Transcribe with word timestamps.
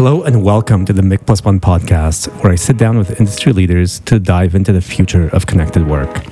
Hello 0.00 0.22
and 0.22 0.42
welcome 0.42 0.86
to 0.86 0.94
the 0.94 1.02
Mik 1.02 1.26
Plus 1.26 1.44
One 1.44 1.60
podcast, 1.60 2.28
where 2.42 2.50
I 2.50 2.56
sit 2.56 2.78
down 2.78 2.96
with 2.96 3.20
industry 3.20 3.52
leaders 3.52 4.00
to 4.06 4.18
dive 4.18 4.54
into 4.54 4.72
the 4.72 4.80
future 4.80 5.28
of 5.34 5.44
connected 5.44 5.86
work. 5.86 6.24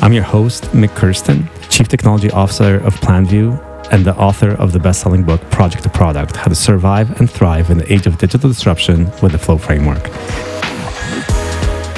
I'm 0.00 0.12
your 0.12 0.22
host, 0.22 0.72
Mik 0.72 0.92
Kersten, 0.92 1.48
Chief 1.70 1.88
Technology 1.88 2.30
Officer 2.30 2.76
of 2.84 2.94
PlanView 3.00 3.60
and 3.90 4.04
the 4.04 4.14
author 4.14 4.52
of 4.52 4.70
the 4.70 4.78
best 4.78 5.00
selling 5.00 5.24
book, 5.24 5.40
Project 5.50 5.82
to 5.82 5.88
Product 5.88 6.36
How 6.36 6.44
to 6.44 6.54
Survive 6.54 7.18
and 7.18 7.28
Thrive 7.28 7.68
in 7.68 7.78
the 7.78 7.92
Age 7.92 8.06
of 8.06 8.16
Digital 8.16 8.48
Disruption 8.48 9.06
with 9.22 9.32
the 9.32 9.38
Flow 9.38 9.58
Framework. 9.58 10.08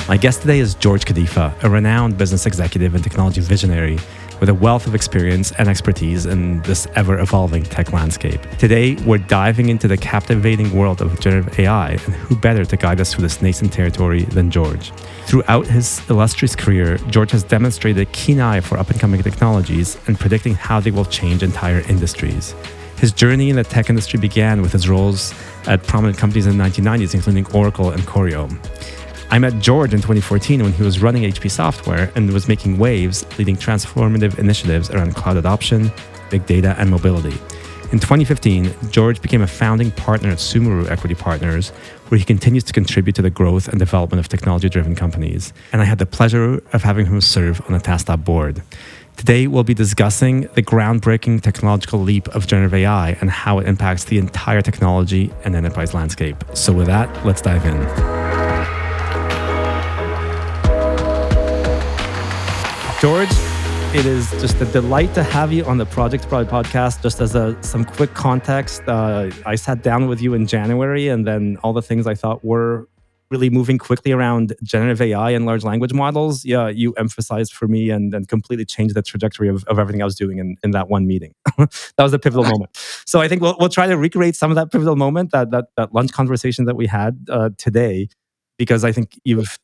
My 0.08 0.16
guest 0.16 0.40
today 0.40 0.60
is 0.60 0.74
George 0.76 1.04
Kadifa, 1.04 1.62
a 1.62 1.68
renowned 1.68 2.16
business 2.16 2.46
executive 2.46 2.94
and 2.94 3.04
technology 3.04 3.42
visionary 3.42 3.98
with 4.40 4.48
a 4.48 4.54
wealth 4.54 4.86
of 4.86 4.94
experience 4.94 5.52
and 5.52 5.68
expertise 5.68 6.26
in 6.26 6.62
this 6.62 6.86
ever 6.94 7.18
evolving 7.18 7.62
tech 7.62 7.92
landscape. 7.92 8.40
Today, 8.58 8.94
we're 9.06 9.18
diving 9.18 9.68
into 9.68 9.88
the 9.88 9.96
captivating 9.96 10.74
world 10.76 11.00
of 11.00 11.18
generative 11.20 11.58
AI, 11.58 11.90
and 11.90 12.00
who 12.00 12.36
better 12.36 12.64
to 12.64 12.76
guide 12.76 13.00
us 13.00 13.12
through 13.12 13.22
this 13.22 13.42
nascent 13.42 13.72
territory 13.72 14.24
than 14.24 14.50
George? 14.50 14.92
Throughout 15.26 15.66
his 15.66 16.00
illustrious 16.08 16.54
career, 16.54 16.98
George 17.08 17.30
has 17.30 17.42
demonstrated 17.42 18.02
a 18.02 18.10
keen 18.12 18.40
eye 18.40 18.60
for 18.60 18.78
up 18.78 18.90
and 18.90 19.00
coming 19.00 19.22
technologies 19.22 19.98
and 20.06 20.18
predicting 20.18 20.54
how 20.54 20.80
they 20.80 20.90
will 20.90 21.04
change 21.04 21.42
entire 21.42 21.80
industries. 21.88 22.54
His 22.98 23.12
journey 23.12 23.50
in 23.50 23.56
the 23.56 23.64
tech 23.64 23.90
industry 23.90 24.18
began 24.18 24.62
with 24.62 24.72
his 24.72 24.88
roles 24.88 25.34
at 25.66 25.82
prominent 25.82 26.18
companies 26.18 26.46
in 26.46 26.56
the 26.56 26.64
1990s, 26.64 27.14
including 27.14 27.46
Oracle 27.52 27.90
and 27.90 28.06
Corio. 28.06 28.48
I 29.28 29.38
met 29.40 29.58
George 29.58 29.92
in 29.92 29.98
2014 29.98 30.62
when 30.62 30.72
he 30.72 30.82
was 30.84 31.02
running 31.02 31.24
HP 31.24 31.50
Software 31.50 32.12
and 32.14 32.32
was 32.32 32.46
making 32.46 32.78
waves, 32.78 33.26
leading 33.38 33.56
transformative 33.56 34.38
initiatives 34.38 34.88
around 34.90 35.16
cloud 35.16 35.36
adoption, 35.36 35.90
big 36.30 36.46
data, 36.46 36.76
and 36.78 36.88
mobility. 36.90 37.36
In 37.92 37.98
2015, 37.98 38.72
George 38.90 39.20
became 39.20 39.42
a 39.42 39.46
founding 39.46 39.90
partner 39.90 40.30
at 40.30 40.38
Sumeru 40.38 40.88
Equity 40.88 41.14
Partners, 41.14 41.70
where 42.08 42.18
he 42.18 42.24
continues 42.24 42.64
to 42.64 42.72
contribute 42.72 43.14
to 43.16 43.22
the 43.22 43.30
growth 43.30 43.68
and 43.68 43.78
development 43.78 44.20
of 44.20 44.28
technology 44.28 44.68
driven 44.68 44.94
companies. 44.94 45.52
And 45.72 45.82
I 45.82 45.84
had 45.84 45.98
the 45.98 46.06
pleasure 46.06 46.62
of 46.72 46.82
having 46.82 47.06
him 47.06 47.20
serve 47.20 47.60
on 47.66 47.72
the 47.72 47.78
TaskTop 47.78 48.24
board. 48.24 48.62
Today, 49.16 49.46
we'll 49.46 49.64
be 49.64 49.74
discussing 49.74 50.42
the 50.54 50.62
groundbreaking 50.62 51.42
technological 51.42 52.00
leap 52.00 52.28
of 52.28 52.46
generative 52.46 52.74
AI 52.74 53.16
and 53.20 53.30
how 53.30 53.58
it 53.58 53.66
impacts 53.66 54.04
the 54.04 54.18
entire 54.18 54.62
technology 54.62 55.32
and 55.44 55.56
enterprise 55.56 55.94
landscape. 55.94 56.44
So, 56.54 56.72
with 56.72 56.86
that, 56.86 57.24
let's 57.24 57.40
dive 57.40 57.64
in. 57.64 58.25
It 63.96 64.04
is 64.04 64.30
just 64.32 64.60
a 64.60 64.66
delight 64.66 65.14
to 65.14 65.22
have 65.22 65.50
you 65.54 65.64
on 65.64 65.78
the 65.78 65.86
Project 65.86 66.28
Product 66.28 66.50
podcast. 66.50 67.02
Just 67.02 67.18
as 67.22 67.34
a 67.34 67.56
some 67.62 67.82
quick 67.82 68.12
context, 68.12 68.82
uh, 68.86 69.30
I 69.46 69.54
sat 69.54 69.82
down 69.82 70.06
with 70.06 70.20
you 70.20 70.34
in 70.34 70.46
January, 70.46 71.08
and 71.08 71.26
then 71.26 71.56
all 71.62 71.72
the 71.72 71.80
things 71.80 72.06
I 72.06 72.14
thought 72.14 72.44
were 72.44 72.90
really 73.30 73.48
moving 73.48 73.78
quickly 73.78 74.12
around 74.12 74.54
generative 74.62 75.00
AI 75.00 75.30
and 75.30 75.46
large 75.46 75.64
language 75.64 75.94
models. 75.94 76.44
Yeah, 76.44 76.68
you 76.68 76.92
emphasized 76.92 77.54
for 77.54 77.68
me 77.68 77.88
and 77.88 78.12
then 78.12 78.26
completely 78.26 78.66
changed 78.66 78.94
the 78.94 79.00
trajectory 79.00 79.48
of, 79.48 79.64
of 79.64 79.78
everything 79.78 80.02
I 80.02 80.04
was 80.04 80.14
doing 80.14 80.38
in, 80.38 80.56
in 80.62 80.72
that 80.72 80.90
one 80.90 81.06
meeting. 81.06 81.32
that 81.56 81.70
was 81.98 82.12
a 82.12 82.18
pivotal 82.18 82.44
moment. 82.44 82.76
So 83.06 83.22
I 83.22 83.28
think 83.28 83.40
we'll, 83.40 83.56
we'll 83.58 83.70
try 83.70 83.86
to 83.86 83.96
recreate 83.96 84.36
some 84.36 84.50
of 84.50 84.56
that 84.56 84.70
pivotal 84.70 84.96
moment, 84.96 85.30
that 85.30 85.50
that, 85.52 85.68
that 85.78 85.94
lunch 85.94 86.12
conversation 86.12 86.66
that 86.66 86.76
we 86.76 86.86
had 86.86 87.26
uh, 87.30 87.48
today, 87.56 88.08
because 88.58 88.84
I 88.84 88.92
think 88.92 89.18
you've 89.24 89.58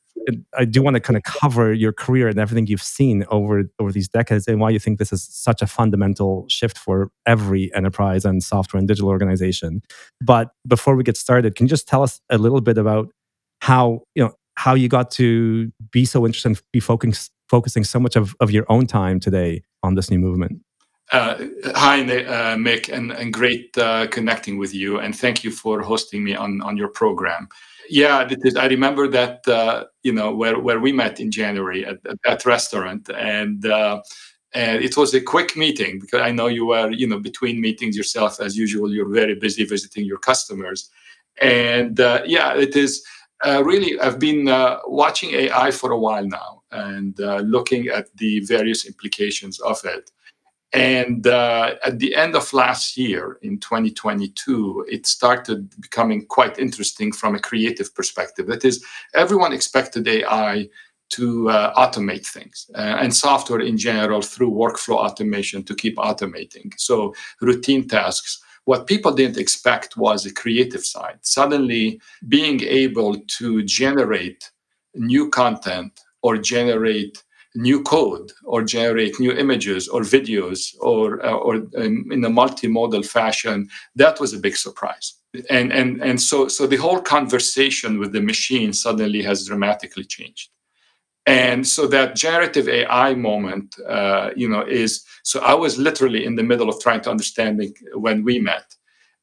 I 0.57 0.65
do 0.65 0.83
want 0.83 0.95
to 0.95 1.01
kind 1.01 1.17
of 1.17 1.23
cover 1.25 1.73
your 1.73 1.93
career 1.93 2.29
and 2.29 2.39
everything 2.39 2.67
you've 2.67 2.83
seen 2.83 3.25
over 3.31 3.65
over 3.79 3.91
these 3.91 4.09
decades 4.09 4.47
and 4.47 4.61
why 4.61 4.71
you 4.71 4.79
think 4.79 4.99
this 4.99 5.13
is 5.13 5.27
such 5.31 5.63
a 5.63 5.67
fundamental 5.67 6.47
shift 6.49 6.79
for 6.79 7.11
every 7.27 7.75
enterprise 7.75 8.25
and 8.25 8.43
software 8.43 8.79
and 8.79 8.87
digital 8.87 9.09
organization. 9.09 9.83
But 10.21 10.51
before 10.67 10.95
we 10.95 11.03
get 11.03 11.17
started, 11.17 11.55
can 11.55 11.67
you 11.67 11.71
just 11.71 11.89
tell 11.89 12.03
us 12.03 12.21
a 12.31 12.39
little 12.39 12.61
bit 12.61 12.79
about 12.79 13.09
how 13.61 14.03
you 14.15 14.25
know 14.25 14.33
how 14.57 14.75
you 14.75 14.89
got 14.89 15.11
to 15.13 15.73
be 15.91 16.05
so 16.05 16.27
interested 16.27 16.49
and 16.51 16.63
be 16.73 16.81
focusing 16.81 17.33
focusing 17.49 17.85
so 17.85 18.01
much 18.01 18.17
of, 18.17 18.35
of 18.41 18.51
your 18.51 18.65
own 18.71 18.87
time 18.87 19.21
today 19.21 19.63
on 19.83 19.95
this 19.95 20.11
new 20.11 20.19
movement? 20.19 20.61
Uh, 21.13 21.47
hi, 21.75 22.03
uh, 22.25 22.57
Mik, 22.57 22.89
and, 22.89 23.33
great 23.35 23.77
uh, 23.77 24.07
connecting 24.07 24.57
with 24.57 24.75
you, 24.75 24.99
and 24.99 25.15
thank 25.15 25.45
you 25.45 25.51
for 25.51 25.83
hosting 25.83 26.25
me 26.25 26.35
on 26.35 26.77
your 26.77 26.89
program 26.89 27.49
yeah, 27.89 28.27
I 28.57 28.67
remember 28.67 29.07
that 29.09 29.91
you 30.03 30.13
know 30.13 30.35
where 30.35 30.59
where 30.59 30.81
we 30.81 30.93
met 30.93 31.21
in 31.21 31.31
January 31.31 31.85
at 31.85 31.99
that 32.25 32.47
restaurant, 32.47 33.11
and 33.11 33.65
it 34.55 34.97
was 34.97 35.15
a 35.15 35.21
quick 35.21 35.57
meeting 35.57 35.99
because 36.01 36.23
I 36.23 36.31
know 36.31 36.47
you 36.47 36.67
were 36.67 36.91
you 36.91 37.07
know 37.07 37.19
between 37.19 37.61
meetings 37.61 37.97
yourself 37.97 38.41
as 38.41 38.57
usual. 38.57 38.93
You're 38.93 39.13
very 39.13 39.35
busy 39.35 39.65
visiting 39.65 40.07
your 40.07 40.19
customers, 40.19 40.91
and 41.41 41.99
yeah, 42.27 42.55
it 42.55 42.77
is. 42.77 43.05
Really, 43.45 43.99
I've 44.01 44.19
been 44.19 44.47
watching 44.87 45.31
AI 45.33 45.71
for 45.71 45.91
a 45.91 45.99
while 45.99 46.27
now 46.27 46.63
and 46.71 47.19
looking 47.19 47.89
at 47.89 48.07
the 48.17 48.41
various 48.41 48.87
implications 48.87 49.61
of 49.61 49.79
it. 49.85 50.11
And 50.73 51.27
uh, 51.27 51.75
at 51.85 51.99
the 51.99 52.15
end 52.15 52.35
of 52.35 52.53
last 52.53 52.97
year, 52.97 53.39
in 53.43 53.59
2022, 53.59 54.87
it 54.89 55.07
started 55.07 55.69
becoming 55.81 56.25
quite 56.27 56.59
interesting 56.59 57.13
from 57.13 57.35
a 57.35 57.41
creative 57.41 57.95
perspective. 57.95 58.47
That 58.47 58.65
is, 58.65 58.83
everyone 59.15 59.53
expected 59.53 60.09
AI 60.09 60.69
to 61.11 61.51
uh, 61.51 61.75
automate 61.75 62.27
things 62.27 62.71
uh, 62.75 62.97
and 63.01 63.15
software 63.15 63.61
in 63.61 63.77
general 63.77 64.23
through 64.23 64.51
workflow 64.51 64.97
automation 64.97 65.63
to 65.65 65.75
keep 65.75 65.97
automating. 65.97 66.73
So, 66.79 67.15
routine 67.41 67.87
tasks. 67.87 68.41
What 68.65 68.87
people 68.87 69.13
didn't 69.13 69.39
expect 69.39 69.97
was 69.97 70.25
a 70.25 70.33
creative 70.33 70.85
side. 70.85 71.19
Suddenly, 71.21 72.01
being 72.29 72.63
able 72.63 73.17
to 73.39 73.63
generate 73.65 74.51
new 74.95 75.29
content 75.29 76.01
or 76.23 76.39
generate 76.39 77.23
new 77.55 77.83
code 77.83 78.33
or 78.45 78.63
generate 78.63 79.21
new 79.21 79.33
images 79.33 79.89
or 79.89 80.01
videos 80.01 80.75
or 80.81 81.25
uh, 81.25 81.33
or 81.33 81.57
um, 81.77 82.07
in 82.11 82.25
a 82.25 82.31
multimodal 82.31 83.05
fashion 83.05 83.69
that 83.95 84.19
was 84.21 84.33
a 84.33 84.39
big 84.39 84.57
surprise. 84.57 85.15
And 85.51 85.73
and 85.73 86.03
and 86.03 86.21
so 86.21 86.49
so 86.49 86.67
the 86.67 86.77
whole 86.77 87.01
conversation 87.01 87.99
with 87.99 88.13
the 88.13 88.21
machine 88.21 88.73
suddenly 88.73 89.23
has 89.23 89.47
dramatically 89.47 90.05
changed. 90.05 90.51
And 91.27 91.67
so 91.67 91.87
that 91.87 92.17
generative 92.17 92.69
ai 92.69 93.15
moment 93.15 93.77
uh, 93.89 94.31
you 94.35 94.49
know 94.49 94.63
is 94.63 95.05
so 95.23 95.41
i 95.41 95.55
was 95.55 95.79
literally 95.79 96.25
in 96.25 96.37
the 96.37 96.43
middle 96.43 96.69
of 96.69 96.81
trying 96.81 97.03
to 97.03 97.11
understand 97.11 97.63
when 97.95 98.25
we 98.25 98.39
met. 98.39 98.75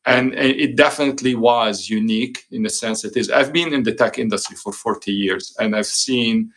And 0.06 0.34
it 0.34 0.76
definitely 0.78 1.36
was 1.36 1.90
unique 1.90 2.46
in 2.52 2.64
the 2.64 2.70
sense 2.70 3.02
that 3.02 3.18
is 3.18 3.30
i've 3.30 3.52
been 3.52 3.74
in 3.74 3.84
the 3.84 3.94
tech 3.94 4.18
industry 4.18 4.56
for 4.56 4.72
40 4.72 5.12
years 5.12 5.56
and 5.60 5.76
i've 5.76 5.86
seen 5.86 6.52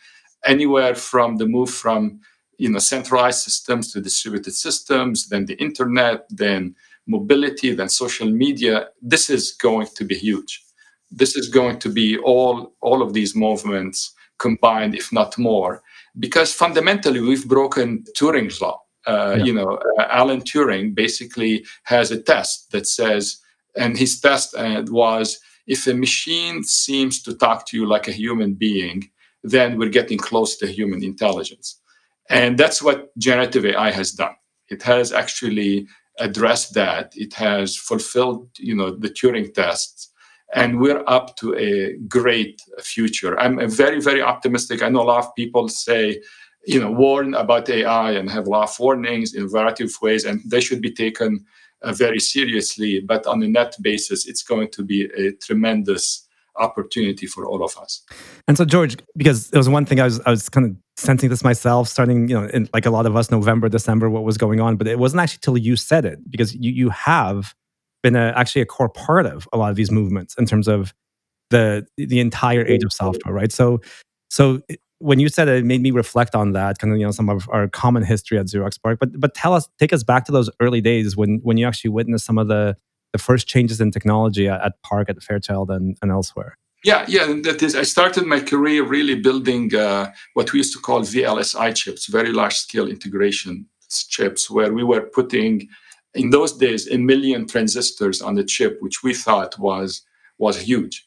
anywhere 0.45 0.95
from 0.95 1.37
the 1.37 1.45
move 1.45 1.69
from 1.69 2.19
you 2.57 2.69
know 2.69 2.79
centralized 2.79 3.41
systems 3.41 3.91
to 3.91 4.01
distributed 4.01 4.53
systems, 4.53 5.27
then 5.29 5.45
the 5.45 5.55
internet, 5.55 6.25
then 6.29 6.75
mobility, 7.07 7.73
then 7.73 7.89
social 7.89 8.29
media. 8.29 8.89
This 9.01 9.29
is 9.29 9.51
going 9.53 9.87
to 9.95 10.05
be 10.05 10.15
huge. 10.15 10.63
This 11.11 11.35
is 11.35 11.49
going 11.49 11.79
to 11.79 11.89
be 11.89 12.17
all 12.17 12.75
all 12.81 13.01
of 13.01 13.13
these 13.13 13.35
movements 13.35 14.13
combined, 14.39 14.95
if 14.95 15.11
not 15.11 15.37
more, 15.37 15.81
because 16.19 16.53
fundamentally 16.53 17.19
we've 17.19 17.47
broken 17.47 18.03
Turing's 18.17 18.61
law. 18.61 18.79
Uh, 19.05 19.35
yeah. 19.37 19.43
You 19.43 19.53
know, 19.53 19.79
uh, 19.99 20.07
Alan 20.09 20.41
Turing 20.41 20.95
basically 20.95 21.65
has 21.83 22.11
a 22.11 22.21
test 22.21 22.71
that 22.71 22.87
says, 22.87 23.37
and 23.75 23.97
his 23.97 24.19
test 24.19 24.55
uh, 24.55 24.83
was 24.87 25.39
if 25.67 25.87
a 25.87 25.93
machine 25.93 26.63
seems 26.63 27.21
to 27.23 27.35
talk 27.35 27.65
to 27.67 27.77
you 27.77 27.85
like 27.85 28.07
a 28.07 28.13
human 28.13 28.53
being, 28.53 29.09
then 29.43 29.77
we're 29.77 29.89
getting 29.89 30.17
close 30.17 30.57
to 30.57 30.67
human 30.67 31.03
intelligence. 31.03 31.79
And 32.29 32.57
that's 32.57 32.81
what 32.81 33.17
generative 33.17 33.65
AI 33.65 33.91
has 33.91 34.11
done. 34.11 34.35
It 34.69 34.81
has 34.83 35.11
actually 35.11 35.87
addressed 36.19 36.73
that. 36.73 37.13
It 37.15 37.33
has 37.33 37.75
fulfilled, 37.75 38.49
you 38.57 38.75
know, 38.75 38.95
the 38.95 39.09
Turing 39.09 39.53
tests, 39.53 40.09
and 40.53 40.79
we're 40.79 41.03
up 41.07 41.35
to 41.37 41.55
a 41.55 41.97
great 42.07 42.61
future. 42.79 43.39
I'm 43.39 43.69
very, 43.69 43.99
very 43.99 44.21
optimistic. 44.21 44.83
I 44.83 44.89
know 44.89 45.01
a 45.01 45.11
lot 45.11 45.25
of 45.25 45.35
people 45.35 45.67
say, 45.67 46.21
you 46.65 46.79
know, 46.79 46.91
warn 46.91 47.33
about 47.33 47.69
AI 47.69 48.11
and 48.11 48.29
have 48.29 48.47
a 48.47 48.49
lot 48.49 48.69
of 48.69 48.79
warnings 48.79 49.33
in 49.33 49.43
a 49.43 49.47
variety 49.47 49.83
of 49.85 49.93
ways, 50.01 50.25
and 50.25 50.41
they 50.45 50.61
should 50.61 50.81
be 50.81 50.91
taken 50.91 51.43
uh, 51.81 51.91
very 51.91 52.19
seriously. 52.19 52.99
But 52.99 53.25
on 53.25 53.43
a 53.43 53.47
net 53.47 53.75
basis, 53.81 54.27
it's 54.27 54.43
going 54.43 54.69
to 54.71 54.83
be 54.83 55.05
a 55.17 55.33
tremendous 55.33 56.22
opportunity 56.57 57.25
for 57.25 57.45
all 57.45 57.63
of 57.63 57.75
us. 57.77 58.03
And 58.47 58.57
so, 58.57 58.65
George, 58.65 58.97
because 59.15 59.49
it 59.51 59.57
was 59.57 59.69
one 59.69 59.85
thing 59.85 59.99
I 59.99 60.05
was 60.05 60.19
I 60.21 60.29
was 60.29 60.49
kind 60.49 60.65
of 60.65 60.75
sensing 60.97 61.29
this 61.29 61.43
myself, 61.43 61.87
starting 61.87 62.27
you 62.27 62.39
know, 62.39 62.47
in, 62.47 62.69
like 62.73 62.85
a 62.85 62.91
lot 62.91 63.05
of 63.05 63.15
us, 63.15 63.31
November, 63.31 63.69
December, 63.69 64.09
what 64.09 64.23
was 64.23 64.37
going 64.37 64.59
on, 64.59 64.75
but 64.75 64.87
it 64.87 64.99
wasn't 64.99 65.21
actually 65.21 65.39
till 65.41 65.57
you 65.57 65.75
said 65.75 66.05
it 66.05 66.19
because 66.29 66.55
you 66.55 66.71
you 66.71 66.89
have 66.89 67.53
been 68.03 68.15
a, 68.15 68.33
actually 68.35 68.61
a 68.61 68.65
core 68.65 68.89
part 68.89 69.25
of 69.25 69.47
a 69.53 69.57
lot 69.57 69.69
of 69.69 69.75
these 69.75 69.91
movements 69.91 70.35
in 70.37 70.45
terms 70.45 70.67
of 70.67 70.93
the 71.49 71.85
the 71.97 72.19
entire 72.19 72.65
age 72.65 72.83
of 72.83 72.91
software, 72.91 73.33
right? 73.33 73.51
So, 73.51 73.79
so 74.29 74.61
when 74.99 75.19
you 75.19 75.29
said 75.29 75.47
it, 75.47 75.57
it 75.57 75.65
made 75.65 75.81
me 75.81 75.91
reflect 75.91 76.35
on 76.35 76.53
that 76.53 76.79
kind 76.79 76.93
of 76.93 76.99
you 76.99 77.05
know 77.05 77.11
some 77.11 77.29
of 77.29 77.49
our 77.49 77.67
common 77.67 78.03
history 78.03 78.37
at 78.37 78.47
Xerox 78.47 78.79
PARC. 78.81 78.99
But 78.99 79.19
but 79.19 79.33
tell 79.33 79.53
us, 79.53 79.67
take 79.79 79.93
us 79.93 80.03
back 80.03 80.25
to 80.25 80.31
those 80.31 80.49
early 80.59 80.81
days 80.81 81.17
when 81.17 81.39
when 81.43 81.57
you 81.57 81.67
actually 81.67 81.91
witnessed 81.91 82.25
some 82.25 82.37
of 82.37 82.47
the 82.47 82.75
the 83.13 83.19
first 83.19 83.47
changes 83.47 83.79
in 83.79 83.91
technology 83.91 84.49
at, 84.49 84.81
PARC, 84.81 85.09
at 85.09 85.23
Fairchild, 85.23 85.71
and, 85.71 85.97
and 86.01 86.11
elsewhere. 86.11 86.57
Yeah, 86.83 87.05
yeah, 87.07 87.27
that 87.43 87.63
is. 87.63 87.75
I 87.75 87.83
started 87.83 88.25
my 88.25 88.41
career 88.41 88.83
really 88.83 89.15
building 89.15 89.73
uh, 89.73 90.11
what 90.33 90.51
we 90.51 90.59
used 90.59 90.73
to 90.73 90.79
call 90.79 90.99
VLSI 91.01 91.73
chips, 91.73 92.07
very 92.07 92.33
large 92.33 92.55
scale 92.55 92.89
integration 92.89 93.67
chips, 94.09 94.49
where 94.49 94.73
we 94.73 94.83
were 94.83 95.01
putting, 95.01 95.69
in 96.13 96.31
those 96.31 96.51
days, 96.57 96.89
a 96.91 96.97
million 96.97 97.47
transistors 97.47 98.21
on 98.21 98.35
the 98.35 98.43
chip, 98.43 98.79
which 98.81 99.01
we 99.01 99.13
thought 99.13 99.57
was 99.57 100.01
was 100.37 100.59
huge. 100.59 101.05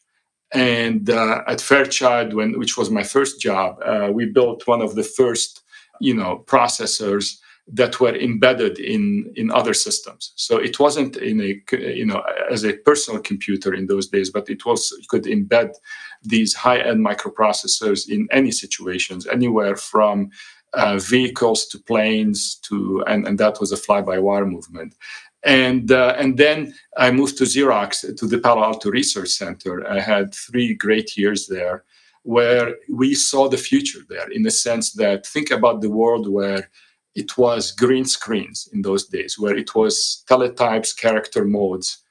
And 0.52 1.10
uh, 1.10 1.42
at 1.46 1.60
Fairchild, 1.60 2.32
when 2.32 2.58
which 2.58 2.78
was 2.78 2.88
my 2.88 3.02
first 3.02 3.38
job, 3.40 3.78
uh, 3.84 4.08
we 4.10 4.24
built 4.26 4.66
one 4.66 4.80
of 4.80 4.94
the 4.94 5.02
first, 5.02 5.62
you 6.00 6.14
know, 6.14 6.42
processors 6.46 7.38
that 7.68 7.98
were 7.98 8.14
embedded 8.14 8.78
in 8.78 9.32
in 9.34 9.50
other 9.50 9.74
systems. 9.74 10.32
So 10.36 10.56
it 10.56 10.78
wasn't 10.78 11.16
in 11.16 11.40
a 11.40 11.60
you 11.76 12.06
know 12.06 12.22
as 12.50 12.64
a 12.64 12.74
personal 12.74 13.20
computer 13.20 13.74
in 13.74 13.86
those 13.86 14.08
days, 14.08 14.30
but 14.30 14.48
it 14.48 14.64
was 14.64 14.92
you 15.00 15.06
could 15.08 15.24
embed 15.24 15.74
these 16.22 16.54
high-end 16.54 17.04
microprocessors 17.04 18.08
in 18.08 18.28
any 18.30 18.50
situations, 18.50 19.26
anywhere 19.26 19.76
from 19.76 20.30
uh, 20.74 20.98
vehicles 20.98 21.66
to 21.66 21.78
planes 21.78 22.56
to 22.56 23.02
and, 23.06 23.26
and 23.26 23.38
that 23.38 23.58
was 23.60 23.72
a 23.72 23.76
fly-by-wire 23.76 24.46
movement. 24.46 24.94
And 25.42 25.90
uh, 25.90 26.14
and 26.18 26.38
then 26.38 26.74
I 26.96 27.10
moved 27.10 27.36
to 27.38 27.44
Xerox 27.44 28.16
to 28.16 28.26
the 28.26 28.38
Palo 28.38 28.62
Alto 28.62 28.90
Research 28.90 29.30
Center. 29.30 29.88
I 29.88 30.00
had 30.00 30.34
three 30.34 30.74
great 30.74 31.16
years 31.16 31.46
there, 31.46 31.84
where 32.22 32.76
we 32.88 33.14
saw 33.14 33.48
the 33.48 33.56
future 33.56 34.00
there 34.08 34.28
in 34.30 34.42
the 34.42 34.50
sense 34.50 34.92
that 34.94 35.26
think 35.26 35.50
about 35.50 35.80
the 35.80 35.90
world 35.90 36.28
where 36.28 36.68
it 37.16 37.36
was 37.38 37.72
green 37.72 38.04
screens 38.04 38.68
in 38.72 38.82
those 38.82 39.06
days, 39.06 39.38
where 39.38 39.56
it 39.56 39.74
was 39.74 40.22
teletypes, 40.28 40.96
character 40.96 41.44
modes, 41.44 42.04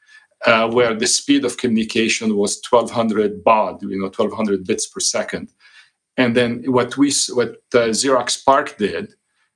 uh, 0.45 0.67
where 0.67 0.95
the 0.95 1.07
speed 1.07 1.45
of 1.45 1.57
communication 1.57 2.35
was 2.35 2.61
1200 2.69 3.43
baud, 3.43 3.81
you 3.83 3.99
know, 3.99 4.05
1200 4.05 4.65
bits 4.65 4.87
per 4.87 4.99
second. 4.99 5.53
And 6.17 6.35
then 6.35 6.63
what 6.65 6.97
we, 6.97 7.13
what 7.33 7.51
uh, 7.73 7.91
Xerox 7.93 8.43
PARC 8.43 8.77
did, 8.77 9.13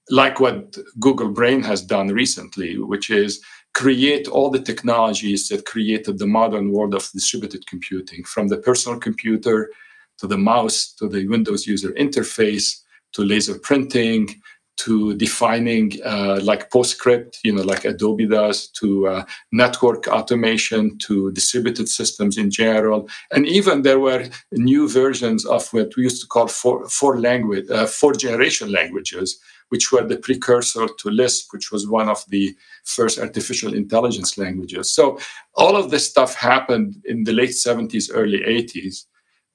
like 0.09 0.39
what 0.39 0.77
Google 0.99 1.29
Brain 1.29 1.63
has 1.63 1.81
done 1.81 2.09
recently, 2.09 2.77
which 2.77 3.09
is 3.09 3.41
create 3.73 4.27
all 4.27 4.49
the 4.49 4.61
technologies 4.61 5.47
that 5.49 5.65
created 5.65 6.19
the 6.19 6.27
modern 6.27 6.71
world 6.71 6.93
of 6.93 7.09
distributed 7.11 7.65
computing, 7.65 8.23
from 8.23 8.47
the 8.47 8.57
personal 8.57 8.99
computer 8.99 9.71
to 10.19 10.27
the 10.27 10.37
mouse 10.37 10.93
to 10.93 11.07
the 11.07 11.27
Windows 11.27 11.65
user 11.65 11.91
interface 11.93 12.81
to 13.13 13.23
laser 13.23 13.57
printing 13.57 14.41
to 14.79 15.13
defining 15.15 15.91
uh, 16.05 16.39
like 16.41 16.69
PostScript, 16.69 17.39
you 17.43 17.53
know, 17.53 17.63
like 17.63 17.83
Adobe 17.83 18.25
does, 18.25 18.67
to 18.67 19.07
uh, 19.07 19.25
network 19.51 20.07
automation, 20.07 20.97
to 20.99 21.31
distributed 21.33 21.89
systems 21.89 22.37
in 22.37 22.49
general, 22.49 23.09
and 23.31 23.45
even 23.45 23.81
there 23.81 23.99
were 23.99 24.29
new 24.53 24.87
versions 24.87 25.45
of 25.45 25.67
what 25.73 25.93
we 25.97 26.03
used 26.03 26.21
to 26.21 26.27
call 26.27 26.47
four, 26.47 26.87
four 26.87 27.19
language, 27.19 27.69
uh, 27.69 27.85
four 27.85 28.13
generation 28.13 28.71
languages, 28.71 29.37
which 29.67 29.91
were 29.91 30.07
the 30.07 30.17
precursor 30.17 30.87
to 30.97 31.09
Lisp, 31.09 31.51
which 31.51 31.71
was 31.73 31.85
one 31.85 32.07
of 32.07 32.23
the 32.29 32.55
first 32.85 33.19
artificial 33.19 33.73
intelligence 33.73 34.37
languages. 34.37 34.89
So 34.89 35.19
all 35.55 35.75
of 35.75 35.91
this 35.91 36.09
stuff 36.09 36.35
happened 36.35 37.01
in 37.03 37.25
the 37.25 37.33
late 37.33 37.51
70s, 37.51 38.09
early 38.13 38.39
80s 38.39 39.05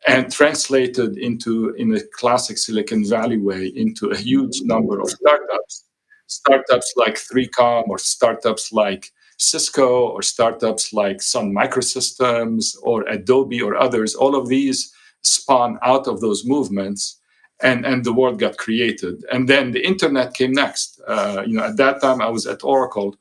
and 0.06 0.31
translated 0.31 1.17
into 1.19 1.71
in 1.75 1.95
a 1.95 2.01
classic 2.12 2.59
silicon 2.59 3.09
valley 3.09 3.39
way 3.39 3.67
into 3.67 4.11
a 4.11 4.17
huge 4.17 4.61
number 4.62 5.01
of 5.01 5.09
startups. 5.09 5.85
Startups 6.27 6.93
like 6.97 7.15
3com 7.15 7.89
or 7.89 7.99
startups 7.99 8.73
like 8.73 9.11
cisco 9.39 10.09
or 10.09 10.23
startups 10.23 10.93
like 10.93 11.21
sun 11.21 11.53
microsystems 11.53 12.77
or 12.83 13.03
adobe 13.09 13.62
or 13.62 13.77
others. 13.77 14.15
All 14.15 14.37
of 14.37 14.49
these 14.49 14.93
spawn 15.23 15.79
out 15.83 16.06
of 16.06 16.21
those 16.21 16.45
movements 16.45 17.21
and 17.62 17.87
and 17.87 18.05
the 18.05 18.12
world 18.12 18.39
got 18.39 18.59
created. 18.59 19.25
And 19.33 19.49
then 19.49 19.71
the 19.73 19.87
internet 19.87 20.35
came 20.35 20.53
next. 20.53 21.01
Uh, 21.06 21.43
you 21.47 21.55
know 21.56 21.65
at 21.65 21.77
that 21.77 22.01
time 22.01 22.21
i 22.21 22.29
was 22.29 22.47
at 22.47 22.65
oracle 22.65 23.17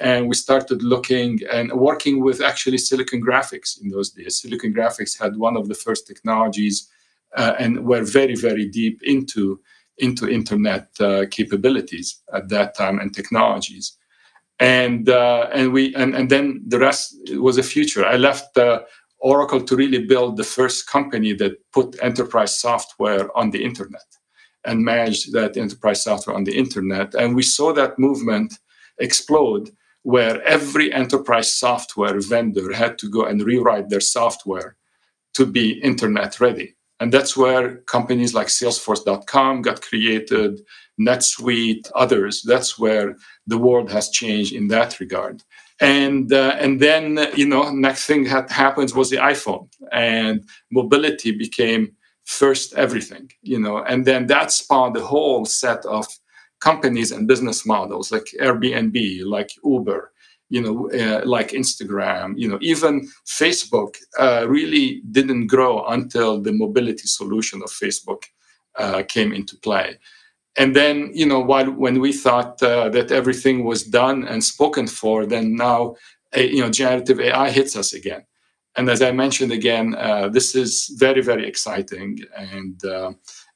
and 0.00 0.28
we 0.28 0.34
started 0.34 0.82
looking 0.82 1.40
and 1.52 1.72
working 1.72 2.22
with 2.22 2.40
actually 2.40 2.78
silicon 2.78 3.22
graphics 3.22 3.80
in 3.80 3.88
those 3.88 4.10
days. 4.10 4.40
Silicon 4.40 4.72
graphics 4.72 5.18
had 5.18 5.36
one 5.36 5.56
of 5.56 5.68
the 5.68 5.74
first 5.74 6.06
technologies 6.06 6.88
uh, 7.36 7.54
and 7.58 7.84
were 7.84 8.04
very 8.04 8.34
very 8.34 8.66
deep 8.66 9.00
into 9.02 9.60
into 9.98 10.28
internet 10.28 10.88
uh, 11.00 11.26
capabilities 11.30 12.22
at 12.32 12.48
that 12.48 12.76
time 12.76 12.98
and 12.98 13.14
technologies. 13.14 13.96
And 14.60 15.08
uh, 15.08 15.48
and 15.52 15.72
we 15.72 15.94
and, 15.94 16.14
and 16.14 16.30
then 16.30 16.62
the 16.66 16.78
rest 16.78 17.16
was 17.34 17.58
a 17.58 17.62
future. 17.62 18.04
I 18.04 18.16
left 18.16 18.56
uh, 18.56 18.80
oracle 19.20 19.60
to 19.60 19.76
really 19.76 20.04
build 20.06 20.36
the 20.36 20.44
first 20.44 20.88
company 20.88 21.32
that 21.34 21.58
put 21.72 21.96
enterprise 22.02 22.56
software 22.56 23.36
on 23.36 23.50
the 23.50 23.62
internet 23.64 24.06
and 24.64 24.84
managed 24.84 25.32
that 25.32 25.56
enterprise 25.56 26.02
software 26.02 26.36
on 26.36 26.44
the 26.44 26.56
internet. 26.56 27.14
And 27.14 27.34
we 27.34 27.42
saw 27.42 27.72
that 27.74 27.98
movement 27.98 28.58
explode 28.98 29.70
where 30.08 30.42
every 30.44 30.90
enterprise 30.90 31.52
software 31.52 32.18
vendor 32.18 32.72
had 32.72 32.96
to 32.96 33.10
go 33.10 33.26
and 33.26 33.42
rewrite 33.42 33.90
their 33.90 34.00
software 34.00 34.74
to 35.34 35.44
be 35.44 35.72
internet 35.90 36.40
ready. 36.40 36.74
And 36.98 37.12
that's 37.12 37.36
where 37.36 37.82
companies 37.82 38.32
like 38.32 38.46
Salesforce.com 38.46 39.60
got 39.60 39.82
created, 39.82 40.60
NetSuite, 40.98 41.90
others. 41.94 42.40
That's 42.40 42.78
where 42.78 43.16
the 43.46 43.58
world 43.58 43.90
has 43.90 44.08
changed 44.08 44.54
in 44.54 44.68
that 44.68 44.98
regard. 44.98 45.42
And 45.78 46.32
uh, 46.32 46.56
and 46.58 46.80
then 46.80 47.28
you 47.36 47.46
know 47.46 47.70
next 47.70 48.06
thing 48.06 48.24
that 48.24 48.50
happens 48.50 48.94
was 48.94 49.10
the 49.10 49.18
iPhone 49.18 49.68
and 49.92 50.42
mobility 50.72 51.32
became 51.32 51.92
first 52.24 52.72
everything. 52.84 53.30
You 53.42 53.58
know, 53.58 53.84
and 53.84 54.06
then 54.06 54.26
that 54.28 54.52
spawned 54.52 54.96
a 54.96 55.04
whole 55.04 55.44
set 55.44 55.84
of 55.84 56.06
companies 56.60 57.12
and 57.12 57.28
business 57.28 57.66
models 57.66 58.10
like 58.10 58.26
Airbnb, 58.40 59.24
like 59.24 59.50
Uber, 59.64 60.12
you 60.50 60.60
know, 60.62 60.90
uh, 60.90 61.22
like 61.24 61.50
Instagram, 61.50 62.34
you 62.36 62.48
know, 62.48 62.58
even 62.60 63.08
Facebook 63.26 63.96
uh, 64.18 64.46
really 64.48 65.02
didn't 65.10 65.46
grow 65.46 65.84
until 65.86 66.40
the 66.40 66.52
mobility 66.52 67.06
solution 67.06 67.62
of 67.62 67.70
Facebook 67.70 68.24
uh, 68.76 69.02
came 69.08 69.32
into 69.32 69.56
play. 69.56 69.98
And 70.56 70.74
then, 70.74 71.10
you 71.14 71.26
know, 71.26 71.40
while 71.40 71.70
when 71.70 72.00
we 72.00 72.12
thought 72.12 72.62
uh, 72.62 72.88
that 72.88 73.12
everything 73.12 73.64
was 73.64 73.84
done 73.84 74.26
and 74.26 74.42
spoken 74.42 74.86
for, 74.88 75.24
then 75.26 75.54
now, 75.54 75.94
you 76.34 76.60
know, 76.60 76.70
generative 76.70 77.20
AI 77.20 77.50
hits 77.50 77.76
us 77.76 77.92
again. 77.92 78.24
And 78.76 78.88
as 78.88 79.02
I 79.02 79.12
mentioned 79.12 79.52
again, 79.52 79.94
uh, 79.96 80.28
this 80.28 80.54
is 80.54 80.94
very, 80.98 81.20
very 81.20 81.46
exciting. 81.46 82.18
And 82.36 82.84
uh, 82.84 83.12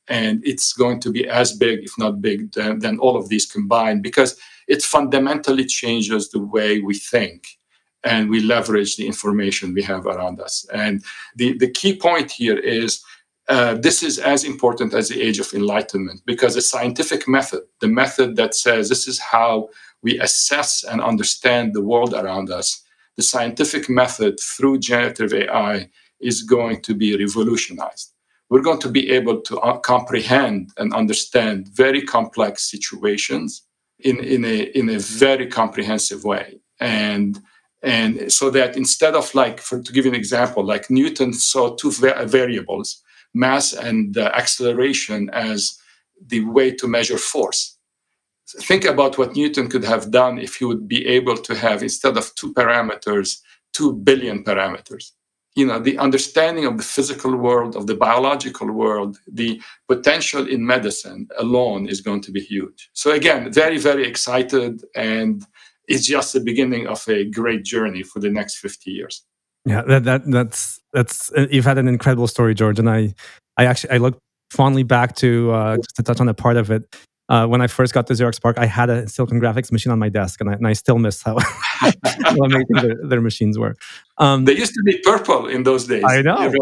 and 0.08 0.42
it's 0.44 0.72
going 0.72 1.00
to 1.00 1.10
be 1.10 1.28
as 1.28 1.52
big, 1.52 1.80
if 1.84 1.92
not 1.98 2.20
big, 2.20 2.52
than, 2.52 2.78
than 2.80 2.98
all 2.98 3.16
of 3.16 3.28
these 3.28 3.46
combined 3.46 4.02
because 4.02 4.38
it 4.68 4.82
fundamentally 4.82 5.64
changes 5.64 6.30
the 6.30 6.40
way 6.40 6.80
we 6.80 6.94
think 6.94 7.58
and 8.04 8.28
we 8.28 8.40
leverage 8.40 8.96
the 8.96 9.06
information 9.06 9.74
we 9.74 9.82
have 9.82 10.06
around 10.06 10.40
us. 10.40 10.66
And 10.72 11.04
the, 11.36 11.56
the 11.58 11.70
key 11.70 11.96
point 11.96 12.30
here 12.32 12.58
is 12.58 13.02
uh, 13.48 13.74
this 13.74 14.02
is 14.02 14.18
as 14.18 14.44
important 14.44 14.94
as 14.94 15.08
the 15.08 15.20
age 15.20 15.38
of 15.38 15.52
enlightenment 15.52 16.22
because 16.26 16.54
the 16.54 16.62
scientific 16.62 17.28
method, 17.28 17.62
the 17.80 17.88
method 17.88 18.36
that 18.36 18.54
says 18.54 18.88
this 18.88 19.06
is 19.06 19.20
how 19.20 19.68
we 20.02 20.18
assess 20.20 20.84
and 20.84 21.00
understand 21.00 21.74
the 21.74 21.82
world 21.82 22.14
around 22.14 22.50
us, 22.50 22.82
the 23.16 23.22
scientific 23.22 23.88
method 23.88 24.38
through 24.40 24.78
generative 24.78 25.32
AI 25.32 25.88
is 26.20 26.42
going 26.42 26.80
to 26.82 26.94
be 26.94 27.16
revolutionized 27.16 28.11
we're 28.52 28.60
going 28.60 28.78
to 28.78 28.90
be 28.90 29.10
able 29.10 29.40
to 29.40 29.58
uh, 29.60 29.78
comprehend 29.78 30.72
and 30.76 30.92
understand 30.92 31.66
very 31.68 32.02
complex 32.02 32.70
situations 32.70 33.62
in, 34.00 34.22
in, 34.22 34.44
a, 34.44 34.64
in 34.78 34.90
a 34.90 34.98
very 34.98 35.46
comprehensive 35.46 36.22
way. 36.22 36.60
And, 36.78 37.40
and 37.82 38.30
so 38.30 38.50
that 38.50 38.76
instead 38.76 39.14
of 39.14 39.34
like, 39.34 39.58
for, 39.58 39.80
to 39.80 39.90
give 39.90 40.04
you 40.04 40.10
an 40.10 40.22
example, 40.24 40.62
like 40.62 40.90
Newton 40.90 41.32
saw 41.32 41.74
two 41.76 41.92
va- 41.92 42.26
variables, 42.26 43.02
mass 43.32 43.72
and 43.72 44.18
uh, 44.18 44.30
acceleration 44.34 45.30
as 45.30 45.78
the 46.26 46.44
way 46.44 46.72
to 46.72 46.86
measure 46.86 47.16
force. 47.16 47.78
Think 48.60 48.84
about 48.84 49.16
what 49.16 49.34
Newton 49.34 49.68
could 49.70 49.84
have 49.84 50.10
done 50.10 50.38
if 50.38 50.56
he 50.56 50.66
would 50.66 50.86
be 50.86 51.06
able 51.06 51.38
to 51.38 51.54
have, 51.54 51.82
instead 51.82 52.18
of 52.18 52.34
two 52.34 52.52
parameters, 52.52 53.38
two 53.72 53.94
billion 53.94 54.44
parameters 54.44 55.12
you 55.54 55.66
know 55.66 55.78
the 55.78 55.98
understanding 55.98 56.64
of 56.64 56.76
the 56.76 56.82
physical 56.82 57.36
world 57.36 57.76
of 57.76 57.86
the 57.86 57.94
biological 57.94 58.70
world 58.70 59.18
the 59.26 59.60
potential 59.88 60.46
in 60.48 60.64
medicine 60.64 61.28
alone 61.38 61.88
is 61.88 62.00
going 62.00 62.20
to 62.20 62.30
be 62.30 62.40
huge 62.40 62.90
so 62.92 63.12
again 63.12 63.52
very 63.52 63.78
very 63.78 64.06
excited 64.06 64.82
and 64.94 65.46
it's 65.88 66.06
just 66.06 66.32
the 66.32 66.40
beginning 66.40 66.86
of 66.86 67.06
a 67.08 67.24
great 67.24 67.64
journey 67.64 68.02
for 68.02 68.20
the 68.20 68.30
next 68.30 68.58
50 68.58 68.90
years 68.90 69.24
yeah 69.66 69.82
that, 69.82 70.04
that 70.04 70.30
that's 70.30 70.80
that's 70.92 71.30
you've 71.50 71.64
had 71.64 71.78
an 71.78 71.88
incredible 71.88 72.26
story 72.26 72.54
george 72.54 72.78
and 72.78 72.88
i 72.88 73.14
i 73.56 73.66
actually 73.66 73.90
i 73.90 73.98
look 73.98 74.18
fondly 74.52 74.82
back 74.82 75.16
to 75.16 75.50
uh, 75.50 75.76
just 75.76 75.96
to 75.96 76.02
touch 76.02 76.20
on 76.20 76.28
a 76.28 76.34
part 76.34 76.56
of 76.56 76.70
it. 76.70 76.84
Uh, 77.28 77.46
when 77.46 77.60
I 77.60 77.66
first 77.66 77.94
got 77.94 78.06
to 78.08 78.12
Xerox 78.14 78.40
PARC, 78.40 78.58
I 78.58 78.66
had 78.66 78.90
a 78.90 79.08
Silicon 79.08 79.40
Graphics 79.40 79.70
machine 79.72 79.92
on 79.92 79.98
my 79.98 80.08
desk, 80.08 80.40
and 80.40 80.50
I, 80.50 80.54
and 80.54 80.66
I 80.66 80.72
still 80.72 80.98
miss 80.98 81.22
how, 81.22 81.38
how 81.40 82.36
amazing 82.44 82.66
their, 82.74 82.96
their, 83.02 83.20
machines 83.20 83.58
were. 83.58 83.76
Um, 84.18 84.44
they 84.44 84.56
used 84.56 84.74
to 84.74 84.82
be 84.84 84.98
purple 84.98 85.46
in 85.46 85.62
those 85.62 85.86
days. 85.86 86.04
I 86.04 86.20
know. 86.22 86.52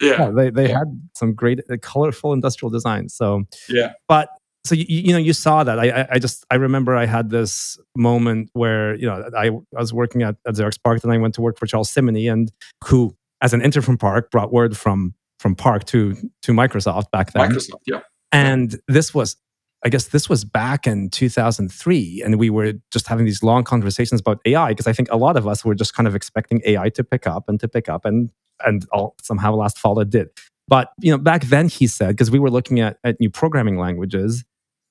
Yeah. 0.00 0.08
yeah. 0.18 0.30
they, 0.30 0.50
they 0.50 0.68
yeah. 0.70 0.78
had 0.78 1.08
some 1.14 1.34
great, 1.34 1.60
uh, 1.70 1.76
colorful 1.80 2.32
industrial 2.32 2.70
design. 2.70 3.08
So, 3.08 3.44
yeah. 3.68 3.92
But 4.08 4.30
so 4.64 4.74
you, 4.74 4.84
you 4.88 5.12
know 5.12 5.18
you 5.18 5.32
saw 5.32 5.64
that 5.64 5.78
I, 5.78 6.06
I 6.10 6.18
just 6.18 6.44
i 6.50 6.56
remember 6.56 6.94
i 6.94 7.06
had 7.06 7.30
this 7.30 7.78
moment 7.96 8.50
where 8.52 8.94
you 8.96 9.06
know 9.06 9.28
i, 9.36 9.46
I 9.46 9.80
was 9.80 9.94
working 9.94 10.22
at, 10.22 10.36
at 10.46 10.54
xerox 10.54 10.78
PARC 10.82 11.02
and 11.02 11.12
i 11.12 11.16
went 11.16 11.34
to 11.36 11.40
work 11.40 11.58
for 11.58 11.66
charles 11.66 11.90
Simonyi, 11.90 12.30
and 12.30 12.52
who 12.84 13.16
as 13.40 13.54
an 13.54 13.62
intern 13.62 13.82
from 13.82 13.96
PARC 13.96 14.30
brought 14.30 14.52
word 14.52 14.76
from 14.76 15.14
from 15.38 15.54
PARC 15.54 15.84
to 15.86 16.14
to 16.42 16.52
microsoft 16.52 17.10
back 17.10 17.32
then 17.32 17.50
microsoft 17.50 17.80
yeah 17.86 18.00
and 18.32 18.78
this 18.88 19.14
was 19.14 19.36
i 19.84 19.88
guess 19.88 20.08
this 20.08 20.28
was 20.28 20.44
back 20.44 20.86
in 20.86 21.08
2003 21.10 22.22
and 22.24 22.38
we 22.38 22.50
were 22.50 22.74
just 22.90 23.06
having 23.06 23.24
these 23.24 23.42
long 23.42 23.64
conversations 23.64 24.20
about 24.20 24.40
ai 24.46 24.70
because 24.70 24.86
i 24.86 24.92
think 24.92 25.10
a 25.10 25.16
lot 25.16 25.36
of 25.36 25.46
us 25.46 25.64
were 25.64 25.74
just 25.74 25.94
kind 25.94 26.06
of 26.06 26.14
expecting 26.14 26.60
ai 26.64 26.88
to 26.88 27.04
pick 27.04 27.26
up 27.26 27.48
and 27.48 27.60
to 27.60 27.68
pick 27.68 27.88
up 27.88 28.04
and 28.04 28.30
and 28.66 28.86
all, 28.92 29.14
somehow 29.22 29.54
last 29.54 29.78
fall 29.78 30.00
it 30.00 30.10
did 30.10 30.28
but 30.68 30.92
you 31.00 31.10
know, 31.10 31.18
back 31.18 31.44
then 31.46 31.68
he 31.68 31.86
said 31.86 32.10
because 32.10 32.30
we 32.30 32.38
were 32.38 32.50
looking 32.50 32.78
at, 32.78 32.98
at 33.02 33.18
new 33.18 33.30
programming 33.30 33.78
languages, 33.78 34.44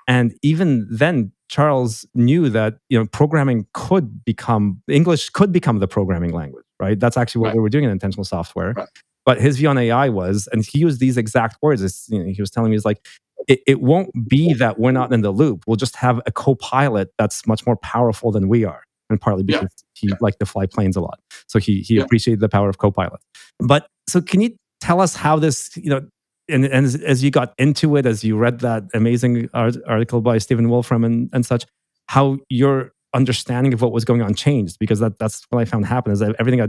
and 0.07 0.35
even 0.41 0.87
then, 0.89 1.31
Charles 1.49 2.05
knew 2.15 2.49
that 2.49 2.79
you 2.89 2.99
know 2.99 3.05
programming 3.05 3.67
could 3.73 4.25
become 4.25 4.81
English 4.89 5.29
could 5.29 5.51
become 5.51 5.79
the 5.79 5.87
programming 5.87 6.33
language, 6.33 6.65
right? 6.79 6.99
That's 6.99 7.15
actually 7.15 7.41
what 7.41 7.49
right. 7.49 7.55
we 7.55 7.61
were 7.61 7.69
doing 7.69 7.85
in 7.85 7.91
intentional 7.91 8.25
software. 8.25 8.73
Right. 8.73 8.89
But 9.23 9.39
his 9.39 9.57
view 9.57 9.67
on 9.67 9.77
AI 9.77 10.09
was, 10.09 10.47
and 10.51 10.65
he 10.65 10.79
used 10.79 10.99
these 10.99 11.17
exact 11.17 11.57
words. 11.61 12.07
You 12.09 12.23
know, 12.23 12.31
he 12.31 12.41
was 12.41 12.49
telling 12.49 12.71
me, 12.71 12.77
he's 12.77 12.85
like, 12.85 13.05
it, 13.47 13.61
it 13.67 13.81
won't 13.81 14.11
be 14.27 14.53
that 14.53 14.79
we're 14.79 14.91
not 14.91 15.13
in 15.13 15.21
the 15.21 15.31
loop. 15.31 15.63
We'll 15.67 15.77
just 15.77 15.95
have 15.97 16.21
a 16.25 16.31
co-pilot 16.31 17.11
that's 17.17 17.45
much 17.47 17.65
more 17.65 17.77
powerful 17.77 18.31
than 18.31 18.47
we 18.47 18.65
are, 18.65 18.83
and 19.09 19.19
partly 19.19 19.43
because 19.43 19.61
yeah. 19.63 19.85
he 19.93 20.07
yeah. 20.09 20.15
liked 20.21 20.39
to 20.39 20.45
fly 20.45 20.65
planes 20.65 20.95
a 20.95 21.01
lot, 21.01 21.19
so 21.47 21.59
he 21.59 21.81
he 21.81 21.95
yeah. 21.95 22.03
appreciated 22.03 22.39
the 22.39 22.49
power 22.49 22.69
of 22.69 22.77
co-pilot. 22.77 23.19
But 23.59 23.87
so, 24.07 24.21
can 24.21 24.41
you 24.41 24.55
tell 24.81 25.01
us 25.01 25.15
how 25.15 25.37
this, 25.37 25.75
you 25.75 25.89
know, 25.89 26.07
and, 26.49 26.65
and 26.65 26.85
as, 26.85 26.95
as, 26.95 27.23
you 27.23 27.31
got 27.31 27.53
into 27.57 27.95
it, 27.97 28.05
as 28.05 28.23
you 28.23 28.37
read 28.37 28.59
that 28.59 28.83
amazing 28.93 29.49
art, 29.53 29.75
article 29.85 30.21
by 30.21 30.37
Stephen 30.37 30.69
Wolfram 30.69 31.03
and, 31.03 31.29
and 31.33 31.45
such, 31.45 31.65
how 32.07 32.37
your 32.47 32.93
understanding 33.13 33.73
of 33.73 33.81
what 33.81 33.91
was 33.91 34.05
going 34.05 34.21
on 34.21 34.33
changed 34.33 34.77
because 34.79 34.99
that 34.99 35.17
that's 35.17 35.45
what 35.49 35.59
I 35.59 35.65
found 35.65 35.85
happened 35.85 36.13
is 36.13 36.19
that 36.19 36.35
everything 36.39 36.61
I 36.61 36.67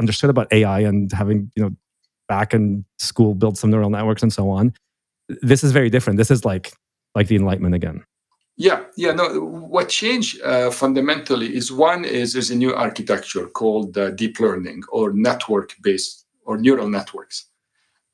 understood 0.00 0.30
about 0.30 0.52
AI 0.52 0.80
and 0.80 1.12
having 1.12 1.50
you 1.54 1.62
know 1.62 1.70
back 2.28 2.54
in 2.54 2.84
school 2.98 3.34
built 3.34 3.58
some 3.58 3.70
neural 3.70 3.90
networks 3.90 4.22
and 4.22 4.32
so 4.32 4.48
on. 4.50 4.72
This 5.28 5.64
is 5.64 5.72
very 5.72 5.90
different. 5.90 6.18
This 6.18 6.30
is 6.30 6.44
like 6.44 6.72
like 7.14 7.28
the 7.28 7.36
Enlightenment 7.36 7.74
again. 7.74 8.04
Yeah, 8.56 8.84
yeah. 8.96 9.12
No, 9.12 9.40
what 9.40 9.88
changed 9.88 10.40
uh, 10.42 10.70
fundamentally 10.70 11.56
is 11.56 11.72
one 11.72 12.04
is 12.04 12.32
there's 12.32 12.50
a 12.50 12.56
new 12.56 12.72
architecture 12.74 13.46
called 13.46 13.98
uh, 13.98 14.10
deep 14.10 14.38
learning 14.38 14.82
or 14.90 15.12
network 15.12 15.74
based 15.82 16.26
or 16.44 16.56
neural 16.56 16.88
networks. 16.88 17.46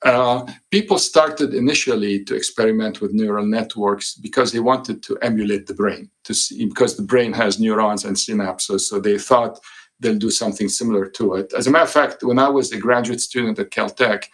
Uh, 0.03 0.47
people 0.71 0.99
started 0.99 1.53
initially 1.53 2.25
to 2.25 2.35
experiment 2.35 3.03
with 3.03 3.13
neural 3.13 3.45
networks 3.45 4.15
because 4.15 4.51
they 4.51 4.61
wanted 4.61 5.03
to 5.03 5.19
emulate 5.19 5.67
the 5.67 5.75
brain 5.75 6.11
to 6.25 6.33
see 6.33 6.65
because 6.65 6.97
the 6.97 7.03
brain 7.03 7.35
has 7.35 7.61
neurons 7.61 8.07
and 8.07 8.17
synapses 8.17 8.81
so 8.81 8.99
they 8.99 9.19
thought 9.19 9.61
they'll 9.99 10.17
do 10.17 10.31
something 10.31 10.71
similar 10.71 11.05
to 11.07 11.35
it 11.35 11.53
as 11.53 11.67
a 11.67 11.71
matter 11.71 11.85
of 11.85 11.91
fact 11.91 12.23
when 12.23 12.39
i 12.39 12.49
was 12.49 12.73
a 12.73 12.79
graduate 12.79 13.21
student 13.21 13.59
at 13.59 13.69
caltech 13.69 14.25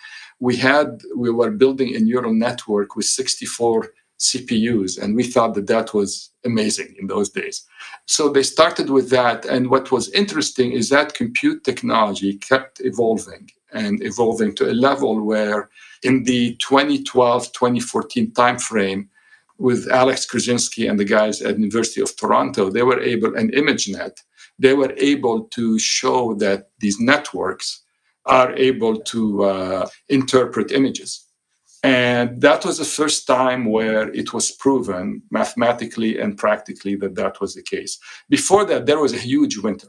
we 0.41 0.57
had 0.57 1.01
we 1.17 1.31
were 1.31 1.51
building 1.51 1.95
a 1.95 2.01
neural 2.01 2.35
network 2.35 2.97
with 2.97 3.07
64 3.07 3.91
cpus 4.19 5.01
and 5.01 5.15
we 5.15 5.23
thought 5.23 5.55
that 5.55 5.67
that 5.67 5.93
was 5.93 6.31
amazing 6.45 6.95
in 6.99 7.07
those 7.07 7.29
days. 7.29 7.67
So 8.07 8.31
they 8.31 8.43
started 8.43 8.89
with 8.91 9.11
that 9.11 9.45
and 9.45 9.71
what 9.71 9.93
was 9.93 10.11
interesting 10.11 10.73
is 10.73 10.89
that 10.89 11.15
compute 11.15 11.65
technology 11.65 12.39
kept 12.39 12.81
evolving 12.81 13.51
and 13.73 14.03
evolving 14.03 14.55
to 14.55 14.71
a 14.71 14.73
level 14.73 15.23
where 15.23 15.69
in 16.03 16.25
the 16.25 16.57
2012 16.57 17.53
2014 17.53 18.31
timeframe 18.33 19.09
with 19.59 19.91
alex 19.91 20.27
Krizhevsky 20.27 20.89
and 20.89 20.99
the 20.99 21.05
guys 21.05 21.43
at 21.43 21.59
university 21.59 22.01
of 22.01 22.17
toronto 22.17 22.71
they 22.71 22.83
were 22.83 23.01
able 23.01 23.35
and 23.37 23.53
imagenet 23.53 24.23
they 24.59 24.75
were 24.75 24.95
able 24.99 25.45
to 25.45 25.79
show 25.79 26.35
that 26.35 26.71
these 26.79 27.01
networks 27.01 27.83
are 28.27 28.53
able 28.55 28.99
to 29.01 29.45
uh, 29.45 29.87
interpret 30.09 30.73
images 30.73 31.25
and 31.83 32.41
that 32.41 32.65
was 32.65 32.79
the 32.79 32.85
first 32.85 33.27
time 33.27 33.67
where 33.67 34.09
it 34.13 34.33
was 34.33 34.51
proven 34.51 35.23
mathematically 35.31 36.19
and 36.19 36.39
practically 36.39 36.97
that 36.97 37.15
that 37.15 37.41
was 37.41 37.55
the 37.55 37.63
case 37.63 37.99
before 38.31 38.65
that 38.65 38.87
there 38.87 39.01
was 39.01 39.15
a 39.15 39.19
huge 39.19 39.59
winter 39.59 39.89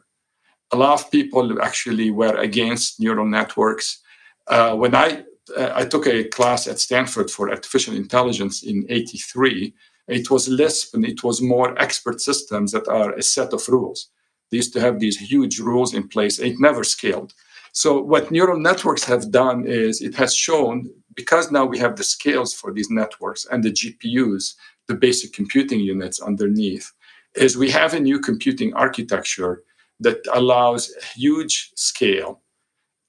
a 0.72 0.78
lot 0.78 1.00
of 1.00 1.12
people 1.12 1.62
actually 1.62 2.12
were 2.12 2.36
against 2.38 3.00
neural 3.00 3.26
networks. 3.26 4.02
Uh, 4.48 4.76
when 4.76 4.96
I 4.96 5.24
uh, 5.56 5.72
I 5.76 5.86
took 5.86 6.08
a 6.08 6.26
class 6.26 6.68
at 6.68 6.80
Stanford 6.80 7.32
for 7.32 7.50
artificial 7.50 7.96
intelligence 7.96 8.64
in 8.64 8.86
'83, 8.90 9.74
it 10.10 10.30
was 10.30 10.50
Lisp 10.50 10.94
and 10.96 11.06
it 11.06 11.24
was 11.24 11.42
more 11.42 11.80
expert 11.82 12.20
systems 12.20 12.72
that 12.74 12.88
are 12.88 13.14
a 13.14 13.24
set 13.24 13.54
of 13.54 13.68
rules. 13.70 14.10
They 14.52 14.58
used 14.58 14.74
to 14.74 14.82
have 14.82 15.00
these 15.00 15.18
huge 15.18 15.60
rules 15.60 15.94
in 15.94 16.08
place. 16.08 16.40
It 16.40 16.60
never 16.60 16.84
scaled. 16.84 17.34
So 17.78 18.02
what 18.02 18.32
neural 18.32 18.60
networks 18.60 19.04
have 19.04 19.30
done 19.30 19.68
is 19.68 20.02
it 20.02 20.16
has 20.16 20.34
shown 20.34 20.90
because 21.14 21.52
now 21.52 21.64
we 21.64 21.78
have 21.78 21.96
the 21.96 22.04
scales 22.04 22.52
for 22.52 22.74
these 22.74 22.90
networks 22.90 23.46
and 23.46 23.64
the 23.64 23.72
GPUs, 23.72 24.56
the 24.88 24.96
basic 24.96 25.32
computing 25.32 25.82
units 25.82 26.20
underneath, 26.20 26.92
is 27.36 27.56
we 27.56 27.70
have 27.70 27.94
a 27.94 28.00
new 28.00 28.20
computing 28.20 28.74
architecture 28.74 29.62
that 30.00 30.18
allows 30.34 30.92
huge 31.14 31.70
scale 31.76 32.42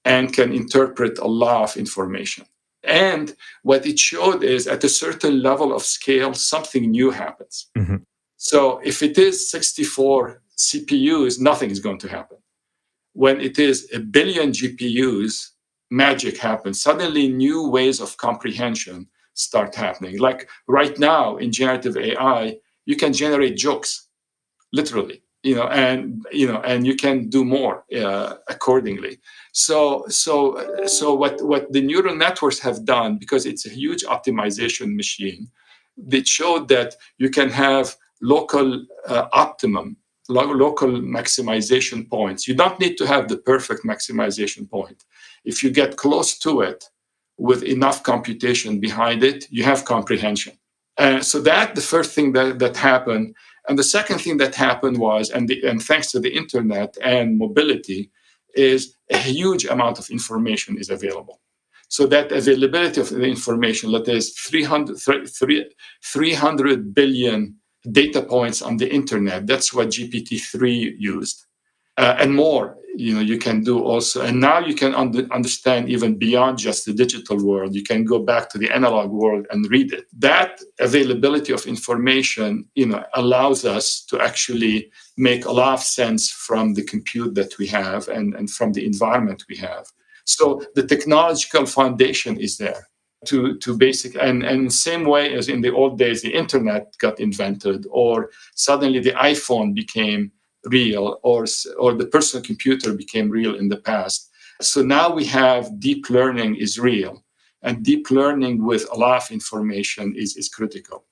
and 0.05 0.33
can 0.33 0.53
interpret 0.53 1.17
a 1.17 1.25
lot 1.25 1.63
of 1.63 1.75
information. 1.75 2.45
And 2.83 3.35
what 3.63 3.87
it 3.87 3.97
showed 3.97 4.43
is 4.43 4.67
at 4.67 4.83
a 4.83 4.95
certain 5.03 5.41
level 5.41 5.73
of 5.73 5.81
scale, 5.81 6.35
something 6.35 6.91
new 6.91 7.09
happens. 7.09 7.71
Mm-hmm. 7.75 8.03
So 8.37 8.79
if 8.83 9.01
it 9.01 9.17
is 9.17 9.49
64 9.49 10.43
CPUs, 10.55 11.39
nothing 11.39 11.71
is 11.71 11.79
going 11.79 11.97
to 12.01 12.07
happen. 12.07 12.37
When 13.19 13.41
it 13.41 13.59
is 13.59 13.77
a 13.93 13.99
billion 13.99 14.53
GPUs, 14.53 15.49
magic 15.91 16.37
happens. 16.37 16.81
Suddenly, 16.81 17.27
new 17.27 17.67
ways 17.67 17.99
of 17.99 18.15
comprehension 18.15 19.09
start 19.33 19.75
happening. 19.75 20.19
Like 20.19 20.47
right 20.69 20.97
now 20.97 21.35
in 21.35 21.51
generative 21.51 21.97
AI, 21.97 22.55
you 22.85 22.95
can 22.95 23.11
generate 23.11 23.57
jokes, 23.57 24.07
literally 24.71 25.21
you 25.43 25.55
know 25.55 25.67
and 25.67 26.25
you 26.31 26.47
know 26.47 26.61
and 26.61 26.85
you 26.85 26.95
can 26.95 27.29
do 27.29 27.45
more 27.45 27.85
uh, 27.95 28.35
accordingly 28.49 29.17
so 29.53 30.03
so 30.09 30.33
so 30.85 31.13
what 31.13 31.41
what 31.41 31.71
the 31.71 31.81
neural 31.81 32.13
networks 32.13 32.59
have 32.59 32.83
done 32.83 33.17
because 33.17 33.45
it's 33.45 33.65
a 33.65 33.69
huge 33.69 34.03
optimization 34.03 34.95
machine 34.95 35.47
they 35.95 36.21
showed 36.23 36.67
that 36.67 36.95
you 37.19 37.29
can 37.29 37.49
have 37.49 37.95
local 38.21 38.85
uh, 39.07 39.27
optimum 39.31 39.95
lo- 40.29 40.53
local 40.53 40.89
maximization 40.89 42.09
points. 42.09 42.47
You 42.47 42.55
don't 42.55 42.79
need 42.79 42.97
to 42.97 43.05
have 43.07 43.27
the 43.27 43.37
perfect 43.37 43.83
maximization 43.83 44.69
point. 44.69 45.03
If 45.43 45.63
you 45.63 45.69
get 45.71 45.97
close 45.97 46.37
to 46.39 46.61
it 46.61 46.85
with 47.37 47.63
enough 47.63 48.03
computation 48.03 48.79
behind 48.79 49.23
it 49.23 49.45
you 49.49 49.63
have 49.63 49.85
comprehension. 49.85 50.53
Uh, 50.97 51.21
so 51.21 51.39
that 51.39 51.75
the 51.75 51.81
first 51.81 52.11
thing 52.11 52.33
that, 52.33 52.59
that 52.59 52.75
happened 52.75 53.33
and 53.69 53.77
the 53.77 53.83
second 53.83 54.19
thing 54.19 54.37
that 54.37 54.55
happened 54.55 54.97
was, 54.97 55.29
and, 55.29 55.47
the, 55.47 55.61
and 55.63 55.81
thanks 55.81 56.11
to 56.11 56.19
the 56.19 56.35
internet 56.35 56.97
and 57.03 57.37
mobility, 57.37 58.09
is 58.55 58.95
a 59.11 59.17
huge 59.17 59.65
amount 59.65 59.99
of 59.99 60.09
information 60.09 60.75
is 60.79 60.89
available. 60.89 61.39
So 61.87 62.07
that 62.07 62.31
availability 62.31 62.99
of 62.99 63.09
the 63.09 63.21
information, 63.21 63.91
let 63.91 64.09
us 64.09 64.31
300, 64.31 64.97
300 66.03 66.93
billion 66.95 67.58
data 67.91 68.21
points 68.21 68.61
on 68.61 68.77
the 68.77 68.91
internet. 68.93 69.47
That's 69.47 69.73
what 69.73 69.89
GPT-3 69.89 70.95
used. 70.97 71.45
Uh, 71.97 72.15
and 72.19 72.33
more 72.33 72.77
you 72.95 73.13
know 73.13 73.19
you 73.19 73.37
can 73.37 73.63
do 73.63 73.83
also 73.83 74.21
and 74.21 74.39
now 74.39 74.59
you 74.59 74.73
can 74.73 74.95
under, 74.95 75.25
understand 75.31 75.89
even 75.89 76.17
beyond 76.17 76.57
just 76.57 76.85
the 76.85 76.93
digital 76.93 77.37
world. 77.45 77.75
You 77.75 77.83
can 77.83 78.03
go 78.03 78.19
back 78.19 78.49
to 78.49 78.57
the 78.57 78.69
analog 78.71 79.11
world 79.11 79.45
and 79.51 79.69
read 79.69 79.93
it. 79.93 80.05
That 80.17 80.59
availability 80.79 81.53
of 81.53 81.65
information 81.65 82.65
you 82.75 82.87
know 82.87 83.03
allows 83.13 83.63
us 83.63 84.03
to 84.09 84.19
actually 84.19 84.91
make 85.17 85.45
a 85.45 85.51
lot 85.51 85.73
of 85.73 85.83
sense 85.83 86.31
from 86.31 86.73
the 86.73 86.83
compute 86.83 87.35
that 87.35 87.57
we 87.57 87.67
have 87.67 88.07
and, 88.07 88.33
and 88.33 88.49
from 88.49 88.73
the 88.73 88.85
environment 88.85 89.43
we 89.49 89.57
have. 89.57 89.85
So 90.25 90.61
the 90.75 90.85
technological 90.85 91.65
foundation 91.65 92.39
is 92.39 92.57
there 92.57 92.88
to 93.25 93.57
to 93.57 93.77
basic 93.77 94.15
and 94.15 94.43
and 94.43 94.71
same 94.71 95.03
way 95.03 95.33
as 95.35 95.49
in 95.49 95.61
the 95.61 95.73
old 95.73 95.97
days 95.97 96.21
the 96.21 96.33
internet 96.33 96.95
got 96.99 97.19
invented 97.19 97.85
or 97.91 98.29
suddenly 98.55 98.99
the 98.99 99.11
iphone 99.11 99.73
became 99.73 100.31
real 100.65 101.19
or, 101.23 101.45
or 101.77 101.93
the 101.93 102.05
personal 102.05 102.43
computer 102.43 102.93
became 102.93 103.29
real 103.29 103.55
in 103.55 103.69
the 103.69 103.77
past. 103.77 104.29
So 104.61 104.81
now 104.81 105.13
we 105.13 105.25
have 105.25 105.79
deep 105.79 106.09
learning 106.09 106.55
is 106.55 106.77
real. 106.79 107.23
and 107.61 107.83
deep 107.83 108.09
learning 108.09 108.63
with 108.63 108.87
a 108.91 108.95
lot 108.95 109.21
of 109.21 109.31
information 109.31 110.13
is, 110.15 110.37
is 110.37 110.49
critical. 110.49 111.05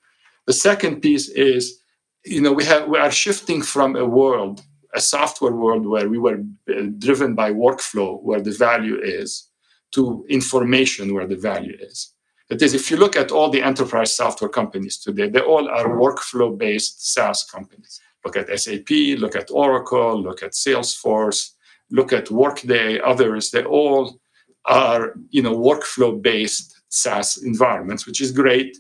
The 0.46 0.54
second 0.54 1.02
piece 1.02 1.30
is, 1.30 1.82
you 2.26 2.42
know, 2.42 2.54
we 2.54 2.64
have 2.66 2.88
we 2.88 2.98
are 2.98 3.12
shifting 3.12 3.62
from 3.62 3.96
a 3.96 4.06
world, 4.06 4.64
a 4.96 5.02
software 5.02 5.54
world 5.54 5.86
where 5.86 6.08
we 6.10 6.18
were 6.18 6.40
uh, 6.70 6.84
driven 7.00 7.36
by 7.36 7.52
workflow, 7.52 8.22
where 8.22 8.42
the 8.42 8.52
value 8.52 8.98
is, 9.02 9.50
to 9.92 10.26
information, 10.30 11.14
where 11.14 11.28
the 11.28 11.36
value 11.36 11.78
is. 11.80 12.14
That 12.50 12.62
is, 12.62 12.74
if 12.74 12.90
you 12.90 12.98
look 12.98 13.16
at 13.16 13.32
all 13.32 13.50
the 13.50 13.62
enterprise 13.62 14.16
software 14.16 14.50
companies 14.50 14.98
today, 14.98 15.30
they 15.30 15.42
all 15.42 15.68
are 15.68 15.98
workflow-based 15.98 17.14
SaaS 17.14 17.44
companies. 17.44 18.00
Look 18.24 18.38
at 18.38 18.60
SAP, 18.60 18.90
look 19.20 19.36
at 19.36 19.52
Oracle, 19.52 20.22
look 20.22 20.44
at 20.44 20.52
Salesforce, 20.52 21.52
look 21.92 22.14
at 22.14 22.32
Workday, 22.32 23.00
others. 23.00 23.52
They 23.52 23.64
all 23.64 24.20
are, 24.66 25.14
you 25.30 25.42
know, 25.42 25.58
workflow-based 25.58 26.82
SaaS 26.90 27.38
environments, 27.44 28.06
which 28.06 28.22
is 28.22 28.32
great. 28.32 28.78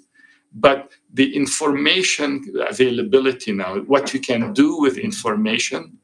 But 0.54 0.92
the 1.14 1.36
information 1.36 2.44
availability 2.70 3.52
now, 3.52 3.80
what 3.82 4.14
you 4.14 4.20
can 4.20 4.54
do 4.54 4.80
with 4.80 4.98
information, 4.98 5.98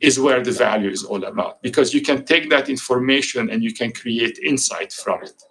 is 0.00 0.20
where 0.20 0.42
the 0.42 0.52
value 0.52 0.90
is 0.90 1.04
all 1.04 1.24
about 1.24 1.62
because 1.62 1.94
you 1.94 2.02
can 2.02 2.24
take 2.24 2.50
that 2.50 2.68
information 2.68 3.50
and 3.50 3.62
you 3.62 3.72
can 3.72 3.92
create 3.92 4.38
insight 4.38 4.92
from 4.92 5.22
it. 5.22 5.42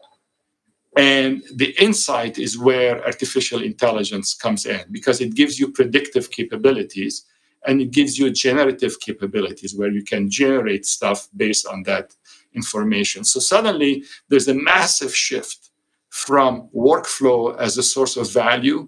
And 0.97 1.43
the 1.53 1.75
insight 1.81 2.37
is 2.37 2.57
where 2.57 3.03
artificial 3.03 3.61
intelligence 3.61 4.33
comes 4.33 4.65
in 4.65 4.81
because 4.91 5.19
it 5.19 5.35
gives 5.35 5.59
you 5.59 5.71
predictive 5.71 6.31
capabilities 6.31 7.25
and 7.67 7.81
it 7.81 7.91
gives 7.91 8.17
you 8.17 8.29
generative 8.31 8.99
capabilities 8.99 9.75
where 9.75 9.91
you 9.91 10.03
can 10.03 10.29
generate 10.29 10.85
stuff 10.85 11.27
based 11.35 11.67
on 11.67 11.83
that 11.83 12.15
information. 12.53 13.25
So 13.25 13.39
suddenly 13.39 14.03
there's 14.29 14.47
a 14.47 14.53
massive 14.53 15.13
shift 15.13 15.71
from 16.09 16.69
workflow 16.73 17.57
as 17.59 17.77
a 17.77 17.83
source 17.83 18.15
of 18.15 18.31
value 18.31 18.87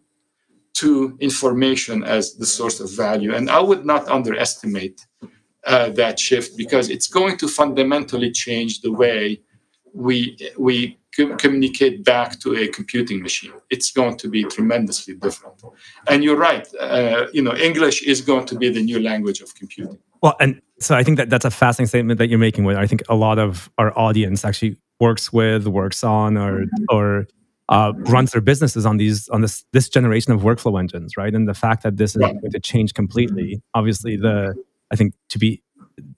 to 0.75 1.17
information 1.19 2.03
as 2.03 2.35
the 2.35 2.45
source 2.45 2.79
of 2.79 2.95
value. 2.95 3.33
And 3.33 3.49
I 3.49 3.59
would 3.59 3.85
not 3.85 4.07
underestimate 4.07 5.05
uh, 5.67 5.89
that 5.89 6.19
shift 6.19 6.57
because 6.57 6.89
it's 6.89 7.07
going 7.07 7.38
to 7.38 7.47
fundamentally 7.47 8.31
change 8.31 8.81
the 8.81 8.91
way 8.91 9.41
we 9.93 10.38
we 10.57 10.97
communicate 11.39 12.03
back 12.03 12.39
to 12.39 12.55
a 12.55 12.67
computing 12.67 13.21
machine. 13.21 13.53
It's 13.69 13.91
going 13.91 14.17
to 14.17 14.29
be 14.29 14.43
tremendously 14.43 15.15
different. 15.15 15.62
And 16.07 16.24
you're 16.24 16.38
right. 16.38 16.67
Uh, 16.79 17.25
you 17.33 17.41
know, 17.41 17.55
English 17.55 18.03
is 18.03 18.21
going 18.21 18.45
to 18.45 18.55
be 18.55 18.69
the 18.69 18.83
new 18.83 19.00
language 19.00 19.41
of 19.41 19.53
computing. 19.55 19.97
Well, 20.21 20.36
and 20.39 20.62
so 20.79 20.95
I 20.95 21.03
think 21.03 21.17
that 21.17 21.29
that's 21.29 21.45
a 21.45 21.51
fascinating 21.51 21.88
statement 21.88 22.19
that 22.19 22.27
you're 22.29 22.39
making. 22.39 22.63
With 22.65 22.77
I 22.77 22.88
think 22.88 23.01
a 23.09 23.15
lot 23.15 23.39
of 23.39 23.69
our 23.77 23.97
audience 23.97 24.45
actually 24.45 24.77
works 25.00 25.33
with, 25.33 25.67
works 25.67 26.03
on, 26.03 26.38
or 26.38 26.65
or 26.89 27.27
uh, 27.69 27.93
runs 27.97 28.31
their 28.31 28.41
businesses 28.41 28.86
on 28.86 28.97
these 28.97 29.27
on 29.29 29.41
this 29.41 29.65
this 29.74 29.89
generation 29.89 30.33
of 30.33 30.41
workflow 30.41 30.79
engines, 30.79 31.17
right? 31.17 31.33
And 31.33 31.47
the 31.47 31.53
fact 31.53 31.83
that 31.83 31.97
this 31.97 32.15
is 32.15 32.21
right. 32.21 32.39
going 32.39 32.51
to 32.51 32.59
change 32.59 32.93
completely, 32.93 33.62
obviously, 33.74 34.17
the 34.17 34.55
I 34.91 34.96
think 34.96 35.13
to 35.29 35.39
be 35.39 35.62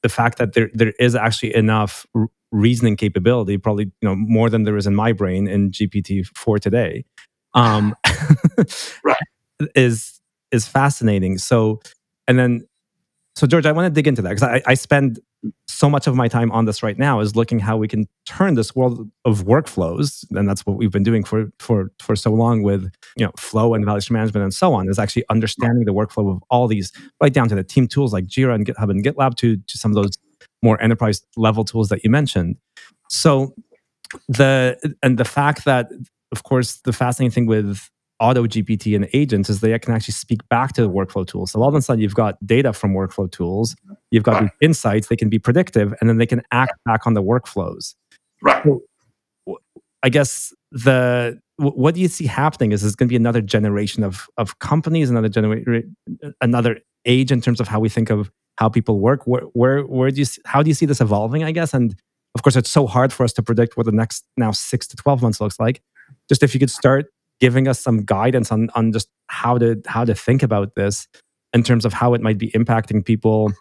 the 0.02 0.10
fact 0.10 0.38
that 0.38 0.54
there 0.54 0.70
there 0.74 0.94
is 1.00 1.16
actually 1.16 1.56
enough 1.56 2.06
reasoning 2.52 2.96
capability, 2.96 3.58
probably 3.58 3.86
you 3.86 4.08
know 4.08 4.16
more 4.16 4.50
than 4.50 4.64
there 4.64 4.78
is 4.78 4.88
in 4.88 4.96
my 4.96 5.12
brain 5.12 5.48
in 5.48 5.72
GPT 5.72 6.26
four 6.36 6.60
today, 6.60 7.06
um, 7.54 7.96
right. 9.04 9.18
is 9.76 10.20
is 10.52 10.68
fascinating. 10.68 11.38
So, 11.38 11.80
and 12.28 12.38
then, 12.40 12.68
so 13.36 13.48
George, 13.48 13.66
I 13.66 13.72
want 13.72 13.86
to 13.86 13.90
dig 13.94 14.08
into 14.08 14.22
that 14.24 14.30
because 14.30 14.44
I, 14.44 14.62
I 14.66 14.74
spend 14.74 15.20
so 15.68 15.90
much 15.90 16.08
of 16.08 16.16
my 16.16 16.28
time 16.28 16.52
on 16.52 16.66
this 16.66 16.84
right 16.84 16.98
now 16.98 17.20
is 17.20 17.36
looking 17.36 17.60
how 17.60 17.78
we 17.78 17.88
can 17.88 18.08
turn 18.26 18.56
this 18.56 18.76
world 18.76 19.10
of 19.26 19.44
workflows, 19.44 20.26
and 20.32 20.48
that's 20.48 20.66
what 20.66 20.78
we've 20.78 20.92
been 20.92 21.04
doing 21.04 21.24
for 21.24 21.50
for 21.60 21.92
for 22.00 22.16
so 22.16 22.32
long 22.32 22.64
with 22.64 22.92
you 23.16 23.26
know 23.26 23.32
flow 23.38 23.74
and 23.74 23.86
validation 23.86 24.12
management 24.12 24.44
and 24.44 24.54
so 24.54 24.74
on, 24.74 24.90
is 24.90 25.00
actually 25.00 25.24
understanding 25.30 25.86
the 25.86 25.94
workflow 25.94 26.32
of 26.36 26.44
all 26.50 26.68
these, 26.68 26.92
right 27.22 27.34
down 27.34 27.48
to 27.50 27.56
the 27.56 27.64
team 27.64 27.88
tools 27.88 28.12
like 28.12 28.26
Jira 28.26 28.54
and 28.56 28.66
GitHub 28.66 28.90
and 28.90 29.04
GitLab 29.04 29.36
to 29.36 29.58
to 29.58 29.78
some 29.78 29.92
of 29.92 29.96
those 29.96 30.18
more 30.62 30.82
enterprise 30.82 31.22
level 31.38 31.64
tools 31.64 31.90
that 31.90 32.04
you 32.04 32.10
mentioned. 32.10 32.58
So 33.10 33.54
the 34.28 34.78
and 35.02 35.18
the 35.18 35.26
fact 35.26 35.66
that 35.66 35.90
of 36.32 36.44
course 36.44 36.78
the 36.82 36.94
fascinating 36.94 37.32
thing 37.32 37.46
with 37.46 37.90
auto 38.20 38.46
GPT 38.46 38.96
and 38.96 39.08
agents 39.14 39.50
is 39.50 39.62
they 39.62 39.78
can 39.80 39.94
actually 39.94 40.14
speak 40.14 40.48
back 40.50 40.74
to 40.74 40.82
the 40.82 40.90
workflow 40.90 41.26
tools. 41.26 41.52
So 41.52 41.62
all 41.62 41.70
of 41.70 41.76
a 41.76 41.82
sudden 41.82 42.02
you've 42.02 42.16
got 42.16 42.36
data 42.46 42.74
from 42.74 42.94
workflow 42.94 43.32
tools, 43.32 43.76
you've 44.12 44.24
got 44.24 44.42
right. 44.42 44.52
insights, 44.62 45.08
they 45.08 45.16
can 45.16 45.30
be 45.30 45.40
predictive, 45.40 45.94
and 46.00 46.10
then 46.10 46.18
they 46.18 46.26
can 46.26 46.42
act 46.52 46.74
back 46.86 47.08
on 47.08 47.14
the 47.14 47.24
workflows. 47.24 47.96
Right. 48.42 48.64
So, 48.64 48.82
I 50.02 50.10
guess 50.10 50.54
the 50.72 51.40
what 51.58 51.94
do 51.94 52.00
you 52.00 52.08
see 52.08 52.26
happening 52.26 52.72
is 52.72 52.82
there's 52.82 52.96
going 52.96 53.10
to 53.10 53.12
be 53.12 53.18
another 53.18 53.42
generation 53.42 54.04
of 54.04 54.28
of 54.38 54.60
companies, 54.60 55.10
another 55.10 55.28
generation, 55.28 55.96
another 56.40 56.80
age 57.06 57.32
in 57.32 57.42
terms 57.42 57.60
of 57.60 57.68
how 57.68 57.80
we 57.80 57.90
think 57.90 58.10
of 58.10 58.32
how 58.60 58.68
people 58.68 59.00
work 59.00 59.26
where 59.26 59.44
where 59.54 59.84
where 59.84 60.12
do 60.12 60.20
you 60.22 60.28
how 60.46 60.62
do 60.62 60.70
you 60.70 60.74
see 60.74 60.86
this 60.86 61.00
evolving 61.00 61.44
i 61.44 61.52
guess 61.52 61.74
and 61.74 61.96
of 62.36 62.44
course 62.44 62.56
it's 62.56 62.70
so 62.70 62.86
hard 62.86 63.14
for 63.14 63.24
us 63.24 63.32
to 63.32 63.42
predict 63.42 63.78
what 63.78 63.86
the 63.86 63.92
next 63.92 64.26
now 64.36 64.52
6 64.52 64.88
to 64.88 64.96
12 64.98 65.22
months 65.22 65.40
looks 65.40 65.60
like 65.60 65.82
just 66.28 66.44
if 66.44 66.54
you 66.54 66.60
could 66.60 66.70
start 66.70 67.06
giving 67.40 67.68
us 67.68 67.80
some 67.80 68.04
guidance 68.06 68.52
on 68.52 68.70
on 68.76 68.92
just 68.92 69.10
how 69.28 69.58
to 69.58 69.82
how 69.86 70.06
to 70.06 70.14
think 70.14 70.44
about 70.44 70.76
this 70.76 71.08
in 71.54 71.64
terms 71.64 71.86
of 71.86 71.94
how 71.94 72.14
it 72.14 72.22
might 72.22 72.38
be 72.38 72.52
impacting 72.52 73.04
people 73.04 73.52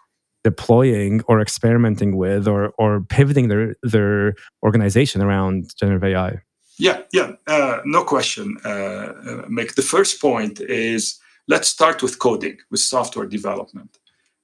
deploying 0.43 1.21
or 1.27 1.41
experimenting 1.41 2.15
with 2.17 2.47
or 2.47 2.73
or 2.77 3.01
pivoting 3.01 3.47
their 3.47 3.75
their 3.83 4.35
organization 4.63 5.21
around 5.21 5.71
generative 5.77 6.03
AI. 6.03 6.41
Yeah, 6.77 7.01
yeah, 7.11 7.33
uh, 7.47 7.79
no 7.83 8.05
question. 8.05 8.57
Uh, 8.63 8.69
uh, 8.69 9.65
the 9.75 9.85
first 9.85 10.21
point 10.21 10.61
is 10.61 11.19
let's 11.49 11.67
start 11.67 12.01
with 12.01 12.19
coding, 12.19 12.57
with 12.71 12.79
software 12.79 13.25
development 13.25 13.97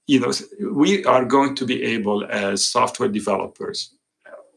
you 0.06 0.20
know, 0.20 0.32
we 0.72 1.04
are 1.04 1.24
going 1.24 1.54
to 1.56 1.64
be 1.64 1.82
able 1.82 2.24
as 2.26 2.64
software 2.64 3.08
developers 3.08 3.92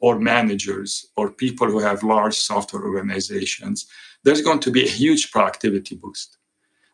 or 0.01 0.19
managers 0.19 1.07
or 1.17 1.31
people 1.31 1.67
who 1.67 1.79
have 1.79 2.03
large 2.03 2.37
software 2.37 2.83
organizations, 2.83 3.87
there's 4.23 4.41
going 4.41 4.59
to 4.59 4.71
be 4.71 4.83
a 4.83 4.89
huge 4.89 5.31
productivity 5.31 5.95
boost 5.95 6.37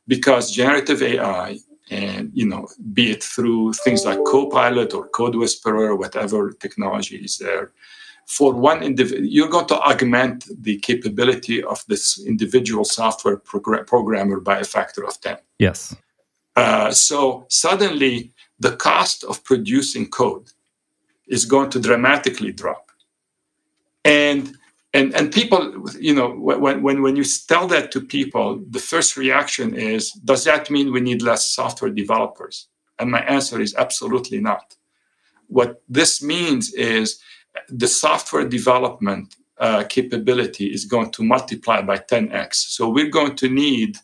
because 0.07 0.51
generative 0.51 1.01
AI 1.01 1.57
and 1.91 2.31
you 2.33 2.45
know 2.45 2.67
be 2.93 3.11
it 3.11 3.23
through 3.23 3.73
things 3.73 4.05
like 4.05 4.19
copilot 4.25 4.93
or 4.93 5.09
CodeWhisperer 5.09 5.89
or 5.89 5.95
whatever 5.95 6.51
technology 6.53 7.17
is 7.17 7.37
there 7.37 7.71
for 8.25 8.53
one 8.53 8.81
individual 8.81 9.23
you're 9.23 9.49
going 9.49 9.67
to 9.67 9.79
augment 9.79 10.45
the 10.61 10.77
capability 10.79 11.63
of 11.63 11.83
this 11.87 12.19
individual 12.25 12.83
software 12.83 13.37
progr- 13.37 13.85
programmer 13.85 14.39
by 14.39 14.59
a 14.59 14.63
factor 14.63 15.05
of 15.05 15.19
10 15.21 15.37
yes 15.59 15.95
uh, 16.55 16.89
so 16.91 17.45
suddenly 17.49 18.33
the 18.59 18.75
cost 18.75 19.23
of 19.23 19.43
producing 19.43 20.07
code 20.07 20.49
is 21.27 21.45
going 21.45 21.69
to 21.71 21.79
dramatically 21.79 22.51
drop. 22.51 22.91
And 24.03 24.57
and 24.95 25.13
and 25.13 25.31
people, 25.31 25.61
you 25.99 26.15
know, 26.15 26.29
when 26.31 26.81
when 26.81 27.01
when 27.01 27.15
you 27.17 27.25
tell 27.25 27.67
that 27.67 27.91
to 27.91 27.99
people, 27.99 28.63
the 28.69 28.79
first 28.79 29.17
reaction 29.17 29.75
is, 29.75 30.11
does 30.23 30.45
that 30.45 30.71
mean 30.71 30.93
we 30.93 31.01
need 31.01 31.21
less 31.21 31.47
software 31.47 31.91
developers? 31.91 32.69
And 32.97 33.11
my 33.11 33.19
answer 33.25 33.59
is 33.59 33.75
absolutely 33.75 34.39
not. 34.39 34.77
What 35.47 35.83
this 35.89 36.23
means 36.23 36.73
is 36.73 37.19
the 37.67 37.89
software 37.89 38.47
development 38.47 39.35
uh, 39.57 39.83
capability 39.83 40.67
is 40.67 40.85
going 40.85 41.11
to 41.11 41.23
multiply 41.23 41.81
by 41.81 41.97
10x. 41.97 42.55
So 42.75 42.89
we're 42.89 43.09
going 43.09 43.35
to 43.35 43.49
need, 43.49 43.97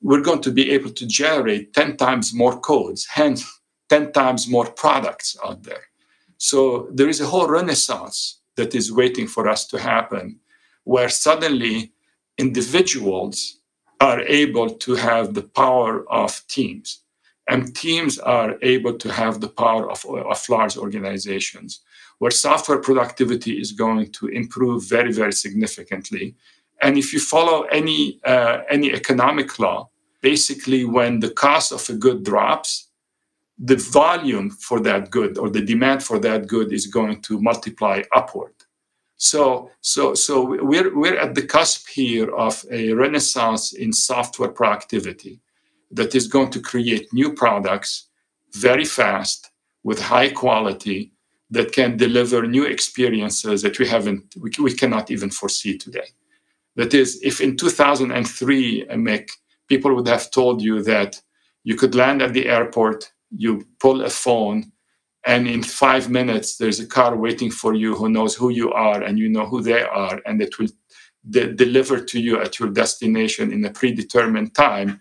we're 0.00 0.22
going 0.22 0.40
to 0.42 0.52
be 0.52 0.70
able 0.70 0.90
to 0.90 1.06
generate 1.06 1.74
10 1.74 1.98
times 1.98 2.32
more 2.34 2.58
codes. 2.60 3.06
Hence, 3.06 3.44
10 3.90 4.12
times 4.12 4.48
more 4.48 4.70
products 4.72 5.36
out 5.44 5.62
there. 5.64 5.84
So 6.38 6.88
there 6.94 7.08
is 7.08 7.20
a 7.20 7.26
whole 7.26 7.48
renaissance 7.48 8.39
that 8.60 8.74
is 8.74 8.92
waiting 8.92 9.26
for 9.26 9.48
us 9.48 9.66
to 9.66 9.78
happen 9.78 10.38
where 10.84 11.08
suddenly 11.08 11.92
individuals 12.36 13.60
are 14.00 14.20
able 14.42 14.68
to 14.84 14.92
have 14.94 15.34
the 15.34 15.46
power 15.62 15.92
of 16.10 16.30
teams. 16.46 16.88
And 17.48 17.74
teams 17.74 18.18
are 18.18 18.52
able 18.62 18.94
to 18.98 19.08
have 19.20 19.40
the 19.40 19.52
power 19.64 19.90
of, 19.90 20.04
of 20.32 20.48
large 20.48 20.76
organizations 20.76 21.80
where 22.18 22.30
software 22.30 22.82
productivity 22.88 23.54
is 23.62 23.72
going 23.72 24.12
to 24.18 24.24
improve 24.40 24.80
very 24.96 25.12
very 25.20 25.32
significantly. 25.44 26.26
And 26.82 26.92
if 27.02 27.06
you 27.14 27.20
follow 27.34 27.58
any 27.80 28.20
uh, 28.32 28.58
any 28.76 28.88
economic 29.00 29.58
law 29.58 29.88
basically 30.20 30.82
when 30.84 31.20
the 31.20 31.34
cost 31.44 31.72
of 31.72 31.82
a 31.88 31.94
good 32.06 32.20
drops 32.30 32.89
the 33.62 33.76
volume 33.76 34.50
for 34.50 34.80
that 34.80 35.10
good 35.10 35.36
or 35.36 35.50
the 35.50 35.60
demand 35.60 36.02
for 36.02 36.18
that 36.18 36.46
good 36.46 36.72
is 36.72 36.86
going 36.86 37.20
to 37.20 37.40
multiply 37.40 38.02
upward. 38.14 38.54
So, 39.16 39.70
so, 39.82 40.14
so 40.14 40.64
we're, 40.64 40.96
we're 40.96 41.18
at 41.18 41.34
the 41.34 41.42
cusp 41.42 41.88
here 41.88 42.34
of 42.34 42.64
a 42.70 42.94
renaissance 42.94 43.74
in 43.74 43.92
software 43.92 44.48
productivity 44.48 45.40
that 45.90 46.14
is 46.14 46.26
going 46.26 46.50
to 46.52 46.60
create 46.60 47.12
new 47.12 47.34
products 47.34 48.08
very 48.54 48.86
fast 48.86 49.50
with 49.82 50.00
high 50.00 50.30
quality 50.30 51.12
that 51.50 51.72
can 51.72 51.98
deliver 51.98 52.46
new 52.46 52.64
experiences 52.64 53.60
that 53.60 53.78
we 53.78 53.86
haven't, 53.86 54.34
we, 54.40 54.50
we 54.58 54.72
cannot 54.72 55.10
even 55.10 55.30
foresee 55.30 55.76
today. 55.76 56.08
That 56.76 56.94
is, 56.94 57.20
if 57.22 57.42
in 57.42 57.58
2003, 57.58 58.86
Mik, 58.96 59.30
people 59.68 59.94
would 59.94 60.08
have 60.08 60.30
told 60.30 60.62
you 60.62 60.82
that 60.84 61.20
you 61.64 61.74
could 61.74 61.94
land 61.94 62.22
at 62.22 62.32
the 62.32 62.46
airport, 62.46 63.12
you 63.30 63.66
pull 63.78 64.02
a 64.02 64.10
phone, 64.10 64.72
and 65.26 65.46
in 65.46 65.62
five 65.62 66.08
minutes 66.08 66.56
there's 66.56 66.80
a 66.80 66.86
car 66.86 67.16
waiting 67.16 67.50
for 67.50 67.74
you 67.74 67.94
who 67.94 68.08
knows 68.08 68.34
who 68.34 68.50
you 68.50 68.72
are 68.72 69.02
and 69.02 69.18
you 69.18 69.28
know 69.28 69.46
who 69.46 69.62
they 69.62 69.82
are, 69.82 70.20
and 70.26 70.40
it 70.40 70.58
will 70.58 70.68
de- 71.28 71.52
deliver 71.52 72.00
to 72.00 72.20
you 72.20 72.40
at 72.40 72.58
your 72.58 72.70
destination 72.70 73.52
in 73.52 73.64
a 73.64 73.70
predetermined 73.70 74.54
time. 74.54 75.00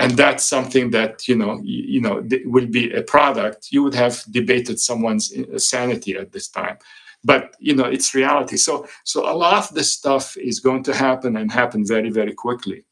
And 0.00 0.12
that's 0.12 0.44
something 0.44 0.90
that 0.90 1.26
you 1.26 1.34
know, 1.34 1.60
you, 1.64 2.00
know, 2.00 2.24
will 2.44 2.68
be 2.68 2.92
a 2.92 3.02
product. 3.02 3.68
You 3.72 3.82
would 3.82 3.94
have 3.94 4.22
debated 4.30 4.78
someone's 4.78 5.32
uh, 5.32 5.58
sanity 5.58 6.16
at 6.16 6.30
this 6.32 6.48
time 6.48 6.78
but 7.24 7.54
you 7.58 7.74
know 7.74 7.84
it's 7.84 8.14
reality 8.14 8.56
so 8.56 8.86
so 9.04 9.30
a 9.30 9.34
lot 9.34 9.54
of 9.54 9.74
this 9.74 9.92
stuff 9.92 10.36
is 10.36 10.60
going 10.60 10.82
to 10.82 10.94
happen 10.94 11.36
and 11.36 11.50
happen 11.50 11.84
very 11.86 12.10
very 12.10 12.32
quickly 12.32 12.84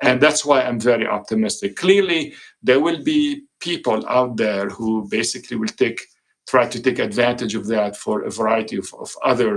and 0.00 0.20
that's 0.20 0.44
why 0.44 0.62
i'm 0.62 0.80
very 0.80 1.06
optimistic 1.06 1.76
clearly 1.76 2.34
there 2.62 2.80
will 2.80 3.02
be 3.02 3.42
people 3.70 3.98
out 4.08 4.36
there 4.36 4.68
who 4.76 4.90
basically 5.18 5.56
will 5.56 5.76
take 5.84 6.00
try 6.46 6.64
to 6.68 6.80
take 6.86 6.98
advantage 6.98 7.54
of 7.54 7.64
that 7.74 7.96
for 7.96 8.16
a 8.22 8.30
variety 8.30 8.76
of, 8.76 8.88
of 9.04 9.10
other 9.32 9.52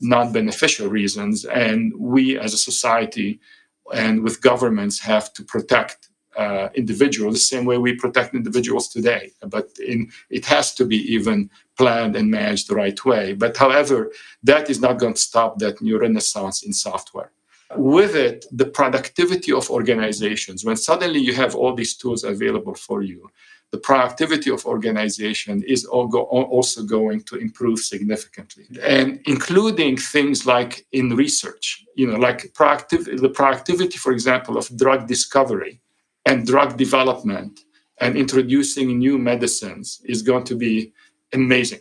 non-beneficial 0.00 0.88
reasons 0.88 1.44
and 1.44 1.92
we 2.14 2.24
as 2.44 2.52
a 2.52 2.64
society 2.70 3.30
and 3.94 4.14
with 4.24 4.42
governments 4.50 4.98
have 4.98 5.32
to 5.32 5.42
protect 5.44 6.08
uh, 6.36 6.68
individuals 6.74 7.34
the 7.34 7.40
same 7.54 7.64
way 7.64 7.78
we 7.78 7.94
protect 7.94 8.34
individuals 8.34 8.88
today. 8.88 9.32
But 9.46 9.68
in, 9.86 10.10
it 10.30 10.44
has 10.46 10.74
to 10.74 10.84
be 10.86 10.96
even 11.14 11.50
planned 11.76 12.16
and 12.16 12.30
managed 12.30 12.68
the 12.68 12.74
right 12.74 13.04
way. 13.04 13.34
But 13.34 13.56
however, 13.56 14.10
that 14.42 14.70
is 14.70 14.80
not 14.80 14.98
going 14.98 15.14
to 15.14 15.20
stop 15.30 15.58
that 15.58 15.82
new 15.82 15.98
renaissance 15.98 16.62
in 16.62 16.72
software. 16.72 17.30
With 17.76 18.14
it, 18.14 18.44
the 18.50 18.66
productivity 18.66 19.52
of 19.52 19.70
organizations, 19.70 20.64
when 20.64 20.76
suddenly 20.76 21.20
you 21.20 21.34
have 21.34 21.54
all 21.54 21.74
these 21.74 21.96
tools 21.96 22.24
available 22.24 22.74
for 22.74 23.02
you, 23.02 23.30
the 23.72 23.78
productivity 23.78 24.50
of 24.50 24.66
organization 24.66 25.62
is 25.66 25.84
also 25.86 26.82
going 26.84 27.20
to 27.22 27.36
improve 27.36 27.78
significantly 27.78 28.64
and 28.82 29.20
including 29.26 29.96
things 29.96 30.46
like 30.46 30.86
in 30.92 31.16
research 31.16 31.84
you 31.96 32.06
know 32.06 32.18
like 32.18 32.52
proactive 32.52 33.02
the 33.20 33.28
productivity 33.28 33.98
for 33.98 34.12
example 34.12 34.56
of 34.58 34.64
drug 34.76 35.06
discovery 35.06 35.80
and 36.26 36.46
drug 36.46 36.76
development 36.76 37.60
and 38.02 38.16
introducing 38.16 38.98
new 38.98 39.16
medicines 39.18 40.00
is 40.04 40.22
going 40.22 40.44
to 40.44 40.56
be 40.56 40.92
amazing. 41.32 41.80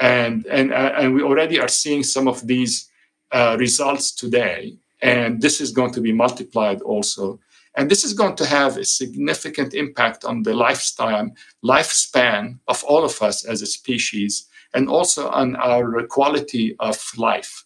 And, 0.00 0.44
and, 0.46 0.72
uh, 0.72 0.92
and 0.98 1.14
we 1.14 1.22
already 1.22 1.60
are 1.60 1.68
seeing 1.68 2.02
some 2.02 2.26
of 2.26 2.46
these 2.46 2.90
uh, 3.30 3.56
results 3.58 4.12
today. 4.12 4.76
And 5.00 5.40
this 5.40 5.60
is 5.60 5.70
going 5.70 5.92
to 5.92 6.00
be 6.00 6.12
multiplied 6.12 6.80
also. 6.82 7.38
And 7.76 7.90
this 7.90 8.04
is 8.04 8.12
going 8.12 8.36
to 8.36 8.46
have 8.46 8.76
a 8.76 8.84
significant 8.84 9.72
impact 9.74 10.24
on 10.24 10.42
the 10.42 10.54
lifestyle, 10.54 11.30
lifespan 11.64 12.58
of 12.68 12.84
all 12.84 13.04
of 13.04 13.22
us 13.22 13.44
as 13.44 13.62
a 13.62 13.66
species, 13.66 14.48
and 14.74 14.88
also 14.88 15.28
on 15.28 15.56
our 15.56 16.06
quality 16.06 16.76
of 16.80 17.02
life 17.16 17.64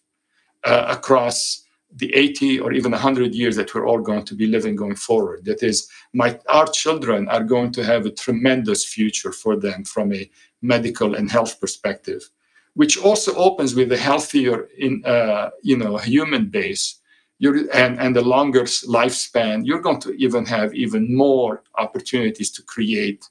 uh, 0.65 0.87
across 0.89 1.67
the 1.97 2.15
80 2.15 2.61
or 2.61 2.73
even 2.73 2.93
100 2.93 3.35
years 3.35 3.57
that 3.57 3.75
we're 3.75 3.87
all 3.87 4.01
going 4.01 4.25
to 4.25 4.35
be 4.35 4.47
living 4.47 4.77
going 4.77 4.97
forward. 4.97 5.45
That 5.45 5.63
is, 5.63 5.89
my 6.13 6.39
our 6.49 6.67
children 6.67 7.29
are 7.29 7.45
going 7.45 7.73
to 7.73 7.85
have 7.85 8.05
a 8.05 8.11
tremendous 8.11 8.85
future 8.85 9.33
for 9.33 9.57
them 9.57 9.85
from 9.85 10.13
a 10.13 10.31
medical 10.61 11.15
and 11.15 11.31
health 11.31 11.61
perspective, 11.61 12.29
which 12.75 12.99
also 12.99 13.35
opens 13.37 13.75
with 13.75 13.93
a 13.93 13.97
healthier, 13.97 14.69
in 14.77 15.03
uh, 15.07 15.51
you 15.63 15.77
know, 15.77 15.97
human 15.97 16.47
base. 16.47 17.01
You're, 17.39 17.71
and, 17.73 17.99
and 18.01 18.17
the 18.17 18.23
longer 18.23 18.63
lifespan, 18.63 19.67
you're 19.67 19.81
going 19.81 20.01
to 20.01 20.13
even 20.13 20.47
have 20.47 20.75
even 20.75 21.15
more 21.15 21.63
opportunities 21.77 22.51
to 22.53 22.63
create. 22.63 23.29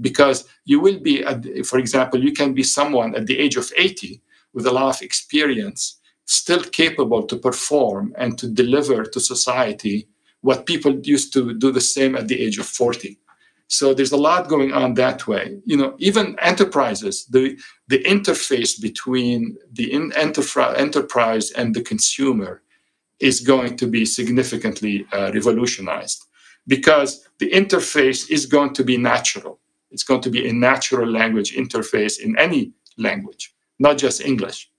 Because 0.00 0.46
you 0.66 0.78
will 0.78 1.00
be, 1.00 1.22
for 1.62 1.78
example, 1.78 2.22
you 2.22 2.32
can 2.32 2.52
be 2.52 2.62
someone 2.62 3.14
at 3.14 3.26
the 3.26 3.38
age 3.38 3.56
of 3.56 3.72
80 3.76 4.20
with 4.52 4.66
a 4.66 4.70
lot 4.70 4.96
of 4.96 5.02
experience 5.02 5.98
still 6.26 6.62
capable 6.62 7.22
to 7.22 7.36
perform 7.36 8.12
and 8.18 8.36
to 8.38 8.48
deliver 8.48 9.04
to 9.04 9.20
society 9.20 10.08
what 10.42 10.66
people 10.66 11.00
used 11.02 11.32
to 11.32 11.54
do 11.54 11.72
the 11.72 11.80
same 11.80 12.14
at 12.14 12.28
the 12.28 12.38
age 12.38 12.58
of 12.58 12.66
40 12.66 13.18
so 13.68 13.94
there's 13.94 14.12
a 14.12 14.16
lot 14.16 14.48
going 14.48 14.72
on 14.72 14.94
that 14.94 15.26
way. 15.26 15.58
You 15.64 15.76
know 15.76 15.96
even 15.98 16.36
enterprises 16.40 17.26
the 17.26 17.58
the 17.88 18.02
interface 18.04 18.80
between 18.80 19.56
the 19.72 19.92
in 19.92 20.12
enterprise 20.12 21.50
and 21.52 21.74
the 21.74 21.82
consumer 21.82 22.62
is 23.20 23.40
going 23.40 23.76
to 23.76 23.86
be 23.86 24.04
significantly 24.04 25.06
uh, 25.12 25.30
revolutionized 25.32 26.24
because 26.66 27.28
the 27.38 27.50
interface 27.50 28.30
is 28.30 28.46
going 28.46 28.72
to 28.72 28.84
be 28.84 28.96
natural 28.96 29.58
it's 29.90 30.04
going 30.04 30.20
to 30.20 30.30
be 30.30 30.48
a 30.48 30.52
natural 30.52 31.08
language 31.08 31.54
interface 31.54 32.18
in 32.20 32.38
any 32.38 32.72
language 32.98 33.54
not 33.78 33.96
just 33.98 34.20
english 34.20 34.70